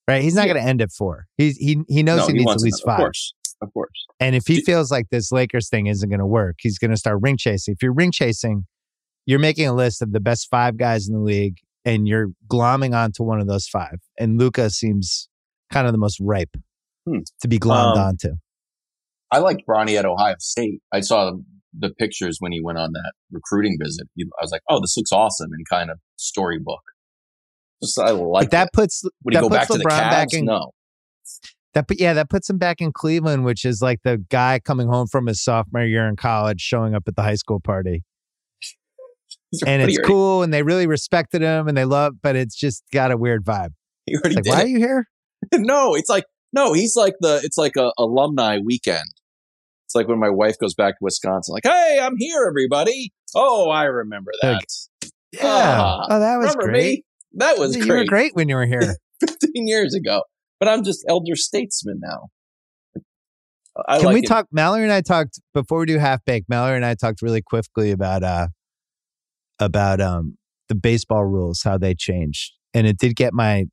[0.07, 0.21] right?
[0.23, 0.53] He's not Yeah.
[0.53, 1.25] going to end at four.
[1.37, 2.99] He's he he knows No, he, needs at least another- five.
[2.99, 3.33] Of course.
[3.61, 4.05] Of course.
[4.21, 6.91] And if he Do- feels like this Lakers thing isn't going to work, he's going
[6.91, 7.73] to start ring chasing.
[7.73, 8.65] If you're ring chasing,
[9.25, 12.95] you're making a list of the best five guys in the league, and you're glomming
[12.95, 13.99] onto one of those five.
[14.17, 15.27] And Luka seems
[15.73, 16.55] kind of the most ripe
[17.05, 17.19] Hmm.
[17.41, 18.29] to be glommed Um, onto.
[19.31, 20.81] I liked Bronny at Ohio State.
[20.91, 21.31] I saw
[21.77, 24.07] the, pictures when he went on that recruiting visit.
[24.19, 26.81] I was like, oh, this looks awesome and kind of storybook.
[27.83, 28.73] Just, I like But that it.
[28.73, 30.11] puts Would he that go puts back to the LeBron Cavs?
[30.11, 30.71] back in no.
[31.73, 31.87] that.
[31.87, 35.07] But yeah, that puts him back in Cleveland, which is like the guy coming home
[35.07, 38.03] from his sophomore year in college, showing up at the high school party.
[39.65, 43.11] and it's cool and they really respected him and they love but it's just got
[43.11, 43.69] a weird vibe
[44.05, 44.63] He like why it.
[44.65, 45.07] are you here
[45.55, 49.05] no, it's like no, he's like the it's like a alumni weekend.
[49.89, 53.11] It's like when my wife goes back to Wisconsin, like, hey, I'm here, everybody.
[53.33, 54.47] Oh, I remember that.
[54.53, 54.67] Like,
[55.33, 57.03] yeah Ah, oh that was great me?
[57.33, 57.97] That was you great.
[57.97, 58.97] were great when you were here.
[59.27, 60.21] 15 years ago.
[60.59, 62.27] But I'm just elder statesman now.
[63.87, 64.27] I Can like we it.
[64.27, 64.45] talk?
[64.51, 66.49] Mallory and I talked before we do half baked.
[66.49, 68.47] Mallory and I talked really quickly about uh
[69.59, 70.37] about um
[70.67, 73.65] the baseball rules, how they changed, and it did get my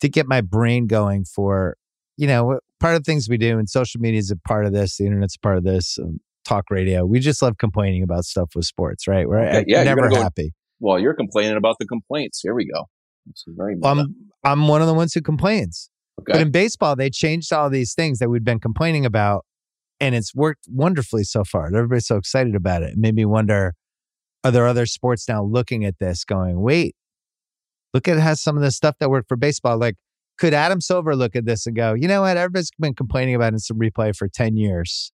[0.00, 1.76] did get my brain going for
[2.16, 4.72] you know part of the things we do, and social media is a part of
[4.72, 4.96] this.
[4.96, 5.98] The internet's a part of this.
[6.00, 7.04] Um, talk radio.
[7.04, 9.28] We just love complaining about stuff with sports, right?
[9.28, 10.52] We're uh, yeah, never go- happy.
[10.80, 12.40] Well, you're complaining about the complaints.
[12.42, 12.84] Here we go.
[13.48, 13.98] Very Well.
[13.98, 15.90] I'm I'm one of the ones who complains.
[16.20, 16.32] Okay.
[16.32, 19.44] But in baseball, they changed all these things that we'd been complaining about,
[20.00, 21.66] and it's worked wonderfully so far.
[21.66, 22.90] Everybody's so excited about it.
[22.92, 23.74] It made me wonder:
[24.44, 26.94] Are there other sports now looking at this, going, "Wait,
[27.92, 29.96] look at how some of the stuff that worked for baseball." Like,
[30.38, 32.36] could Adam Silver look at this and go, "You know what?
[32.36, 35.12] Everybody's been complaining about instant replay for ten years.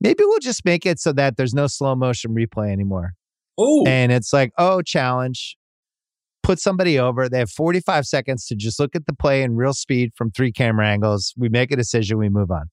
[0.00, 3.12] Maybe we'll just make it so that there's no slow motion replay anymore."
[3.60, 5.56] Ooh, And it's like, oh, challenge.
[6.42, 7.28] Put somebody over.
[7.28, 10.50] They have 45 seconds to just look at the play in real speed from three
[10.52, 11.34] camera angles.
[11.36, 12.70] We make a decision, we move on.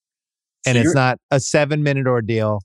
[0.65, 2.61] And So it's not a seven minute ordeal.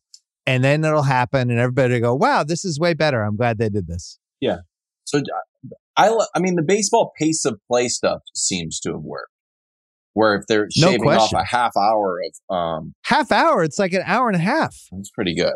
[0.46, 3.22] And then it'll happen, and everybody will go, wow, this is way better.
[3.22, 4.18] I'm glad they did this.
[4.40, 4.58] Yeah.
[5.04, 5.22] So uh,
[5.96, 9.28] I, I mean, the baseball pace of play stuff seems to have worked.
[10.14, 11.38] Where if they're No shaving question.
[11.38, 12.18] off a half hour
[12.50, 14.76] of, um, Half hour, it's like an hour and a half.
[14.90, 15.54] that's pretty good.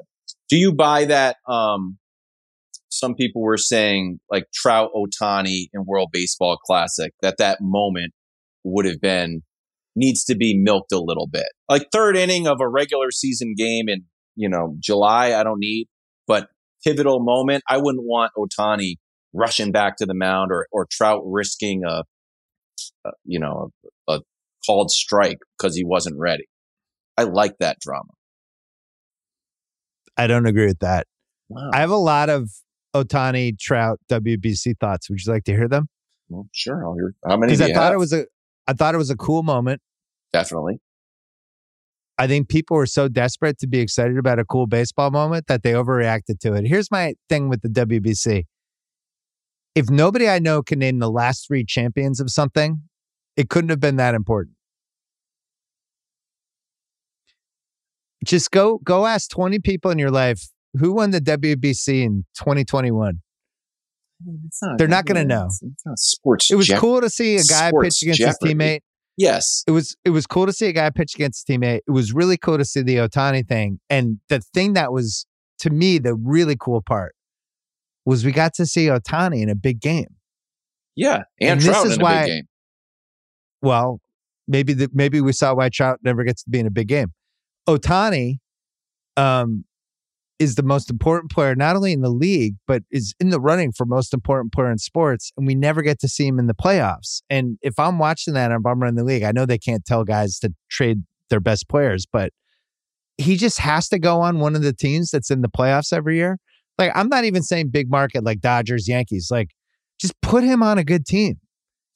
[0.48, 1.36] Do you buy that?
[1.48, 1.98] Um,
[2.88, 8.12] some people were saying like Trout Ohtani in World Baseball Classic that that moment
[8.64, 9.42] would have been
[9.94, 11.48] needs to be milked a little bit.
[11.68, 14.04] Like third inning of a regular season game in
[14.36, 15.88] you know July, I don't need,
[16.26, 16.48] but
[16.84, 18.94] pivotal moment, I wouldn't want Ohtani
[19.36, 22.02] rushing back to the mound or or Trout risking a,
[23.04, 23.70] a you know
[24.08, 24.20] a, a
[24.66, 26.46] called strike because he wasn't ready.
[27.16, 28.10] I like that drama.
[30.16, 31.06] I don't agree with that.
[31.48, 31.70] Wow.
[31.72, 32.50] I have a lot of
[32.94, 35.08] Ohtani, Trout, WBC thoughts.
[35.10, 35.88] Would you like to hear them?
[36.28, 36.84] Well, sure.
[36.84, 37.14] I'll hear.
[37.26, 37.52] How many?
[37.52, 37.94] Because I thought have?
[37.94, 38.26] it was a
[38.66, 39.80] I thought it was a cool moment.
[40.32, 40.80] definitely.
[42.18, 45.62] I think people were so desperate to be excited about a cool baseball moment that
[45.62, 46.66] they overreacted to it.
[46.66, 48.44] Here's my thing with the WBC.
[49.76, 52.80] If nobody I know can name the last three champions of something,
[53.36, 54.56] it couldn't have been that important.
[58.24, 60.48] Just go go ask 20 people in your life
[60.80, 63.20] who won the WBC in 2021.
[64.46, 65.44] It's not, They're not gonna know.
[65.44, 66.50] It's, it's not sports.
[66.50, 66.80] It was Jeopardy.
[66.80, 68.48] cool to see a guy pitch against Jeopardy.
[68.48, 68.80] his teammate.
[69.18, 69.62] Yes.
[69.66, 71.80] it was it was cool to see a guy pitch against his teammate.
[71.86, 73.78] It was really cool to see the Ohtani thing.
[73.90, 75.26] And the thing that was
[75.58, 77.14] to me the really cool part
[78.06, 80.14] was we got to see Ohtani in a big game.
[80.94, 81.24] Yeah.
[81.40, 82.48] And, And this is in a why- big game.
[83.62, 84.00] Well,
[84.48, 87.12] maybe the maybe we saw why Trout never gets to be in a big game.
[87.68, 88.36] Ohtani
[89.16, 89.64] um
[90.38, 93.72] is the most important player not only in the league but is in the running
[93.72, 96.54] for most important player in sports and we never get to see him in the
[96.54, 97.22] playoffs.
[97.30, 100.04] And if I'm watching that and I'm running the league, I know they can't tell
[100.04, 100.98] guys to trade
[101.30, 102.32] their best players, but
[103.16, 106.16] he just has to go on one of the teams that's in the playoffs every
[106.16, 106.38] year.
[106.78, 109.28] Like I'm not even saying big market like Dodgers, Yankees.
[109.30, 109.50] Like
[110.00, 111.36] just put him on a good team.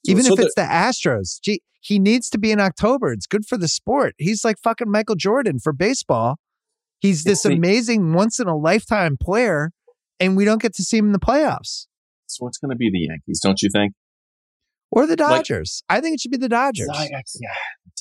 [0.05, 3.11] Even so if it's the Astros, gee, he needs to be in October.
[3.11, 4.15] It's good for the sport.
[4.17, 6.37] He's like fucking Michael Jordan for baseball.
[6.99, 9.71] He's this amazing once in a lifetime player,
[10.19, 11.87] and we don't get to see him in the playoffs
[12.27, 13.93] So it's going to be the Yankees, don't you think?
[14.91, 15.83] Or the Dodgers.
[15.89, 16.89] I think it should be the Dodgers.
[16.91, 17.49] I- I- yeah.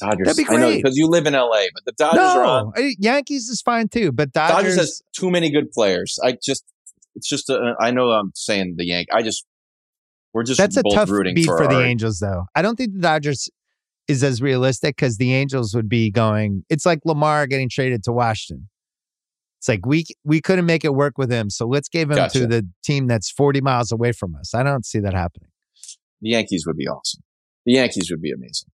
[0.01, 0.27] Dodgers.
[0.27, 0.83] That'd be I know great.
[0.83, 2.73] because you live in LA, but the Dodgers are on.
[2.77, 4.57] no, I- Yankees is fine too, but Dodgers.
[4.57, 6.19] Dodgers has too many good players.
[6.23, 6.65] I just,
[7.15, 9.09] it's just, a, I know I'm saying the Yank.
[9.13, 9.45] I just,
[10.33, 12.45] we're just that's a tough rooting beat for, for, the Angels, though.
[12.55, 13.51] I don't think the Dodgers
[14.09, 16.65] is as realistic because the Angels would be going.
[16.71, 18.69] It's like Lamar getting traded to Washington.
[19.59, 22.41] It's like we we couldn't make it work with him, so let's give him Gotcha.
[22.41, 24.55] to the team that's forty miles away from us.
[24.55, 25.50] I don't see that happening.
[26.23, 27.23] The Yankees would be awesome.
[27.67, 28.69] The Yankees would be amazing.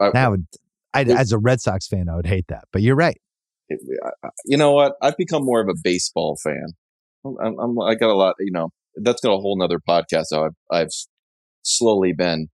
[0.00, 0.46] I- That would,
[0.94, 2.64] I, as a Red Sox fan, I would hate that.
[2.72, 3.20] But you're right.
[3.68, 3.80] it-
[4.24, 4.94] I- you know what?
[5.02, 6.66] I've become more of a baseball fan.
[7.24, 8.68] I'm, I'm, I got a lot, you know,
[9.02, 10.26] that's got a whole nother podcast.
[10.32, 10.88] How I've, I've
[11.62, 12.48] slowly been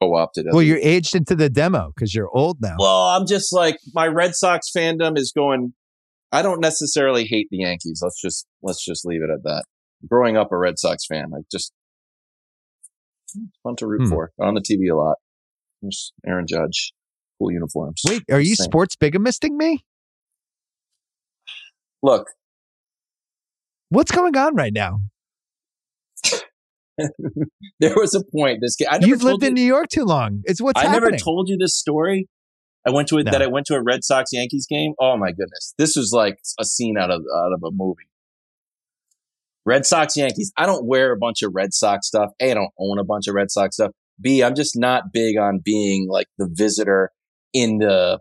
[0.00, 0.46] co-opted.
[0.50, 2.76] Well, you're aged into the demo because you're old now.
[2.78, 5.74] well, I'm just like my Red Sox fandom is going.
[6.32, 8.00] I don't necessarily hate the Yankees.
[8.02, 9.64] Let's just let's just leave it at that.
[10.08, 11.72] Growing up a Red Sox fan, I just
[13.62, 14.08] fun to root Hmm.
[14.10, 15.16] for on the TV a lot.
[15.82, 16.92] There's Aaron Judge,
[17.38, 18.02] cool uniforms.
[18.08, 18.64] Wait, are you Same.
[18.64, 19.84] sports bigamisting me?
[22.02, 22.28] Look,
[23.90, 25.00] What's going on right now?
[26.98, 28.58] there was a point.
[28.60, 30.40] This I never You've lived you, in New York too long.
[30.44, 31.10] It's what's I happening.
[31.12, 32.28] never told you this story.
[32.86, 33.30] I went to a, No.
[33.30, 34.94] that I went to a Red Sox Yankees game.
[35.00, 38.08] Oh my goodness, this was like a scene out of out of a movie.
[39.66, 40.52] Red Sox, Yankees.
[40.56, 42.30] I don't wear a bunch of Red Sox stuff.
[42.40, 43.92] A, I don't own a bunch of Red Sox stuff.
[44.20, 47.10] B, I'm just not big on being like the visitor
[47.52, 48.20] in the.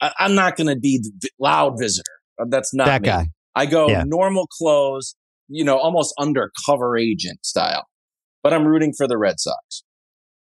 [0.00, 2.12] I, am not going to be the loud visitor.
[2.40, 3.06] Uh, that's not that me.
[3.06, 3.26] guy.
[3.54, 4.04] I go Yeah.
[4.04, 5.16] normal clothes,
[5.48, 7.86] you know, almost undercover agent style.
[8.42, 9.84] But I'm rooting for the Red Sox.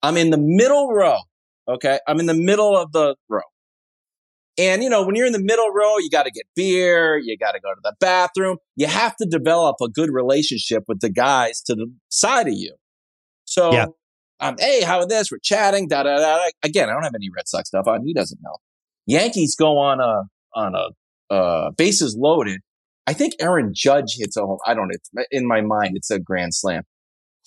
[0.02, 1.18] I'm in the middle row.
[1.68, 1.98] Okay.
[2.08, 3.42] I'm in the middle of the row.
[4.60, 7.16] And, you know, when you're in the middle row, you got to get beer.
[7.16, 8.58] You got to go to the bathroom.
[8.76, 12.74] You have to develop a good relationship with the guys to the side of you.
[13.46, 13.86] So, Yeah.
[14.40, 15.30] um, hey, how are this?
[15.30, 15.88] We're chatting.
[15.88, 16.50] Da, da, da.
[16.62, 18.04] Again, I don't have any Red Sox stuff on.
[18.04, 18.56] He doesn't know.
[19.06, 20.24] Yankees go on a,
[20.54, 22.60] on a, uh, bases loaded.
[23.06, 24.58] I think Aaron Judge hits a home.
[24.66, 26.82] I don't, it's in my mind, it's a grand slam.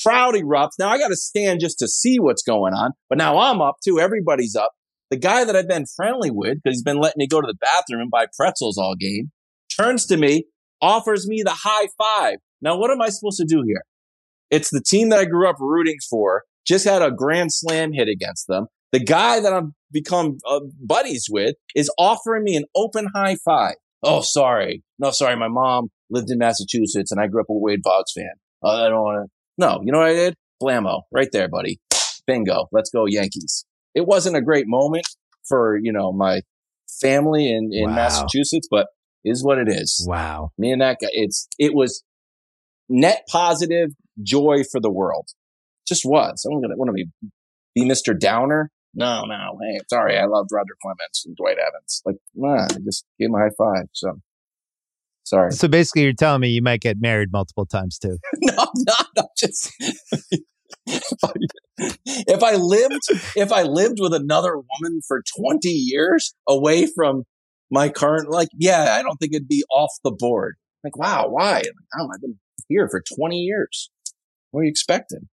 [0.03, 0.71] Crowd erupts.
[0.79, 3.75] Now I got to stand just to see what's going on, but now I'm up
[3.85, 3.99] too.
[3.99, 4.71] Everybody's up.
[5.13, 7.53] The guy that I've been friendly with, because he's been letting me go to the
[7.53, 9.29] bathroom and buy pretzels all game,
[9.79, 10.45] turns to me,
[10.81, 12.37] offers me the high five.
[12.63, 13.83] Now, what am I supposed to do here?
[14.49, 18.07] It's the team that I grew up rooting for, just had a grand slam hit
[18.07, 18.65] against them.
[18.91, 23.75] The guy that I've become uh, buddies with is offering me an open high five.
[24.01, 24.81] Oh, sorry.
[24.97, 25.35] No, sorry.
[25.35, 28.33] My mom lived in Massachusetts and I grew up a Wade Boggs fan.
[28.63, 29.31] Uh, I don't want to.
[29.59, 30.33] No, you know what I did?
[30.59, 31.01] Blammo.
[31.11, 31.79] Right there, buddy.
[32.25, 32.65] Bingo.
[32.71, 33.63] Let's go Yankees.
[33.95, 35.07] It wasn't a great moment
[35.47, 36.41] for, you know, my
[37.01, 37.95] family in, in Wow.
[37.95, 38.87] Massachusetts, but
[39.25, 40.05] is what it is.
[40.07, 40.51] Wow.
[40.57, 42.03] Me and that guy, it's, it was
[42.89, 43.91] net positive
[44.21, 45.29] joy for the world.
[45.87, 46.45] Just was.
[46.45, 47.07] I don't want to be,
[47.75, 48.17] be Mr.
[48.17, 48.69] Downer.
[48.93, 49.57] No, no.
[49.61, 50.17] Hey, sorry.
[50.17, 52.01] I loved Roger Clemens and Dwight Evans.
[52.05, 53.87] Like, nah, I just gave him a high five.
[53.93, 54.19] So
[55.23, 55.51] sorry.
[55.51, 58.17] So basically, you're telling me you might get married multiple times too.
[58.41, 59.27] no, no, no.
[59.37, 59.71] Just
[60.85, 61.31] if, I,
[62.05, 63.01] if I lived,
[63.35, 67.23] if I lived with another woman for twenty years away from
[67.71, 70.55] my current, like, yeah, I don't think it'd be off the board.
[70.83, 71.55] Like, wow, why?
[71.55, 71.65] Like,
[71.99, 73.89] oh, I've been here for twenty years.
[74.51, 75.29] What are you expecting?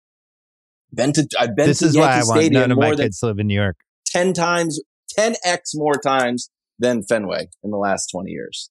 [0.93, 2.95] Been to, I've been this to is Yankee why I want Stadium none of my
[2.95, 3.77] kids to live in New York.
[4.05, 6.49] ten times, ten x more times
[6.79, 8.69] than Fenway in the last twenty years.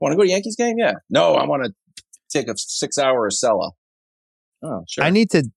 [0.00, 0.76] Want to go to Yankees game?
[0.78, 0.94] Yeah.
[1.10, 1.72] No, I want to
[2.30, 3.72] take a six hour Acela.
[4.62, 5.04] Oh, sure.
[5.04, 5.50] I need to.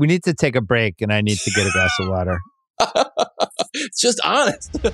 [0.00, 2.40] We need to take a break, and I need to get a glass of water.
[3.74, 4.78] it's just honest.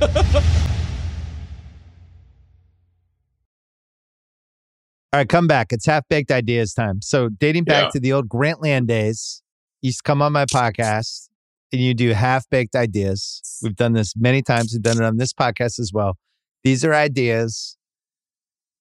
[5.12, 5.72] All right, come back.
[5.72, 7.00] It's half baked ideas time.
[7.02, 7.90] So, dating back Yeah.
[7.90, 9.42] to the old Grantland days,
[9.80, 11.28] you come on my podcast
[11.72, 13.60] and you do half baked ideas.
[13.62, 14.72] We've done this many times.
[14.72, 16.16] We've done it on this podcast as well.
[16.64, 17.76] These are ideas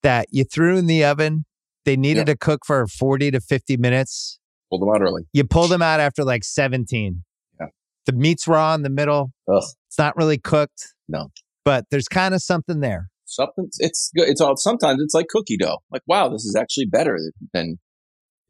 [0.01, 1.45] that you threw in the oven.
[1.85, 4.39] They needed to cook for 40 to 50 minutes.
[4.69, 5.23] Pulled them out early.
[5.33, 7.23] You pull them out after like 17.
[7.59, 7.67] Yeah.
[8.05, 9.31] The meat's raw in the middle.
[9.51, 9.63] Ugh.
[9.87, 10.93] It's not really cooked.
[11.07, 11.29] No.
[11.63, 13.09] But there's kind of something there.
[13.25, 13.69] Something.
[13.79, 14.29] It's good.
[14.29, 14.55] It's all.
[14.57, 15.79] Sometimes it's like cookie dough.
[15.91, 17.17] Like, wow, this is actually better
[17.53, 17.79] than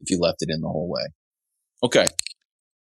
[0.00, 1.06] if you left it in the whole way.
[1.82, 2.06] Okay.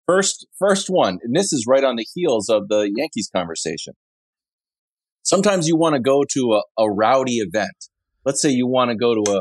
[0.07, 3.95] First, first one, and this is right on the heels of the Yankees conversation.
[5.23, 7.89] Sometimes you want to go to a, a rowdy event.
[8.25, 9.41] Let's say you want to go to a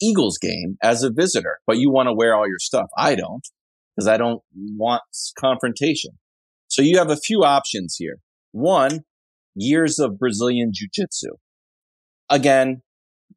[0.00, 2.88] Eagles game as a visitor, but you want to wear all your stuff.
[2.96, 3.46] I don't
[3.94, 5.02] because I don't want
[5.38, 6.12] confrontation.
[6.68, 8.18] So you have a few options here.
[8.52, 9.00] One,
[9.54, 11.30] years of Brazilian jiu jitsu.
[12.28, 12.82] Again,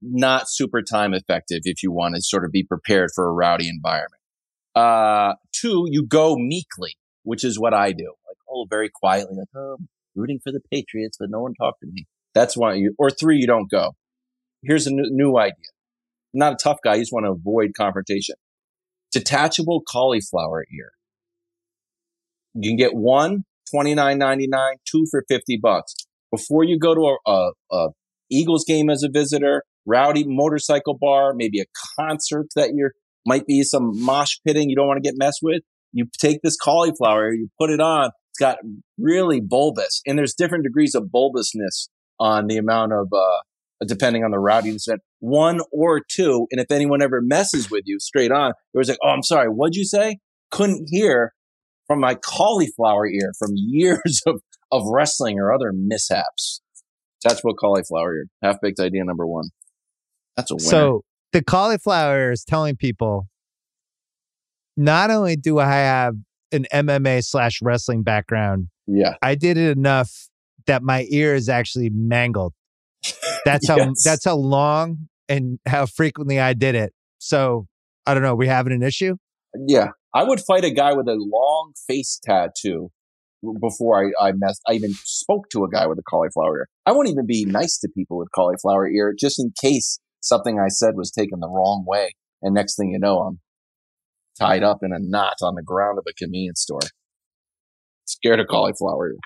[0.01, 3.69] not super time effective if you want to sort of be prepared for a rowdy
[3.69, 4.21] environment.
[4.75, 8.13] Uh, two, you go meekly, which is what I do.
[8.27, 11.81] Like, oh, very quietly, like, oh, I'm rooting for the Patriots, but no one talked
[11.81, 12.05] to me.
[12.33, 13.95] That's why you, or three, you don't go.
[14.63, 15.72] Here's a new, new idea.
[16.33, 16.95] Not a tough guy.
[16.95, 18.35] You just want to avoid confrontation.
[19.11, 20.91] Detachable cauliflower ear.
[22.55, 23.43] You can get one,
[23.73, 24.47] $29.99,
[24.89, 25.95] two for 50 bucks.
[26.31, 27.87] Before you go to a, a, a
[28.31, 31.65] Eagles game as a visitor, rowdy motorcycle bar, maybe a
[31.99, 32.93] concert that you're,
[33.25, 35.61] might be some mosh pitting you don't want to get messed with.
[35.91, 38.09] You take this cauliflower, you put it on.
[38.31, 38.57] It's got
[38.97, 41.89] really bulbous and there's different degrees of bulbousness
[42.19, 43.41] on the amount of, uh,
[43.87, 46.47] depending on the rowdiness event, one or two.
[46.51, 49.47] And if anyone ever messes with you straight on, it was like, Oh, I'm sorry.
[49.47, 50.17] What'd you say?
[50.51, 51.33] Couldn't hear
[51.87, 54.41] from my cauliflower ear from years of,
[54.71, 56.61] of wrestling or other mishaps.
[57.21, 58.25] Detachable cauliflower ear.
[58.41, 59.45] Half baked idea number one.
[60.35, 60.69] That's a winner.
[60.69, 63.27] So the cauliflower is telling people
[64.75, 66.15] not only do I have
[66.51, 69.15] an MMA slash wrestling background, yeah.
[69.21, 70.29] I did it enough
[70.65, 72.53] that my ear is actually mangled.
[73.45, 74.03] That's how Yes.
[74.03, 76.93] that's how long and how frequently I did it.
[77.19, 77.67] So
[78.05, 78.35] I don't know.
[78.35, 79.15] We having an issue?
[79.67, 79.87] Yeah.
[80.13, 82.89] I would fight a guy with a long face tattoo
[83.59, 86.67] before I, I messed, I even spoke to a guy with a cauliflower ear.
[86.85, 90.69] I won't even be nice to people with cauliflower ear just in case something I
[90.69, 92.11] said was taken the wrong way
[92.41, 93.39] And next thing you know, I'm
[94.39, 96.79] tied up in a knot on the ground of a convenience store.
[98.05, 99.09] Scared of cauliflower.
[99.09, 99.17] ear.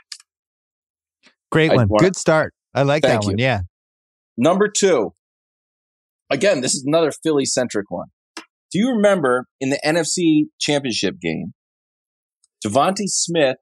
[1.51, 1.87] Great I one.
[1.89, 2.53] wanna- Good start.
[2.77, 3.37] I like Thank that one.
[3.39, 3.61] Yeah.
[4.37, 5.13] Number two,
[6.29, 8.07] again, this is another Philly centric one.
[8.35, 11.53] Do you remember in the NFC championship game,
[12.63, 13.57] DeVonta Smith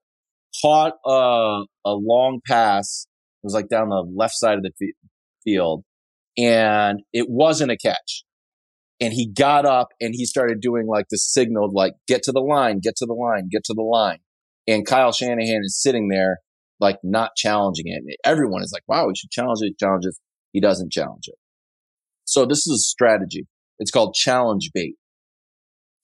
[0.62, 3.08] caught a, a long pass.
[3.44, 4.94] It was like down the left side of the fi-
[5.46, 5.86] field
[6.38, 8.24] and it wasn't a catch.
[9.00, 12.42] And he got up and he started doing like the signal, like get to the
[12.42, 14.20] line, get to the line, get to the line.
[14.68, 16.40] And Kyle Shanahan is sitting there,
[16.80, 18.18] like not challenging it.
[18.26, 20.16] Everyone is like, wow, we should challenge it, challenge it.
[20.52, 21.36] He doesn't challenge it.
[22.26, 23.48] So this is a strategy.
[23.80, 24.96] It's called challenge bait.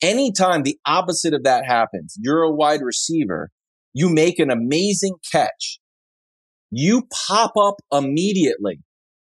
[0.02, 3.50] Anytime the opposite of that happens, you're a wide receiver,
[3.94, 5.80] you make an amazing catch.
[6.72, 8.80] You pop up immediately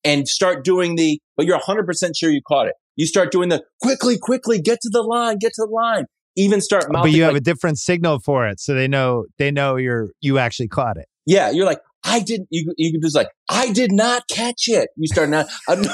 [0.05, 2.74] and start doing the, but you're 100% sure you caught it.
[2.97, 6.06] You start doing the quickly, quickly, get to the line, get to the line.
[6.39, 8.60] Even start But you have like, a different signal for it.
[8.60, 11.06] So they know they know you're you actually caught it.
[11.27, 12.48] Yeah, you're like, I didn't.
[12.51, 14.90] You you just like, I did not catch it.
[14.97, 15.48] You start not.
[15.69, 15.85] I'm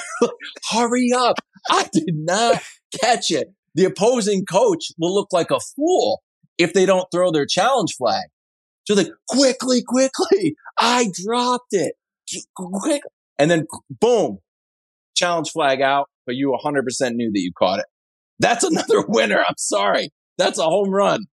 [0.70, 1.36] hurry up!
[1.70, 2.62] I did not
[3.00, 3.48] catch it.
[3.74, 6.22] The opposing coach will look like a fool
[6.58, 8.24] if they don't throw their challenge flag.
[8.84, 11.94] So like, quickly, quickly, I dropped it.
[12.54, 13.02] Quick,
[13.38, 13.66] and then
[14.00, 14.38] boom,
[15.16, 16.08] challenge flag out.
[16.26, 16.82] But you 100%
[17.14, 17.86] knew that you caught it.
[18.38, 19.38] That's another winner.
[19.40, 20.10] I'm sorry.
[20.38, 21.24] That's a home run.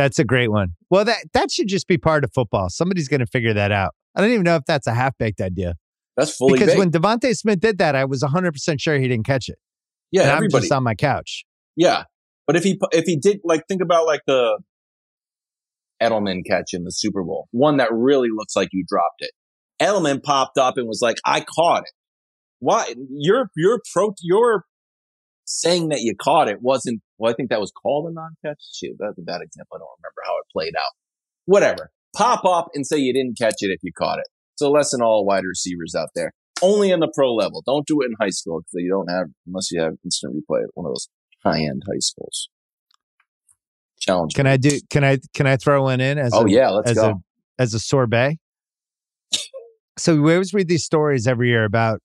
[0.00, 0.76] That's a great one.
[0.88, 2.70] Well, that that should just be part of football.
[2.70, 3.94] Somebody's going to figure that out.
[4.14, 5.74] I don't even know if that's a half baked idea.
[6.16, 6.78] That's fully because baked.
[6.78, 9.58] when DeVonta Smith did that, I was 100% sure he didn't catch it.
[10.10, 11.44] yeah, and I'm just on my couch.
[11.76, 12.04] Yeah,
[12.46, 14.58] but if he if he did like think about like the
[16.02, 19.32] Edelman catch in the Super Bowl, one that really looks like you dropped it.
[19.82, 21.92] Edelman popped up and was like, "I caught it."
[22.60, 24.64] Why your your pro your
[25.50, 27.00] saying that you caught it wasn't?
[27.18, 28.62] Well, I think that was called a non-catch.
[28.72, 29.76] Shoot, that's a bad example.
[29.76, 30.92] I don't remember how it played out.
[31.46, 31.90] Whatever.
[32.16, 34.26] Pop up and say you didn't catch it if you caught it.
[34.56, 36.32] So lesson all wide receivers out there.
[36.62, 37.62] Only in the pro level.
[37.64, 40.62] Don't do it in high school because you don't have unless you have instant replay
[40.64, 41.08] at one of those
[41.44, 42.48] high end high schools.
[43.98, 44.34] Challenge.
[44.34, 44.78] Can I do?
[44.90, 45.18] Can I?
[45.34, 47.08] Can I throw one in as Oh a, yeah, let's as go.
[47.08, 47.14] a
[47.62, 48.38] as a sorbet?
[49.98, 52.00] So we always read these stories every year about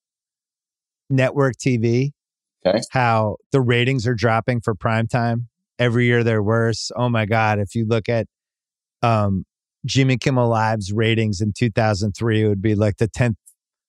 [1.10, 2.12] network TV.
[2.66, 2.80] Okay.
[2.92, 5.48] How the ratings are dropping for prime time.
[5.78, 6.92] Every year they're worse.
[6.96, 7.60] Oh my God.
[7.60, 8.28] If you look at
[9.02, 9.46] um,
[9.86, 13.36] Jimmy Kimmel Live's ratings in 2003, it would be like the 10th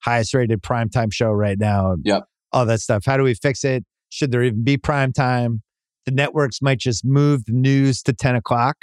[0.01, 1.97] highest rated primetime show right now.
[2.05, 2.25] Yep.
[2.53, 3.05] All that stuff.
[3.05, 3.85] How do we fix it?
[4.09, 5.63] Should there even be prime time?
[6.05, 8.77] The networks might just move the news to 10 o'clock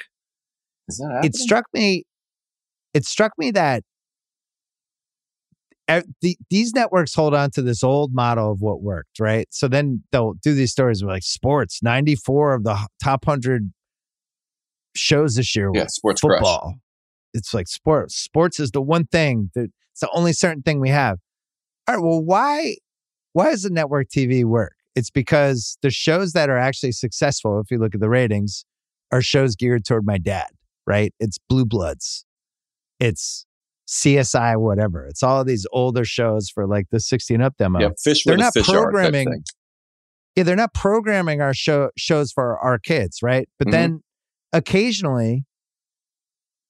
[0.90, 2.04] Is that it struck me
[2.94, 3.84] it struck me that
[5.88, 9.48] the, these networks hold on to this old model of what worked right?
[9.52, 13.72] So then they'll do these stories where like sports 94 of the top 100
[14.96, 16.38] shows this year yeah, were sports crush.
[16.38, 16.76] football.
[17.34, 20.90] It's like sports sports is the one thing that it's the only certain thing we
[20.90, 21.20] have.
[21.88, 22.78] All right well why
[23.34, 24.76] why does the network tv work?
[24.96, 28.66] It's because the shows that are actually successful if you look at the ratings
[29.12, 30.48] are shows geared toward my dad
[30.86, 31.14] right?
[31.20, 32.26] It's blue bloods.
[33.00, 33.46] It's
[33.88, 37.90] csi whatever it's all of these older shows for like the 16 up demo Yeah,
[38.02, 39.44] fish They're not fish programming-
[40.36, 43.48] yeah, they're not programming our show shows for our kids, right?
[43.60, 43.72] But Mhm.
[43.72, 44.04] then
[44.52, 45.46] occasionally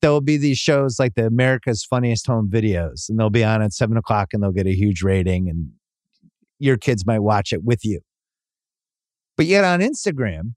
[0.01, 3.61] there will be these shows like the America's Funniest Home Videos, and they'll be on
[3.61, 5.71] at seven o'clock and they'll get a huge rating, and
[6.59, 8.01] your kids might watch it with you.
[9.37, 10.55] But yet on Instagram,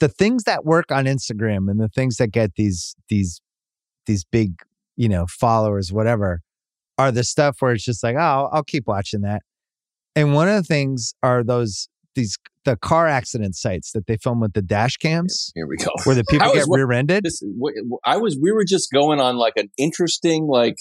[0.00, 3.42] the things that work on Instagram and the things that get these these
[4.06, 4.54] these big,
[4.96, 6.40] you know, followers, whatever,
[6.98, 9.42] are the stuff where it's just like, oh, I'll, keep watching that.
[10.14, 14.40] And one of the things are those these the car accident sites that they film
[14.40, 15.90] with the dash cams Here we go.
[16.04, 17.24] where the people get rear-ended.
[17.24, 20.76] This, w- w- I was, we were just going on like an interesting, like,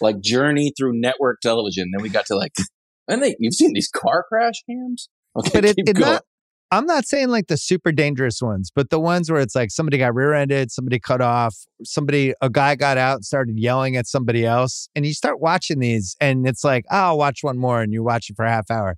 [0.00, 1.90] like journey through network television.
[1.92, 2.52] Then we got to like,
[3.08, 5.08] and they, you've seen these car crash cams?
[5.36, 6.12] Okay, but it, keep it going.
[6.12, 6.22] not
[6.72, 9.98] I'm not saying like the super dangerous ones, but the ones where it's like somebody
[9.98, 14.46] got rear-ended, somebody cut off, somebody a guy got out and started yelling at somebody
[14.46, 17.92] else, and you start watching these, and it's like, oh, I'll watch one more, and
[17.92, 18.96] you watch it for a half hour.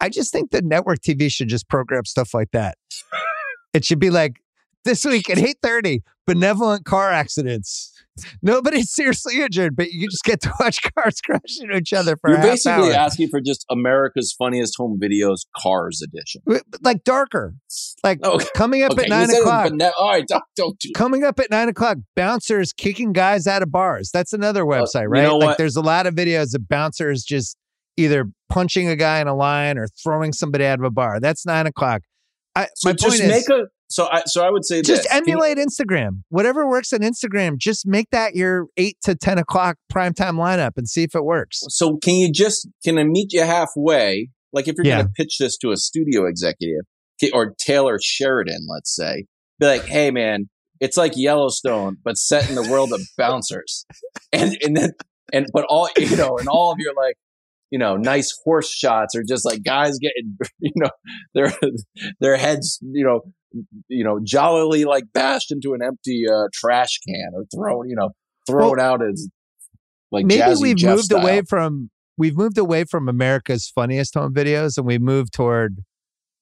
[0.00, 2.78] I just think the network TV should just program stuff like that.
[3.74, 4.40] it should be like
[4.86, 7.92] this week at eight thirty, benevolent car accidents.
[8.40, 12.30] Nobody's seriously injured, but you just get to watch cars crash into each other for
[12.30, 12.94] You're basically hour.
[12.94, 16.40] asking for just America's funniest home videos cars edition.
[16.80, 17.54] Like darker,
[18.02, 18.46] like Okay.
[18.54, 19.70] coming up Okay, at nine o'clock.
[19.74, 23.62] now- all right, don't, don't do coming up at nine o'clock, bouncers kicking guys out
[23.62, 24.08] of bars.
[24.10, 25.22] That's another website, Uh, you right?
[25.24, 25.58] know like what?
[25.58, 27.58] there's a lot of videos of bouncers just
[27.98, 31.20] either punching a guy in a line or throwing somebody out of a bar.
[31.20, 32.00] That's nine o'clock.
[32.56, 35.02] I, So my just point make is, a so I so I would say just
[35.04, 35.12] this.
[35.12, 36.22] Can you- emulate Instagram.
[36.30, 40.72] Whatever works on Instagram, just make that your eight to ten o'clock prime primetime lineup
[40.76, 41.62] and see if it works.
[41.68, 44.30] So can you just can I meet you halfway?
[44.52, 44.96] Like if you're Yeah.
[45.02, 46.82] going to pitch this to a studio executive
[47.32, 49.26] or Taylor Sheridan, let's say,
[49.58, 50.48] be like, "Hey, man,
[50.80, 53.84] it's like Yellowstone, but set in the world of bouncers,"
[54.32, 54.90] and and then
[55.32, 57.16] and but all you know, and all of your like
[57.70, 60.90] you know nice horse shots or just like guys getting you know
[61.34, 61.52] their
[62.20, 63.20] their heads you know
[63.88, 68.10] you know jollily like bashed into an empty uh, trash can or thrown you know
[68.46, 69.28] thrown out as
[70.12, 71.20] like Maybe we've Jeff moved style.
[71.20, 75.78] away from we've moved away from America's funniest home videos and we moved toward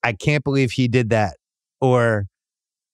[0.03, 1.37] I can't believe he did that
[1.81, 2.27] or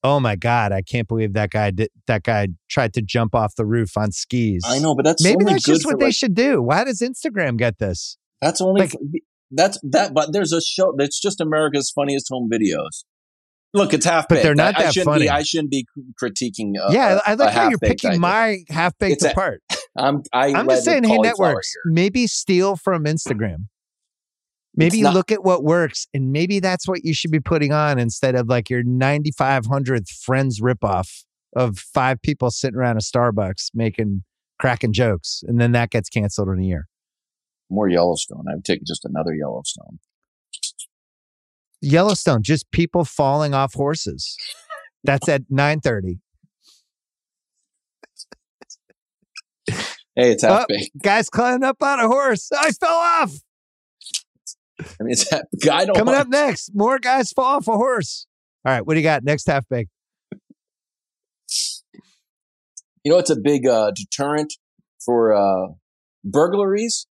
[0.05, 3.57] oh my god I can't believe that guy did that guy tried to jump off
[3.57, 4.62] the roof on skis.
[4.65, 6.62] I know, but that's Maybe that's just what they should do.
[6.62, 8.16] Why does Instagram get this?
[8.40, 8.94] That's only like-
[9.50, 10.14] that's that.
[10.14, 13.04] But there's a show that's just America's funniest home videos.
[13.72, 15.24] Look, it's half, But they're not I that shouldn't funny.
[15.26, 15.86] Be, I shouldn't be
[16.20, 16.72] critiquing.
[16.76, 18.20] A, yeah, I a like how you're picking idea.
[18.20, 19.62] my half baked apart.
[19.96, 20.22] I'm.
[20.32, 21.92] I I'm just saying, hey, networks, here.
[21.92, 23.66] maybe steal from Instagram.
[24.74, 27.98] Maybe not- look at what works, and maybe that's what you should be putting on
[27.98, 31.24] instead of like your 9,500th Friends ripoff
[31.56, 34.22] of five people sitting around a Starbucks making
[34.60, 36.86] cracking jokes, and then that gets canceled in a year.
[37.70, 38.44] More Yellowstone.
[38.51, 39.98] I would take just another Yellowstone.
[41.80, 44.36] Yellowstone, just people falling off horses.
[45.05, 46.18] That's at 9:30.
[50.16, 52.51] Hey, it's half Oh, guys climbing up on a horse.
[52.52, 53.32] I fell off.
[54.80, 55.42] I mean, it's half.
[55.70, 55.97] I don't.
[55.97, 58.26] Coming want- up next, more guys fall off a horse.
[58.64, 59.90] All right, what do you got next half baked?
[63.05, 64.52] You know, it's a big uh, deterrent
[65.02, 65.68] for uh,
[66.24, 67.06] burglaries.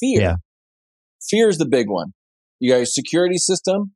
[0.00, 0.20] Fear.
[0.20, 0.34] Yeah.
[1.28, 2.12] Fear is the big one.
[2.60, 3.92] You got a security system.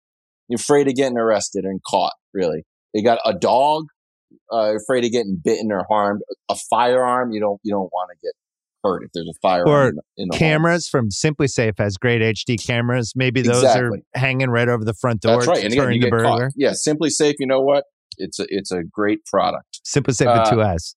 [0.49, 2.15] You're afraid of getting arrested and caught.
[2.35, 3.85] Really, you got a dog.
[4.51, 6.23] Uh, afraid of getting bitten or harmed.
[6.51, 7.33] A firearm.
[7.33, 7.61] You don't.
[7.63, 8.33] You don't want to get
[8.85, 10.39] hurt if there's a firearm Or in, in the home.
[10.39, 13.13] cameras from SimpliSafe has great HD cameras.
[13.15, 13.99] Maybe those Exactly.
[14.17, 15.65] are hanging right over the front door, That's right.
[15.65, 16.23] And again, you the get caught.
[16.39, 16.51] burglar.
[16.57, 17.35] Yeah, SimpliSafe.
[17.39, 17.85] You know what?
[18.19, 19.81] It's a it's a great product.
[19.87, 20.97] SimpliSafe Uh, with two eyes.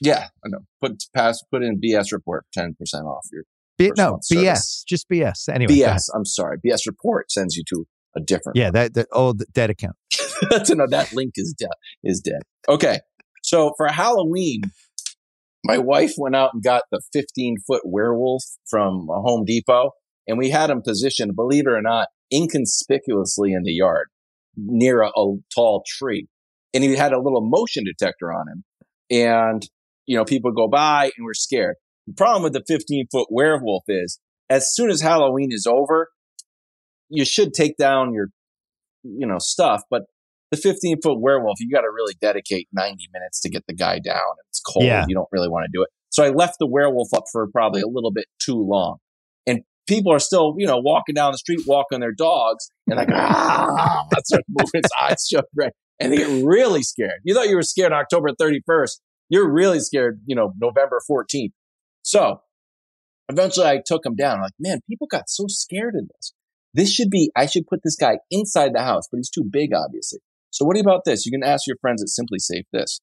[0.00, 0.58] Yeah, I know.
[0.82, 1.40] Put pass.
[1.50, 2.44] Put in BS report.
[2.52, 3.44] Ten percent off your
[3.76, 4.84] B- no, BS, service.
[4.88, 5.48] just BS.
[5.48, 5.74] Anyway.
[5.74, 6.02] BS.
[6.14, 6.58] I'm sorry.
[6.64, 7.84] BS report sends you to
[8.16, 8.56] a different.
[8.56, 9.96] Yeah, that oh, the old dead account.
[10.50, 11.70] That's no, that link is dead.
[12.02, 12.42] Is dead.
[12.68, 13.00] Okay,
[13.42, 14.62] so for Halloween,
[15.64, 19.90] my wife went out and got the 15 foot werewolf from Home Depot,
[20.28, 24.08] and we had him positioned, believe it or not, inconspicuously in the yard
[24.56, 26.28] near a, a tall tree,
[26.72, 28.64] and he had a little motion detector on him,
[29.10, 29.68] and
[30.06, 31.76] you know people go by and we're scared.
[32.06, 34.18] The problem with the 15 foot werewolf is,
[34.50, 36.10] as soon as Halloween is over,
[37.08, 38.28] you should take down your
[39.02, 40.02] you know stuff, but
[40.50, 43.98] the 15 foot werewolf, you got to really dedicate 90 minutes to get the guy
[43.98, 44.20] down.
[44.48, 44.84] It's cold.
[44.84, 45.04] Yeah.
[45.08, 45.88] You don't really want to do it.
[46.10, 48.98] So I left the werewolf up for probably a little bit too long.
[49.46, 53.08] And people are still, you know, walking down the street, walking their dogs, and like,
[53.12, 55.72] ah, start moving its eyes shut red.
[55.98, 57.20] And they get really scared.
[57.24, 59.00] You thought you were scared on October 31st.
[59.28, 61.52] You're really scared, you know, November 14th.
[62.04, 62.42] So
[63.28, 64.36] eventually I took him down.
[64.36, 66.32] I'm like, man, people got so scared of this.
[66.74, 69.70] This should be, I should put this guy inside the house, but he's too big,
[69.74, 70.20] obviously.
[70.50, 71.24] So what about this?
[71.24, 73.00] You can ask your friends at SimpliSafe this.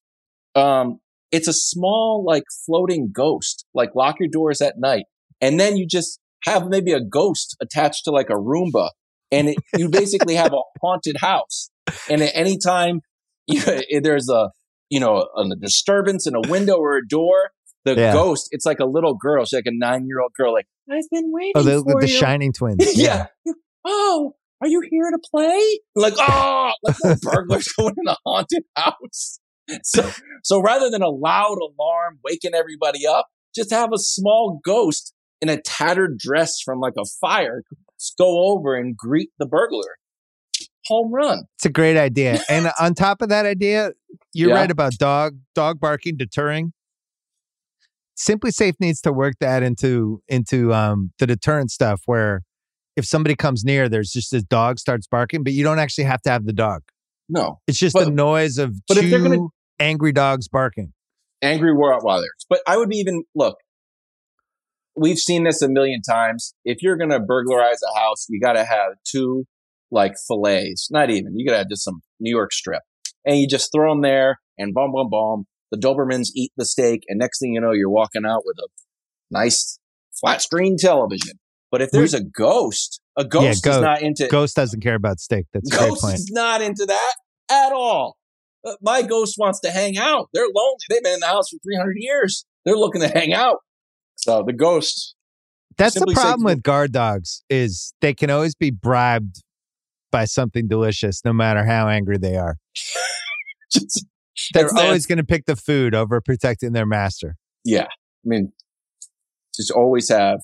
[0.55, 0.99] Um,
[1.31, 5.05] it's a small, like floating ghost, like lock your doors at night.
[5.39, 8.89] And then you just have maybe a ghost attached to like a Roomba.
[9.31, 11.69] And it, you basically have a haunted house.
[12.09, 13.01] And at any time
[13.47, 13.61] you,
[14.01, 14.51] there's a,
[14.89, 17.51] you know, a, a disturbance in a window or a door,
[17.85, 18.13] the Yeah.
[18.13, 19.43] ghost, it's like a little girl.
[19.45, 22.07] She's like a nine year old girl, like, I've been waiting Oh, the, for the.
[22.07, 22.97] Shining Twins.
[22.97, 23.27] yeah.
[23.85, 25.79] Oh, are you here to play?
[25.95, 29.39] Like, oh, like no burglars going in a haunted house.
[29.83, 30.09] So,
[30.43, 35.49] so rather than a loud alarm waking everybody up, just have a small ghost in
[35.49, 37.63] a tattered dress from like a fire
[37.99, 39.95] just go over and greet the burglar.
[40.87, 41.43] Home run.
[41.57, 42.41] It's a great idea.
[42.49, 43.91] And on top of that idea,
[44.33, 44.55] you're Yeah.
[44.55, 46.73] right about dog dog barking deterring.
[48.27, 52.41] SimpliSafe needs to work that into into um, the deterrent stuff where
[52.95, 56.22] if somebody comes near, there's just this dog starts barking, but you don't actually have
[56.23, 56.81] to have the dog.
[57.30, 59.48] No, It's just the noise of but if they're gonna-
[59.80, 60.93] angry dogs barking.
[61.41, 62.26] angry Rottweilers.
[62.49, 63.57] But I would be even look.
[64.95, 66.53] We've seen this a million times.
[66.65, 69.45] If you're gonna burglarize a house, you got to have two
[69.89, 70.89] like fillets.
[70.91, 71.38] Not even.
[71.39, 72.81] You got to have just some New York strip,
[73.26, 75.45] and you just throw them there, and boom, boom, boom.
[75.72, 78.68] The Dobermans eat the steak, and next thing you know, you're walking out with a
[79.31, 79.80] nice
[80.19, 81.39] flat screen television.
[81.72, 85.19] But if there's a ghost, a ghost go- is not into Ghost doesn't care about
[85.19, 85.45] steak.
[85.53, 87.14] That's a great Ghost is not into that
[87.49, 88.18] at all.
[88.65, 90.30] Uh, my ghost wants to hang out.
[90.34, 90.77] They're lonely.
[90.89, 92.45] They've been in the house for 300 years.
[92.65, 93.57] They're looking to hang out.
[94.15, 95.15] So the ghost,
[95.77, 99.41] That's the problem with guard dogs is they can always be bribed
[100.11, 102.57] by something delicious, no matter how angry they are.
[103.72, 104.06] just,
[104.53, 107.35] They're that's- always going to pick the food over protecting their master.
[107.63, 107.87] yeah.
[108.23, 108.53] I mean,
[109.55, 110.39] just always have.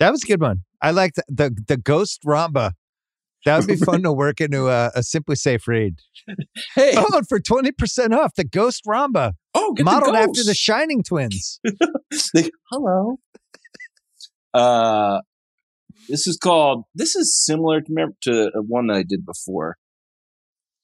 [0.00, 0.62] That was a good one.
[0.82, 2.72] I liked the the, ghost ramba.
[3.44, 5.98] That would be fun to work into a, a SimpliSafe read.
[6.74, 11.04] Hey, Oh, for twenty percent off, the ghost ramba, oh, modeled the after the Shining
[11.04, 11.60] twins.
[12.70, 13.18] Hello.
[14.52, 15.20] Uh,
[16.08, 16.84] this is called.
[16.94, 19.76] This is similar to to one that I did before.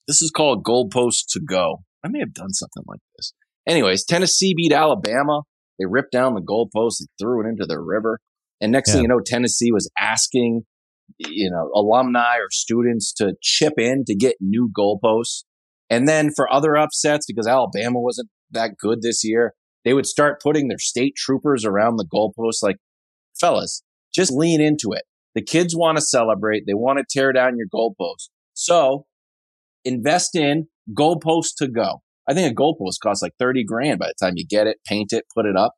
[0.06, 1.84] This is called Goalpost to Go.
[2.04, 3.32] I may have done something like this.
[3.66, 5.42] Anyways, Tennessee beat Alabama.
[5.78, 8.20] They ripped down the goalpost and threw it into the river.
[8.60, 10.62] And next thing you know, Tennessee was asking,
[11.18, 15.44] you know, alumni or students to chip in to get new goalposts.
[15.90, 19.54] And then for other upsets, because Alabama wasn't that good this year,
[19.84, 22.62] they would start putting their state troopers around the goalposts.
[22.62, 22.76] Like,
[23.38, 23.82] fellas,
[24.14, 25.02] just lean into it.
[25.34, 26.64] The kids want to celebrate.
[26.66, 28.28] They want to tear down your goalpost.
[28.52, 29.06] So
[29.84, 32.02] invest in goalpost to go.
[32.28, 35.12] I think a goalpost costs like 30 grand by the time you get it, paint
[35.12, 35.74] it, put it up.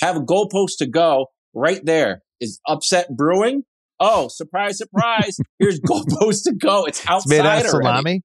[0.00, 2.22] Have a goalpost to go right there.
[2.40, 3.64] Is upset brewing?
[3.98, 5.36] Oh, surprise, surprise.
[5.58, 6.84] Here's goalpost to go.
[6.86, 8.22] It's It's outside made out of salami.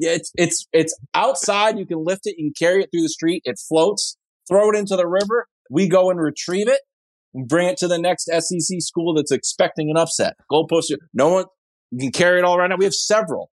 [0.00, 1.78] Yeah, it's it's it's outside.
[1.78, 2.34] You can lift it.
[2.36, 3.42] You can carry it through the street.
[3.44, 4.16] It floats.
[4.48, 5.46] Throw it into the river.
[5.70, 6.80] We go and retrieve it.
[7.32, 10.34] And bring it to the next SEC school that's expecting an upset.
[10.50, 10.90] Goalpost.
[11.12, 11.44] No one.
[11.92, 12.74] You can carry it all around.
[12.76, 13.50] We have several.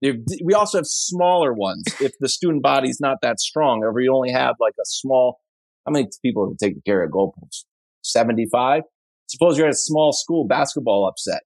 [0.00, 4.30] We also have smaller ones if the student body's not that strong, or we only
[4.30, 5.40] have like a small.
[5.86, 7.64] How many people it take care of goalposts?
[8.02, 8.82] Seventy-five.
[9.26, 11.42] Suppose you're at a small school basketball upset.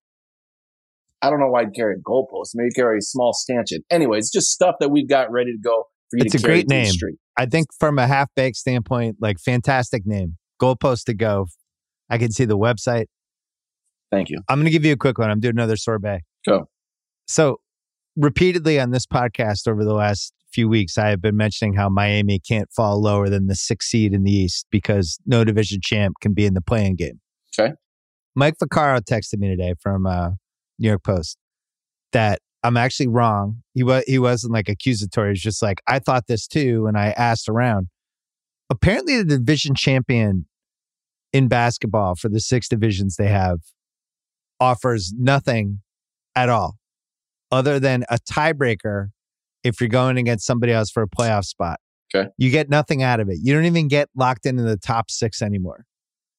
[1.23, 2.51] I don't know why I'd carry a goalpost.
[2.55, 3.83] Maybe carry a small stanchion.
[3.91, 6.69] Anyways, just stuff that we've got ready to go for you It's to a great
[6.69, 6.87] name.
[6.87, 7.19] street.
[7.39, 10.37] I think from a half baked standpoint, like fantastic name.
[10.61, 11.47] Goalpost to go.
[12.11, 13.07] I can see the website.
[14.11, 14.41] Thank you.
[14.49, 15.31] I'm going to give you a quick one.
[15.31, 16.21] I'm doing another sorbet.
[16.47, 16.69] Go.
[17.27, 17.61] So,
[18.17, 22.39] repeatedly on this podcast over the last few weeks, I have been mentioning how Miami
[22.39, 26.35] can't fall lower than the sixth seed in the East because no division champ can
[26.35, 27.21] be in the play-in game.
[27.59, 27.73] Okay.
[28.35, 30.31] Mike Vaccaro texted me today from uh,
[30.79, 31.39] New York Post
[32.13, 33.63] that I'm actually wrong.
[33.75, 35.31] He was he wasn't like accusatory.
[35.31, 37.89] He's just like I thought this too, and I asked around.
[38.71, 40.47] Apparently, the division champion
[41.33, 43.59] in basketball for the six divisions they have
[44.61, 45.81] offers nothing
[46.37, 46.77] at all
[47.53, 49.09] other than a tiebreaker
[49.63, 51.79] if you're going against somebody else for a playoff spot.
[52.15, 52.29] Okay.
[52.37, 53.39] You get nothing out of it.
[53.43, 55.85] You don't even get locked into the top six anymore.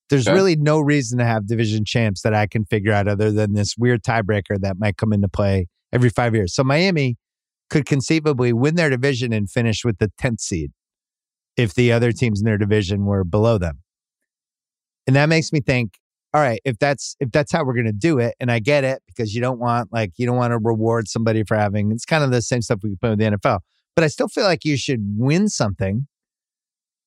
[0.09, 0.35] There's Okay.
[0.35, 3.75] really no reason to have division champs that I can figure out other than this
[3.77, 6.53] weird tiebreaker that might come into play every five years.
[6.53, 7.15] So Miami
[7.69, 10.71] could conceivably win their division and finish with the 10th seed
[11.55, 13.79] if the other teams in their division were below them.
[15.07, 15.93] And that makes me think,
[16.33, 18.83] all right, if that's if that's how we're going to do it, and I get
[18.83, 22.05] it because you don't want like you don't want to reward somebody for having it's
[22.05, 23.59] kind of the same stuff we can put with the NFL.
[23.95, 26.07] But I still feel like you should win something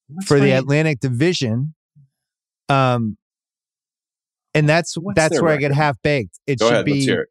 [0.09, 1.75] What's for the Atlantic Division.
[2.69, 3.17] Um,
[4.55, 6.39] and that's What's that's where I get half baked.
[6.47, 6.85] It Go should ahead.
[6.87, 7.27] be it.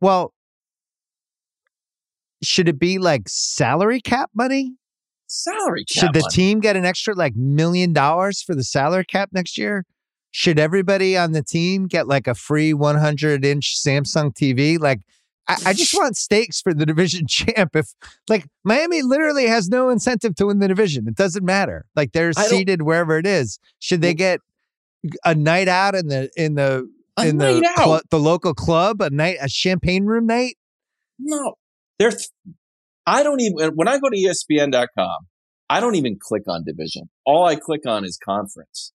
[0.00, 0.32] well.
[2.42, 4.72] Should it be like salary cap money?
[5.28, 6.06] Salary cap.
[6.06, 6.32] Should the money.
[6.32, 9.84] team get an extra like million dollars for the salary cap next year?
[10.32, 14.78] Should everybody on the team get like a free 100 inch Samsung TV?
[14.80, 15.00] Like,
[15.46, 17.76] I, I just want stakes for the division champ.
[17.76, 17.88] If
[18.28, 21.84] like Miami literally has no incentive to win the division, it doesn't matter.
[21.94, 23.58] Like they're seated wherever it is.
[23.78, 24.40] Should they get
[25.24, 26.88] a night out in the in the
[27.22, 30.56] in the cl- the local club, a night a champagne room night?
[31.18, 31.54] No,
[31.98, 32.10] they're.
[32.10, 32.30] Th-
[33.06, 35.26] I don't even when I go to ESPN.com,
[35.68, 37.10] I don't even click on division.
[37.26, 38.92] All I click on is conference.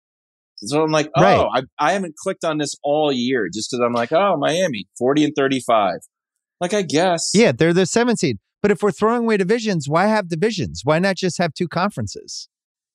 [0.64, 1.64] So I'm like, oh, Right.
[1.80, 5.24] I, I haven't clicked on this all year just because I'm like, oh, Miami, 40
[5.24, 5.96] and 35.
[6.60, 7.30] Like, I guess.
[7.34, 8.38] Yeah, they're the seventh seed.
[8.62, 10.82] But if we're throwing away divisions, why have divisions?
[10.84, 12.48] Why not just have two conferences?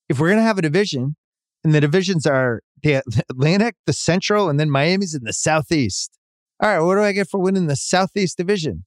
[0.08, 1.18] If we're going to have a division,
[1.64, 6.18] and the divisions are the Atlantic, the Central, and then Miami's in the Southeast.
[6.62, 8.86] All right, what do I get for winning the Southeast Division?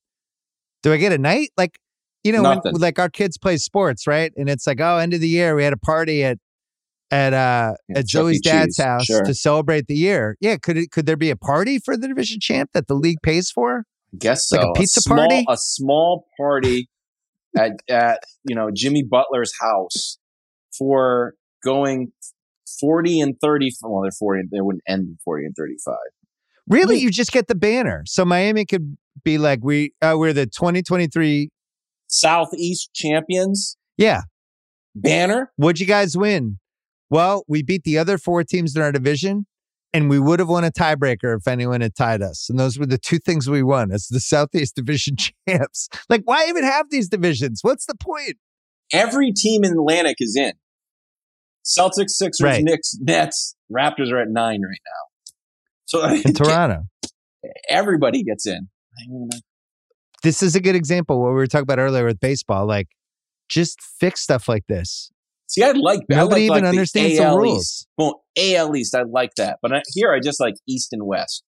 [0.83, 1.51] Do I get a night?
[1.57, 1.79] Like,
[2.25, 4.33] you know, when, like our kids play sports, right?
[4.37, 6.39] And it's like, oh, end of the year, we had a party at
[7.11, 8.09] at uh Yeah, at.
[8.09, 9.23] Zoe's dad's Cheese, house sure.
[9.23, 10.37] to celebrate the year.
[10.41, 13.19] Yeah, could it could there be a party for the division champ that the league
[13.23, 13.85] pays for?
[14.13, 14.57] I guess so.
[14.59, 15.45] Like a pizza small, party?
[15.49, 16.89] A small party
[17.57, 20.19] at, at, you know, Jimmy Butler's house
[20.77, 21.35] for
[21.65, 22.13] going
[22.81, 23.73] 40 and 30.
[23.83, 24.43] Well, they're 40.
[24.53, 25.95] They wouldn't end 40 and 35.
[26.69, 28.05] Really, you just get the banner.
[28.07, 31.51] So Miami could be like, we uh, we're the 2023.
[32.07, 34.23] Southeast champions Yeah,
[34.95, 35.53] banner.
[35.57, 36.59] what'd you guys win?
[37.11, 39.47] Well, we beat the other four teams in our division,
[39.93, 42.49] and we would have won a tiebreaker if anyone had tied us.
[42.49, 45.17] And those were the two things we won as the Southeast Division
[45.49, 45.89] champs.
[46.09, 47.61] Like, why even have these divisions?
[47.63, 48.37] What's the point?
[48.93, 50.53] Every team in Atlantic is in.
[51.65, 52.65] Celtics, Sixers, Right.
[52.65, 55.35] Knicks, Nets, Raptors are at nine right now.
[55.85, 56.83] So In Toronto.
[57.69, 58.69] everybody gets in.
[60.23, 62.67] This is a good example what we were talking about earlier with baseball.
[62.67, 62.89] Like,
[63.49, 65.11] just fix stuff like this.
[65.51, 67.59] See, I like I Nobody like, even like, understands the, the AL rules.
[67.59, 67.89] East.
[67.99, 69.59] Well, AL East, I like that.
[69.61, 71.43] But I, here, I just like East and West.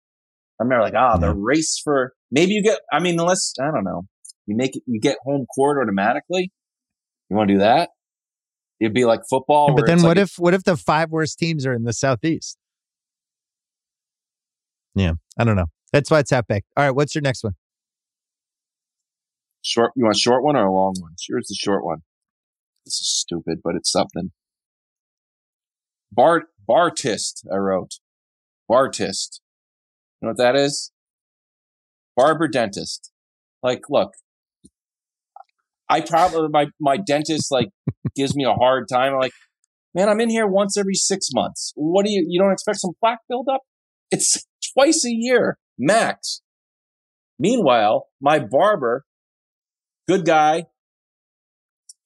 [0.61, 1.27] I remember like, ah, Yeah.
[1.27, 2.79] the race for maybe you get.
[2.93, 4.03] I mean, unless I don't know,
[4.47, 6.53] you make it, you get home court automatically.
[7.29, 7.91] You want to do that?
[8.81, 9.75] It'd be like football.
[9.75, 12.57] but then what like if what if the five worst teams are in the southeast?
[14.95, 15.67] Yeah, I don't know.
[15.93, 16.69] That's why it's baked.
[16.77, 17.55] All right, what's your next one?
[19.63, 19.91] short?
[19.97, 21.15] You want a short one or a long one?
[21.27, 21.99] Here's the short one.
[22.89, 24.31] This is stupid, but it's something.
[26.11, 27.97] Bart Bartist, I wrote.
[28.67, 29.43] Bartist.
[30.21, 30.91] You know what that is?
[32.17, 33.13] Barber dentist.
[33.63, 34.15] Like, look,
[35.91, 37.69] I probably my my dentist like
[38.17, 39.13] gives me a hard time.
[39.13, 39.33] I'm like,
[39.95, 41.75] man, I'm in here once every six months.
[41.77, 43.61] What do you you don't expect some plaque buildup?
[44.11, 46.41] It's twice a year max.
[47.39, 49.05] Meanwhile, my barber,
[50.09, 50.65] good guy,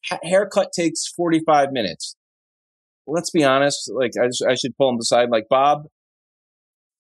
[0.08, 2.16] ha- haircut takes 45 minutes.
[3.06, 3.90] Let's be honest.
[3.92, 5.28] Like, I, just, I should pull him aside.
[5.30, 5.84] Like, Bob,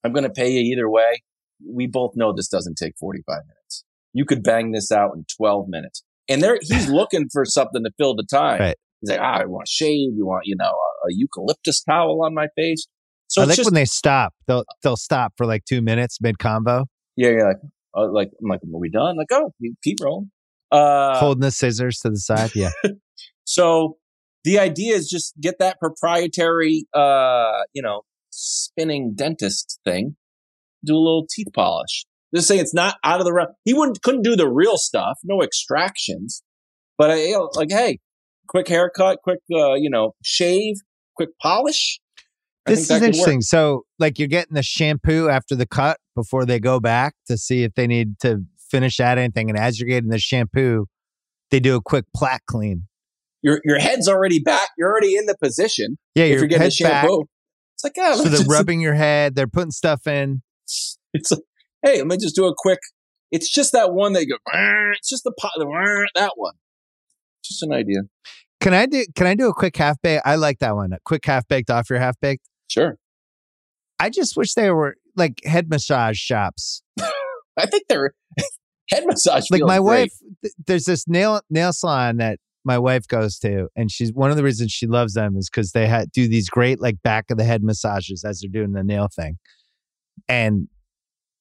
[0.04, 1.22] I'm going to pay you either way.
[1.64, 3.84] We both know this doesn't take 45 minutes.
[4.12, 6.02] You could bang this out in 12 minutes.
[6.28, 8.60] And there, he's looking for something to fill the time.
[8.60, 8.76] Right.
[9.00, 10.10] He's like, ah, I want to shave.
[10.14, 12.86] You want, you know, a, a eucalyptus towel on my face.
[13.28, 14.34] So I like just, when they stop.
[14.46, 16.84] They'll they'll stop for like two minutes mid combo,
[17.16, 17.58] yeah, you're like,
[17.94, 19.16] uh, like, I'm like, are we done?
[19.16, 19.52] Like, oh,
[19.82, 20.30] keep rolling.
[20.72, 22.54] Uh, holding the scissors to the side.
[22.54, 22.70] Yeah,
[23.44, 23.98] So
[24.44, 30.16] the idea is just get that proprietary, uh, you know, spinning dentist thing.
[30.84, 32.06] Do a little teeth polish.
[32.34, 33.48] Just say it's not out of the realm.
[33.64, 36.42] He wouldn't couldn't do the real stuff, no extractions.
[36.98, 37.98] But I you know, like, hey,
[38.48, 40.76] quick haircut, quick, uh, you know, shave,
[41.14, 42.00] quick polish.
[42.66, 43.02] I this is work.
[43.02, 43.40] interesting.
[43.42, 47.64] So, like, you're getting the shampoo after the cut before they go back to see
[47.64, 50.86] if they need to finish out anything, and as you're getting the shampoo,
[51.50, 52.88] they do a quick plaque clean.
[53.42, 54.70] Your your head's already back.
[54.76, 55.98] You're already in the position.
[56.14, 57.02] Yeah, if your you're getting the head's back.
[57.02, 57.26] shampoo,
[57.74, 59.34] it's like, ah, So they're rubbing your head.
[59.34, 60.42] They're putting stuff in.
[61.14, 61.40] It's like,
[61.82, 62.78] hey, let me just do a quick.
[63.30, 64.36] It's just that one they go.
[64.98, 65.52] It's just the pot.
[66.14, 66.54] That one.
[67.44, 68.00] Just an idea.
[68.60, 69.04] Can I do?
[69.14, 70.22] Can I do a quick half baked?
[70.24, 70.92] I like that one.
[70.92, 72.48] A quick half baked off your half baked.
[72.68, 72.96] Sure.
[73.98, 76.82] I just wish they were like head massage shops.
[77.56, 78.14] I think they're
[78.94, 79.44] head massage.
[79.50, 79.84] Like my great.
[79.84, 80.12] wife,
[80.42, 84.36] th- there's this nail nail salon that my wife goes to, and she's one of
[84.36, 87.36] the reasons she loves them is because they ha- do these great like back of
[87.38, 89.38] the head massages as they're doing the nail thing.
[90.28, 90.68] And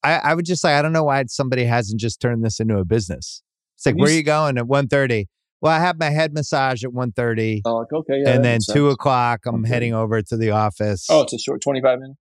[0.04, 2.78] I, I would just say I don't know why somebody hasn't just turned this into
[2.78, 3.44] a business.
[3.78, 5.26] It's like you where are you going at 1.30?
[5.62, 7.62] Well, I have my head massage at 1.30.
[7.66, 8.30] Oh, like, okay, yeah.
[8.34, 8.94] and then two sense.
[8.94, 9.70] o'clock, I'm Okay.
[9.70, 11.06] heading over to the office.
[11.10, 12.20] Oh, it's a short twenty-five minutes.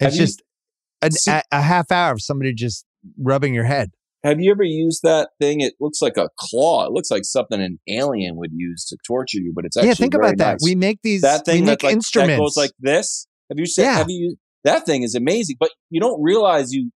[0.00, 0.42] have it's you- just
[1.00, 2.84] an, See- a, a half hour of somebody just
[3.18, 3.92] rubbing your head.
[4.22, 5.60] Have you ever used that thing?
[5.60, 6.84] It looks like a claw.
[6.86, 9.94] It looks like something an alien would use to torture you, but it's actually yeah,
[9.94, 10.52] think about that.
[10.52, 10.60] nice.
[10.62, 11.22] We make these.
[11.22, 12.36] that thing we make that, like, instruments.
[12.36, 13.26] that goes like this.
[13.48, 13.84] Have you said?
[13.84, 13.96] Yeah.
[13.96, 14.36] Have you?
[14.64, 16.90] That thing is amazing, but you don't realize you.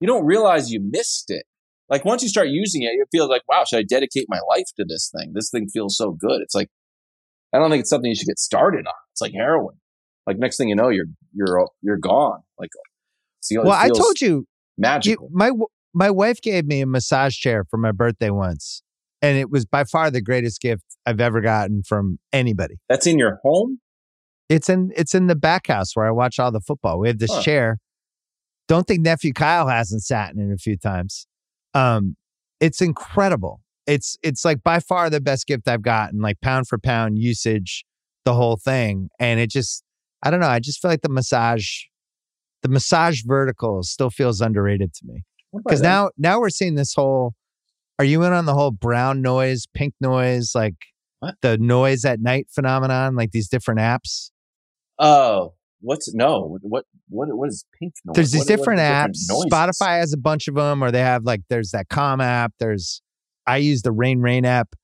[0.00, 1.44] You don't realize you missed it.
[1.90, 4.66] Like once you start using it, you feel like, wow, should I dedicate my life
[4.76, 5.32] to this thing?
[5.34, 6.40] This thing feels so good.
[6.40, 6.68] It's like,
[7.52, 8.94] I don't think it's something you should get started on.
[9.12, 9.76] It's like heroin.
[10.26, 12.40] Like next thing you know, you're you're you're gone.
[12.58, 12.70] Like,
[13.40, 15.28] see, well, I told you, you magical.
[15.32, 15.50] my
[15.94, 18.82] my wife gave me a massage chair for my birthday once,
[19.22, 22.76] and it was by far the greatest gift I've ever gotten from anybody.
[22.88, 23.80] That's in your home.
[24.48, 26.98] It's in it's in the back house where I watch all the football.
[26.98, 27.42] We have this Huh.
[27.42, 27.78] chair.
[28.66, 31.26] Don't think nephew Kyle hasn't sat in it a few times.
[31.74, 32.16] Um,
[32.60, 33.60] it's incredible.
[33.86, 37.84] It's it's like by far the best gift I've gotten, like pound for pound usage,
[38.24, 39.08] the whole thing.
[39.18, 39.82] And it just
[40.22, 40.48] I don't know.
[40.48, 41.68] I just feel like the massage,
[42.62, 45.24] the massage vertical still feels underrated to me.
[45.52, 47.34] Because now now we're seeing this whole
[47.98, 50.74] are you in on the whole brown noise, pink noise, like
[51.20, 51.34] What?
[51.42, 54.30] the noise at night phenomenon, like these different apps?
[54.98, 56.58] Oh, what's no?
[56.62, 58.14] What what what is pink noise?
[58.14, 59.28] there's these What- what different the apps.
[59.28, 59.46] noises?
[59.50, 62.52] Spotify has a bunch of them, or they have like there's that Calm app.
[62.60, 63.00] There's
[63.46, 64.74] I use the Rain Rain app.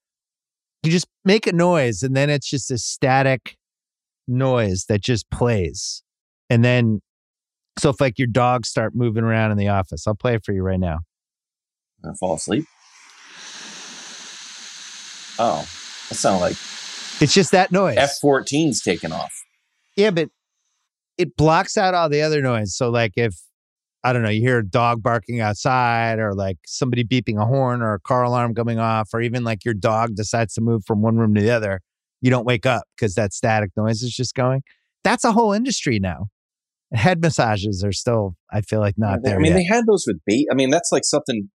[0.82, 3.56] You just make a noise, and then it's just a static
[4.28, 6.02] noise that just plays.
[6.50, 7.00] And then,
[7.78, 10.52] so if like your dogs start moving around in the office, I'll play it for
[10.52, 11.00] you right now.
[12.04, 12.64] I fall asleep.
[15.38, 15.66] Oh,
[16.08, 16.56] that sounds like
[17.20, 17.96] It's just that noise.
[17.96, 19.32] F 14's taking off.
[19.96, 20.28] Yeah, but
[21.18, 22.76] it blocks out all the other noise.
[22.76, 23.34] So, like, if
[24.04, 27.82] I don't know, you hear a dog barking outside, or like somebody beeping a horn,
[27.82, 31.02] or a car alarm going off, or even like your dog decides to move from
[31.02, 31.80] one room to the other,
[32.20, 34.62] you don't wake up because that static noise is just going.
[35.02, 36.26] That's a whole industry now.
[36.94, 39.54] Head massages are still, I feel like, not there I mean, yet.
[39.56, 40.46] they had those with baby.
[40.50, 41.50] I mean, that's like something.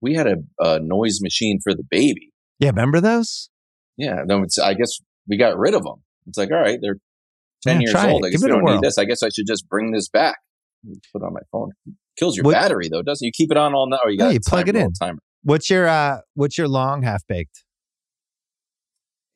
[0.00, 2.30] We had a, a noise machine for the baby.
[2.58, 3.50] yeah, remember those?
[3.96, 4.90] Yeah, no, it's, I guess
[5.28, 6.02] we got rid of them.
[6.26, 6.96] It's like, all right, they're
[7.62, 8.24] ten Yeah, years old.
[8.24, 8.26] it.
[8.26, 8.98] I guess Give we don't need this.
[8.98, 10.36] I guess I should just bring this back.
[11.12, 11.70] Put it on my phone.
[12.18, 13.28] Kills your What- battery though, doesn't it?
[13.28, 14.92] You keep it on all night, or you Yeah, got you plug it in.
[14.92, 15.18] Timer.
[15.44, 17.62] What's your uh what's your long half baked?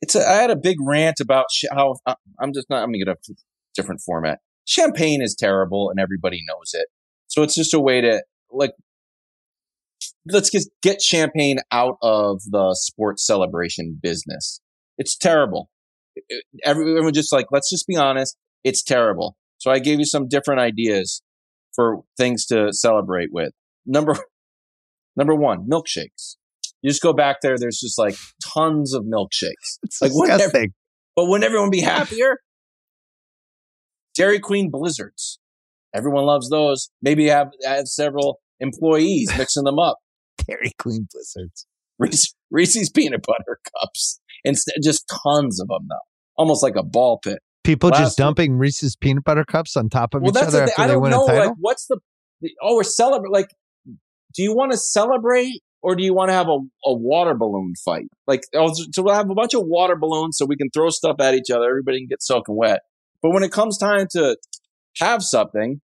[0.01, 0.15] It's.
[0.15, 2.83] A, I had a big rant about sh- how uh, I'm just not.
[2.83, 3.17] I'm gonna get a
[3.75, 4.39] different format.
[4.69, 6.89] Champagne is terrible, and everybody knows it.
[7.27, 8.23] So it's just a way to
[8.53, 8.73] like.
[10.31, 14.61] Let's just get champagne out of the sports celebration business.
[14.99, 15.71] It's terrible.
[16.65, 18.37] Everyone just like, let's just be honest.
[18.63, 19.37] It's terrible.
[19.57, 21.23] So I gave you some different ideas
[21.75, 23.53] for things to celebrate with.
[23.87, 24.17] Number,
[25.17, 26.37] number one, milkshakes.
[26.83, 27.57] You just go back there.
[27.59, 28.17] There's just like
[28.55, 29.79] tons of milkshakes.
[29.83, 30.75] It's Like, wouldn't disgusting.
[31.17, 32.37] But wouldn't everyone be happier?
[34.19, 35.39] Dairy Queen blizzards.
[35.95, 36.91] Everyone loves those.
[37.01, 39.97] Maybe have, have several employees mixing them up.
[40.47, 41.67] Dairy Queen blizzards.
[41.99, 44.21] Reese, Reese's peanut butter cups.
[44.45, 45.97] Instead, just tons of them though.
[46.37, 47.39] Almost like a ball pit.
[47.65, 50.63] People Last just week- dumping Reese's peanut butter cups on top of Well, each other
[50.65, 51.25] after I they don't win know.
[51.25, 51.47] a title.
[51.49, 51.99] Like, what's the,
[52.41, 53.33] the oh, we're celebrating.
[53.33, 53.51] Like,
[54.35, 57.75] do you want to celebrate or do you want to have a, a water balloon
[57.85, 58.07] fight?
[58.27, 61.17] Like, oh, so we'll have a bunch of water balloons so we can throw stuff
[61.21, 61.65] at each other.
[61.69, 62.81] Everybody can get soaking wet.
[63.23, 64.37] But when it comes time to
[64.99, 65.81] have something,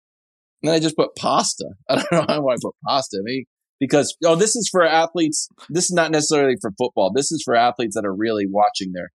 [0.63, 1.65] then I just put pasta.
[1.89, 3.19] I don't know why I put pasta.
[3.23, 3.47] Maybe
[3.79, 5.47] because oh, this is for athletes.
[5.69, 7.11] This is not necessarily for football.
[7.13, 9.09] This is for athletes that are really watching their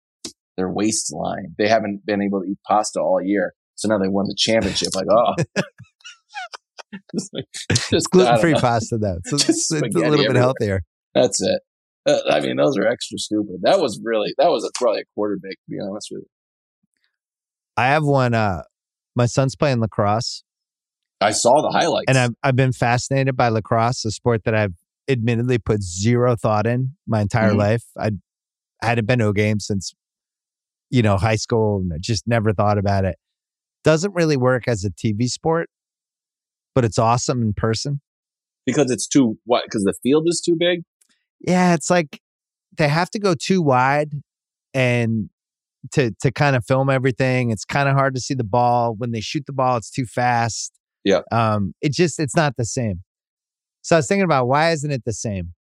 [0.58, 1.56] their waistline.
[1.58, 4.90] They haven't been able to eat pasta all year, so now they won the championship.
[4.96, 5.34] Like, oh,
[7.16, 7.46] Just like-
[7.90, 9.20] just- gluten free pasta though.
[9.26, 10.38] So it's, it's a little bit everywhere.
[10.42, 10.82] healthier.
[11.16, 11.62] That's it.
[12.06, 13.58] Uh, I mean, those are extra stupid.
[13.62, 15.52] That was really that was a, probably a quarterback.
[15.52, 16.28] To be honest with you,
[17.82, 18.34] I have one.
[18.34, 18.64] Uh,
[19.16, 20.44] my son's playing lacrosse,
[21.20, 22.06] I saw the highlights.
[22.08, 24.74] and I've I've been fascinated by lacrosse, a sport that I've
[25.10, 27.58] admittedly put zero thought in my entire Mhm.
[27.58, 27.84] life.
[27.99, 28.12] I
[28.82, 29.94] hadn't been to a game since
[30.90, 33.18] you know high school, and I just never thought about it.
[33.84, 35.70] Doesn't really work as a TV sport,
[36.76, 38.02] but it's awesome in person.
[38.66, 39.64] because it's too what?
[39.66, 40.84] Because the field is too big.
[41.40, 42.22] Yeah, it's like
[42.78, 44.14] they have to go too wide
[44.74, 45.30] and
[45.94, 47.52] to to kind of film everything.
[47.52, 48.95] It's kind of hard to see the ball.
[48.98, 50.74] When they shoot the ball, it's too fast.
[51.03, 51.22] Yeah.
[51.32, 53.03] Um, it just it's not the same.
[53.82, 55.53] So I was thinking about why isn't it the same?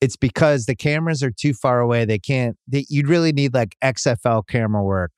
[0.00, 2.04] It's because the cameras are too far away.
[2.04, 5.12] They can't they, you'd really need like XFL camera work.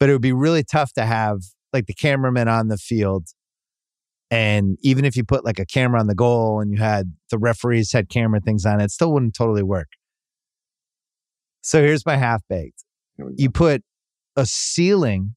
[0.00, 1.40] But it would be really tough to have
[1.72, 3.28] like the cameraman on the field
[4.30, 7.38] and even if you put like a camera on the goal and you had the
[7.38, 9.88] referees had camera things on it, it still wouldn't totally work.
[11.68, 12.82] So here's my half baked.
[13.18, 13.36] Here we go.
[13.36, 13.82] You put
[14.36, 15.34] a ceiling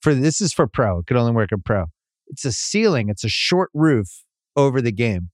[0.00, 1.00] for this is for pro.
[1.00, 1.84] It could only work in pro.
[2.28, 4.08] It's a ceiling, it's a short roof
[4.56, 5.28] over the game.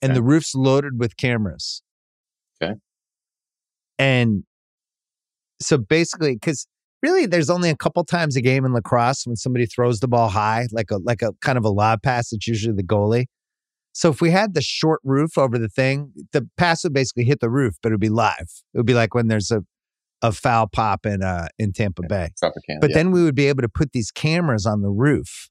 [0.00, 0.18] And Okay.
[0.18, 1.82] the roof's loaded with cameras.
[2.62, 2.74] Okay.
[3.98, 4.44] And
[5.60, 6.68] so basically, because
[7.02, 10.28] really there's only a couple times a game in lacrosse when somebody throws the ball
[10.28, 13.26] high, like a like a kind of a lob pass, it's usually the goalie.
[13.92, 17.40] So if we had the short roof over the thing, the pass would basically hit
[17.40, 18.50] the roof, but it would be live.
[18.72, 19.62] It would be like when there's a
[20.22, 22.28] a foul pop in uh in Tampa Bay.
[22.42, 22.80] Tropicana.
[22.80, 22.96] But yeah.
[22.96, 25.48] then we would be able to put these cameras on the roof.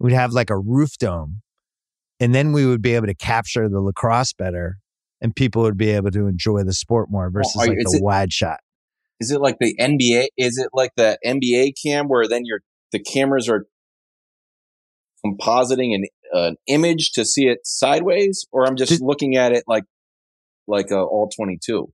[0.00, 1.42] We'd have like a roof dome.
[2.20, 4.78] And then we would be able to capture the lacrosse better
[5.20, 7.98] and people would be able to enjoy the sport more versus are you- like the
[7.98, 8.58] it- wide shot.
[9.20, 10.26] is it like the NBA?
[10.36, 12.60] Is it like the NBA cam where then your
[12.90, 13.66] the cameras are
[15.24, 19.64] compositing an an image to see it sideways, or I'm just Did- looking at it
[19.66, 19.84] like
[20.66, 21.90] like a all 22?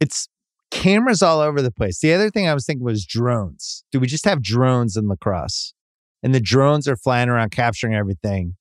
[0.00, 0.28] It's
[0.70, 2.00] cameras all over the place.
[2.00, 3.84] The other thing I was thinking was drones.
[3.92, 5.74] Do we just have drones in lacrosse?
[6.22, 8.56] And the drones are flying around capturing everything.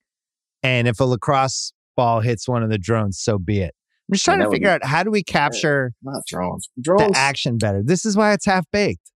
[0.64, 3.74] And if a lacrosse ball hits one of the drones, so be it.
[4.10, 6.70] I'm just trying to figure be- out how do we capture Not drones.
[6.82, 7.12] Drones.
[7.12, 7.82] the action better.
[7.84, 9.12] This is why it's half baked.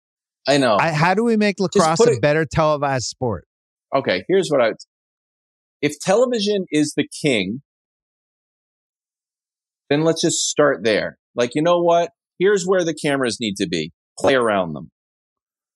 [0.48, 0.78] I know.
[0.80, 3.46] I, how do we make lacrosse a it- better televised sport?
[3.96, 4.72] okay, here's what I.
[5.82, 7.62] If television is the king,
[9.90, 11.18] then let's just start there.
[11.36, 12.12] Like, you know what?
[12.38, 13.92] Here's where the cameras need to be.
[14.18, 14.92] Play around them.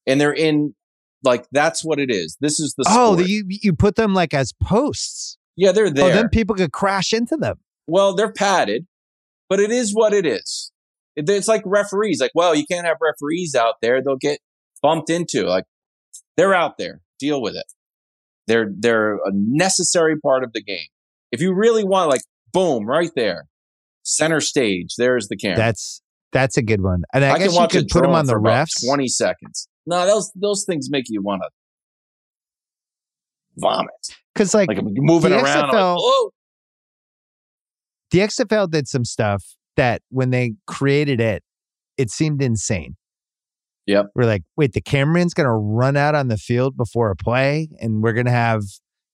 [0.05, 0.75] and they're in
[1.23, 2.35] like that's what it is.
[2.41, 3.29] This is the Oh, sport.
[3.29, 5.37] you you put them like as posts.
[5.55, 6.13] yeah, they're Oh, there.
[6.13, 7.55] then people could crash into them.
[7.87, 8.85] well, they're padded,
[9.49, 10.71] but it is what it is.
[11.15, 12.19] It- It's like referees.
[12.19, 14.39] Like, well, you can't have referees out there; they'll get
[14.81, 15.43] bumped into.
[15.45, 15.63] Like,
[16.35, 16.99] they're out there.
[17.19, 17.65] Deal with it.
[18.47, 20.87] They're they're a necessary part of the game.
[21.31, 22.21] If you really want, like,
[22.51, 23.45] boom, right there,
[24.03, 24.95] center stage.
[24.97, 25.57] There's the camera.
[25.57, 26.01] That's
[26.31, 27.03] that's a good one.
[27.13, 28.85] And I, I guess can you watch could put them on the refs.
[28.85, 29.67] Twenty seconds.
[29.85, 31.49] No, those those things make you want to
[33.57, 33.89] vomit.
[34.33, 35.65] Because like, Like moving the around.
[35.65, 36.29] I'm like, XFL
[38.11, 39.43] the XFL did some stuff
[39.75, 41.43] that when they created it,
[41.97, 42.95] it seemed insane.
[43.87, 44.07] Yep.
[44.15, 47.69] We're like, wait, the cameraman's going to run out on the field before a play,
[47.81, 48.61] and we're going to have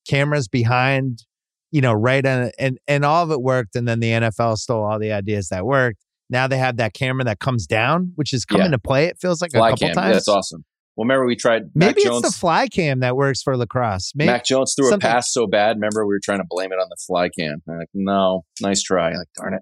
[0.08, 1.24] cameras behind,
[1.72, 2.56] you know, right on it.
[2.60, 3.76] And, and all of it worked.
[3.76, 6.00] And then the NFL stole all the ideas that worked.
[6.30, 8.72] Now they have that camera that comes down, which is coming Yeah.
[8.72, 9.06] to play.
[9.06, 9.96] It feels like Fly a couple cam.
[9.96, 10.08] times.
[10.08, 10.64] Yeah, that's awesome.
[10.96, 11.64] Well, remember we tried.
[11.74, 12.24] Mac Maybe Jones.
[12.26, 14.12] it's the fly cam that works for lacrosse.
[14.16, 15.78] Maybe Mac Jones threw something- a pass so bad.
[15.78, 17.64] Remember, we were trying to blame it on the fly cam.
[17.68, 19.14] I'm like, no, nice try.
[19.16, 19.62] Like, darn it.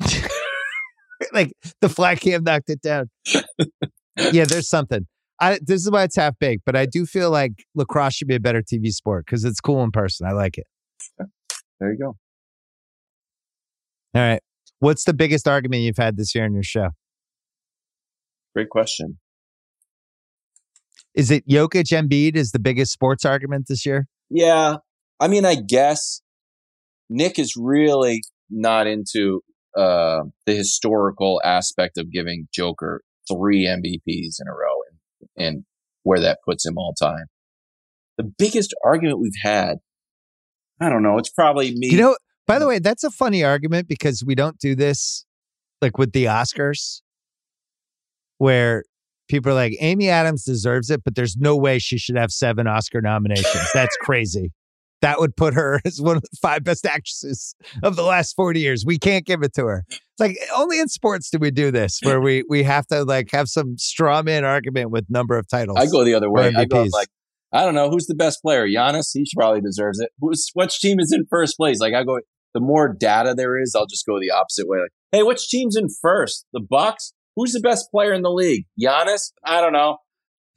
[1.32, 3.10] like the fly cam knocked it down.
[4.32, 5.06] yeah, there's something.
[5.40, 8.34] I this is why it's half baked, but I do feel like lacrosse should be
[8.34, 10.26] a better TV sport because it's cool in person.
[10.26, 10.66] I like it.
[11.80, 12.16] There you go.
[14.14, 14.40] All right.
[14.80, 16.90] What's the biggest argument you've had this year in your show?
[18.54, 19.18] Great question.
[21.14, 24.06] Is it Jokic Embiid is the biggest sports argument this year?
[24.30, 24.76] Yeah,
[25.20, 26.20] I mean, I guess
[27.10, 29.42] Nick is really not into
[29.78, 35.64] uh, the historical aspect of giving Joker three MVPs in a row and, and
[36.02, 37.26] where that puts him all time.
[38.16, 39.76] The biggest argument we've had,
[40.80, 41.18] I don't know.
[41.18, 41.88] It's probably me.
[41.90, 45.24] You know, by the way, that's a funny argument because we don't do this
[45.80, 47.02] like with the Oscars
[48.38, 48.84] where
[49.28, 52.66] people are like, Amy Adams deserves it, but there's no way she should have seven
[52.66, 53.68] Oscar nominations.
[53.74, 54.52] That's crazy.
[55.00, 58.60] That would put her as one of the five best actresses of the last 40
[58.60, 58.84] years.
[58.86, 59.84] We can't give it to her.
[59.88, 63.30] It's like only in sports do we do this where we we have to like
[63.32, 65.78] have some straw man argument with number of titles.
[65.78, 66.52] I go the other way.
[66.56, 67.08] I go like,
[67.52, 68.66] I don't know who's the best player.
[68.66, 70.10] Giannis, he probably deserves it.
[70.20, 71.80] Who's which team is in first place?
[71.80, 72.20] Like I go,
[72.54, 74.78] the more data there is, I'll just go the opposite way.
[74.80, 76.46] Like, hey, which team's in first?
[76.52, 77.12] The Bucks.
[77.36, 78.64] Who's the best player in the league?
[78.80, 79.30] Giannis.
[79.44, 79.98] I don't know.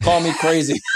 [0.02, 0.80] Call me crazy.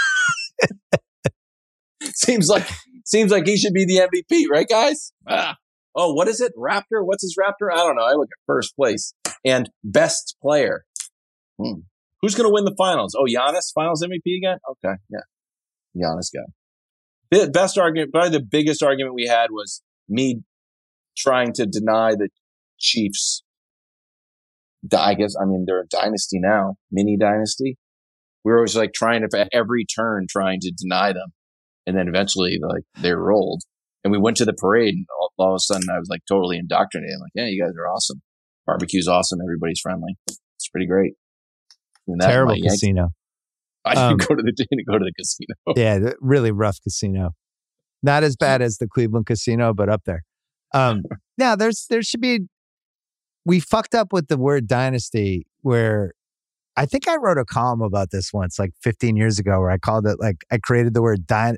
[2.14, 2.68] seems like
[3.06, 5.12] seems like he should be the MVP, right, guys?
[5.26, 5.56] Ah.
[5.94, 6.52] Oh, what is it?
[6.58, 7.00] Raptor?
[7.00, 7.72] What's his Raptor?
[7.72, 8.04] I don't know.
[8.04, 9.14] I look at first place
[9.44, 10.84] and best player.
[11.58, 11.80] Hmm.
[12.20, 13.16] Who's going to win the finals?
[13.18, 14.58] Oh, Giannis, finals MVP again?
[14.70, 15.20] Okay, yeah.
[15.96, 16.52] Giannis guy.
[17.30, 20.42] The best argument, probably the biggest argument we had was me
[21.16, 22.28] trying to deny the
[22.78, 23.42] Chiefs.
[24.96, 27.78] I guess, I mean, they're a dynasty now, mini dynasty.
[28.44, 31.32] We were always like trying to, at every turn, trying to deny them.
[31.86, 33.62] And then eventually, like, they rolled.
[34.04, 36.20] And we went to the parade, and all, all of a sudden, I was like
[36.28, 37.14] totally indoctrinated.
[37.14, 38.22] I'm like, yeah, you guys are awesome.
[38.66, 39.40] Barbecue's awesome.
[39.42, 40.16] Everybody's friendly.
[40.28, 41.14] It's pretty great.
[42.20, 43.08] Terrible casino.
[43.84, 45.54] I didn't Um, go to the didn't go to the casino.
[45.76, 47.30] Yeah, really rough casino.
[48.02, 50.22] Not as bad as the Cleveland casino, but up there.
[50.74, 51.02] Um,
[51.38, 52.40] now there's there should be.
[53.44, 55.46] We fucked up with the word dynasty.
[55.62, 56.12] Where
[56.76, 59.78] I think I wrote a column about this once, like 15 years ago, where I
[59.78, 61.56] called it like I created the word dy-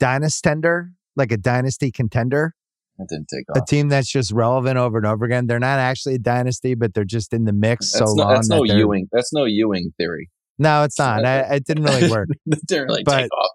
[0.00, 2.54] dynastender, like a dynasty contender,
[2.98, 3.62] That didn't take off.
[3.62, 5.46] a team that's just relevant over and over again.
[5.46, 8.34] They're not actually a dynasty, but they're just in the mix That's so no, long.
[8.34, 9.08] that's that no Ewing.
[9.12, 10.28] That's no Ewing theory.
[10.58, 11.24] No, it's not.
[11.24, 12.28] I, it didn't really work.
[12.66, 13.50] didn't really But- take off.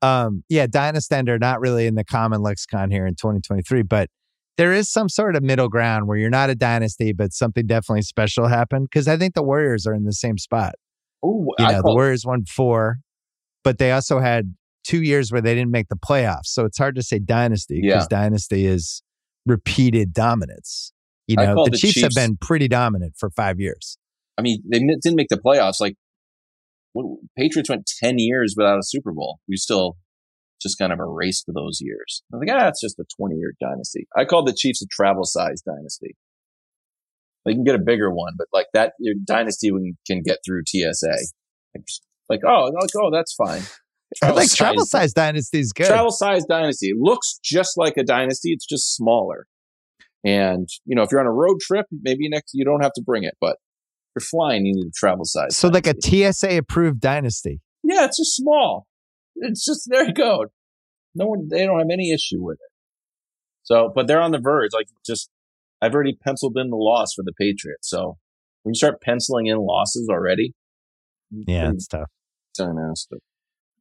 [0.00, 4.08] um yeah dynastender not really in the common lexicon here in 2023 but
[4.56, 8.02] there is some sort of middle ground where you're not a dynasty but something definitely
[8.02, 10.74] special happened because i think the warriors are in the same spot
[11.26, 12.98] Ooh, you know the warriors won four
[13.64, 14.54] but they also had
[14.88, 18.04] two years where they didn't make the playoffs so it's hard to say dynasty because
[18.04, 18.18] Yeah.
[18.18, 19.02] dynasty is
[19.46, 20.92] repeated dominance
[21.26, 23.98] you know the, the chiefs, have been pretty dominant for five years
[24.38, 25.80] I mean, they didn't make the playoffs.
[25.80, 25.96] Like,
[26.92, 27.04] what,
[27.36, 29.40] Patriots went ten years without a Super Bowl.
[29.48, 29.96] We still
[30.62, 32.22] just kind of erased those years.
[32.32, 34.06] I'm like, ah, it's just a twenty-year dynasty.
[34.16, 36.16] I call the Chiefs a travel-size dynasty.
[37.44, 39.70] They can get a bigger one, but like that your dynasty
[40.06, 41.10] can get through TSA.
[41.74, 41.84] Like,
[42.28, 43.62] like oh, like, oh, that's fine.
[44.22, 46.88] I like Travel-size- travel size dynasty is good travel size dynasty.
[46.88, 48.52] It looks just like a dynasty.
[48.52, 49.46] It's just smaller.
[50.24, 53.02] And, you know, if you're on a road trip, maybe next, you don't have to
[53.04, 53.52] bring it, but
[54.16, 55.56] if you're flying, you need a travel size.
[55.56, 58.86] so like a tsa approved dynasty yeah, it's just small.
[59.36, 60.46] It's just, there you go.
[61.14, 62.70] No one, they don't have any issue with it.
[63.62, 64.70] So, but they're on the verge.
[64.74, 65.30] Like, just,
[65.80, 67.88] I've already penciled in the loss for the Patriots.
[67.88, 68.18] So
[68.64, 70.54] when you start penciling in losses already,
[71.30, 72.08] Yeah, it's tough.
[72.56, 73.20] dynastic.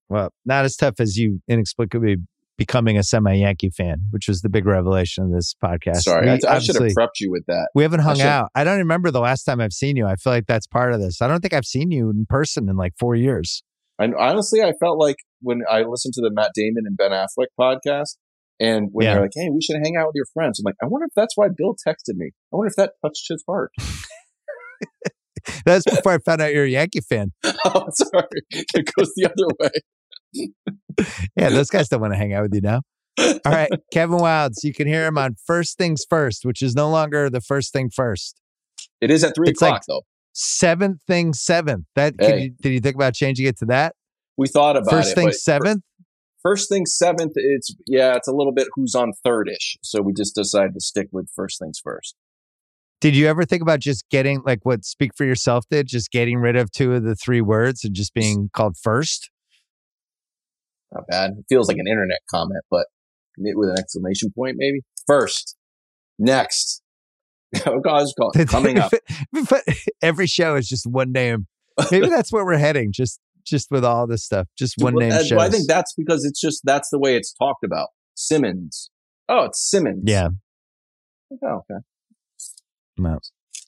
[0.10, 2.18] Well, not as tough as you inexplicably
[2.58, 6.02] becoming a semi Yankee fan, which was the big revelation of this podcast.
[6.02, 7.70] Sorry, We I, I should have prepped you with that.
[7.76, 8.50] We haven't hung should- out.
[8.56, 10.06] I don't remember the last time I've seen you.
[10.08, 11.22] I feel like that's part of this.
[11.22, 13.64] I don't think I've seen you in person in like four years.
[14.00, 17.48] And honestly, I felt like when I listened to the Matt Damon and Ben Affleck
[17.60, 18.16] podcast,
[18.60, 19.14] and when Yeah.
[19.14, 21.14] they're like, "Hey, we should hang out with your friends," I'm like, I wonder if
[21.16, 22.32] that's why Bill texted me.
[22.52, 23.72] I wonder if that touched his heart.
[25.66, 27.32] That's before I found out you're a Yankee fan.
[27.44, 29.70] oh, sorry, it goes the other way.
[31.38, 32.82] Yeah, those guys don't want to hang out with you now.
[33.20, 36.90] All right, Kevin Wildes, you can hear him on First Things First, which is no
[36.90, 38.40] longer the first thing first.
[39.02, 40.02] It is at three It's like- o'clock though.
[40.34, 41.86] Seventh thing seventh.
[41.96, 42.42] That Hey.
[42.44, 43.96] you, did you think about changing it to that?
[44.38, 45.16] We thought about First it.
[45.16, 45.82] thing seventh.
[46.44, 47.32] First thing seventh.
[47.36, 49.78] It's yeah, it's a little bit who's on third-ish.
[49.82, 52.16] So we just decided to stick with first things first.
[53.02, 56.38] Did you ever think about just getting like what Speak for Yourself did, just getting
[56.38, 59.32] rid of two of the three words and just being called first?
[60.94, 61.32] Not bad.
[61.38, 62.88] It feels like an internet comment, but
[63.38, 64.82] with an exclamation point, maybe.
[65.06, 65.56] First,
[66.18, 66.82] next.
[67.66, 68.92] oh, God, I was call it coming up.
[69.50, 69.64] but
[70.02, 71.48] every show is just one name.
[71.92, 72.92] Maybe that's where we're heading.
[72.92, 75.32] Just just with all this stuff, just one Well, name shows.
[75.32, 77.90] well, I think that's because it's just that's the way it's talked about.
[78.16, 78.90] Simmons.
[79.30, 80.04] Oh, it's Simmons.
[80.06, 80.30] yeah.
[81.44, 81.80] Oh, okay.
[82.98, 83.20] No.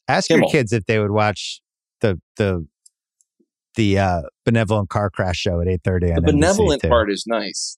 [0.08, 0.48] Ask Kimmel.
[0.50, 1.62] your kids if they would watch
[2.02, 2.66] the the
[3.76, 6.12] the uh, benevolent car crash show at eight thirty.
[6.14, 7.78] The benevolent part is nice.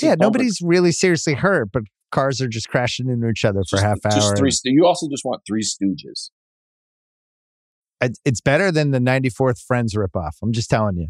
[0.00, 3.84] Yeah, nobody's really seriously hurt, but cars are just crashing into each other for just,
[3.84, 4.12] half hour.
[4.12, 4.50] Just three.
[4.50, 6.30] stu- You also just want three Stooges.
[8.24, 10.32] It's better than the 94th Friends ripoff.
[10.42, 11.08] I'm just telling you.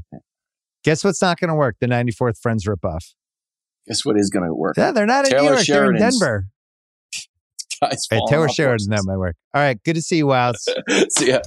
[0.85, 1.77] Guess what's not going to work?
[1.81, 3.15] The 94th Friends ripoff.
[3.89, 4.77] Guess what is going to work?
[4.77, 5.67] Yeah, they're not in New York.
[5.67, 6.47] They're in Denver.
[7.81, 9.35] Guys, Hey, Taylor off Sheridan, that might work.
[9.53, 10.69] All right, good to see you, Wildes.
[11.11, 11.41] See ya.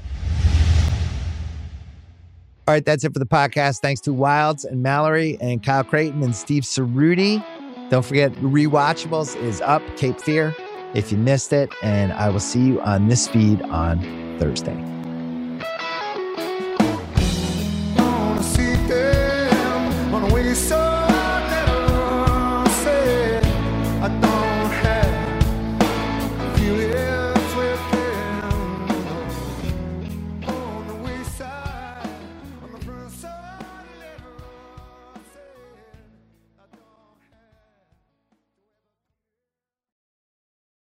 [2.68, 3.80] All right, that's it for the podcast.
[3.80, 7.42] Thanks to Wildes and Mallory and Kyle Crichton and Steve Ceruti.
[7.90, 10.54] Don't forget, Rewatchables is up, Cape Fear,
[10.94, 11.74] if you missed it.
[11.82, 14.02] And I will see you on this feed on
[14.38, 14.97] Thursday.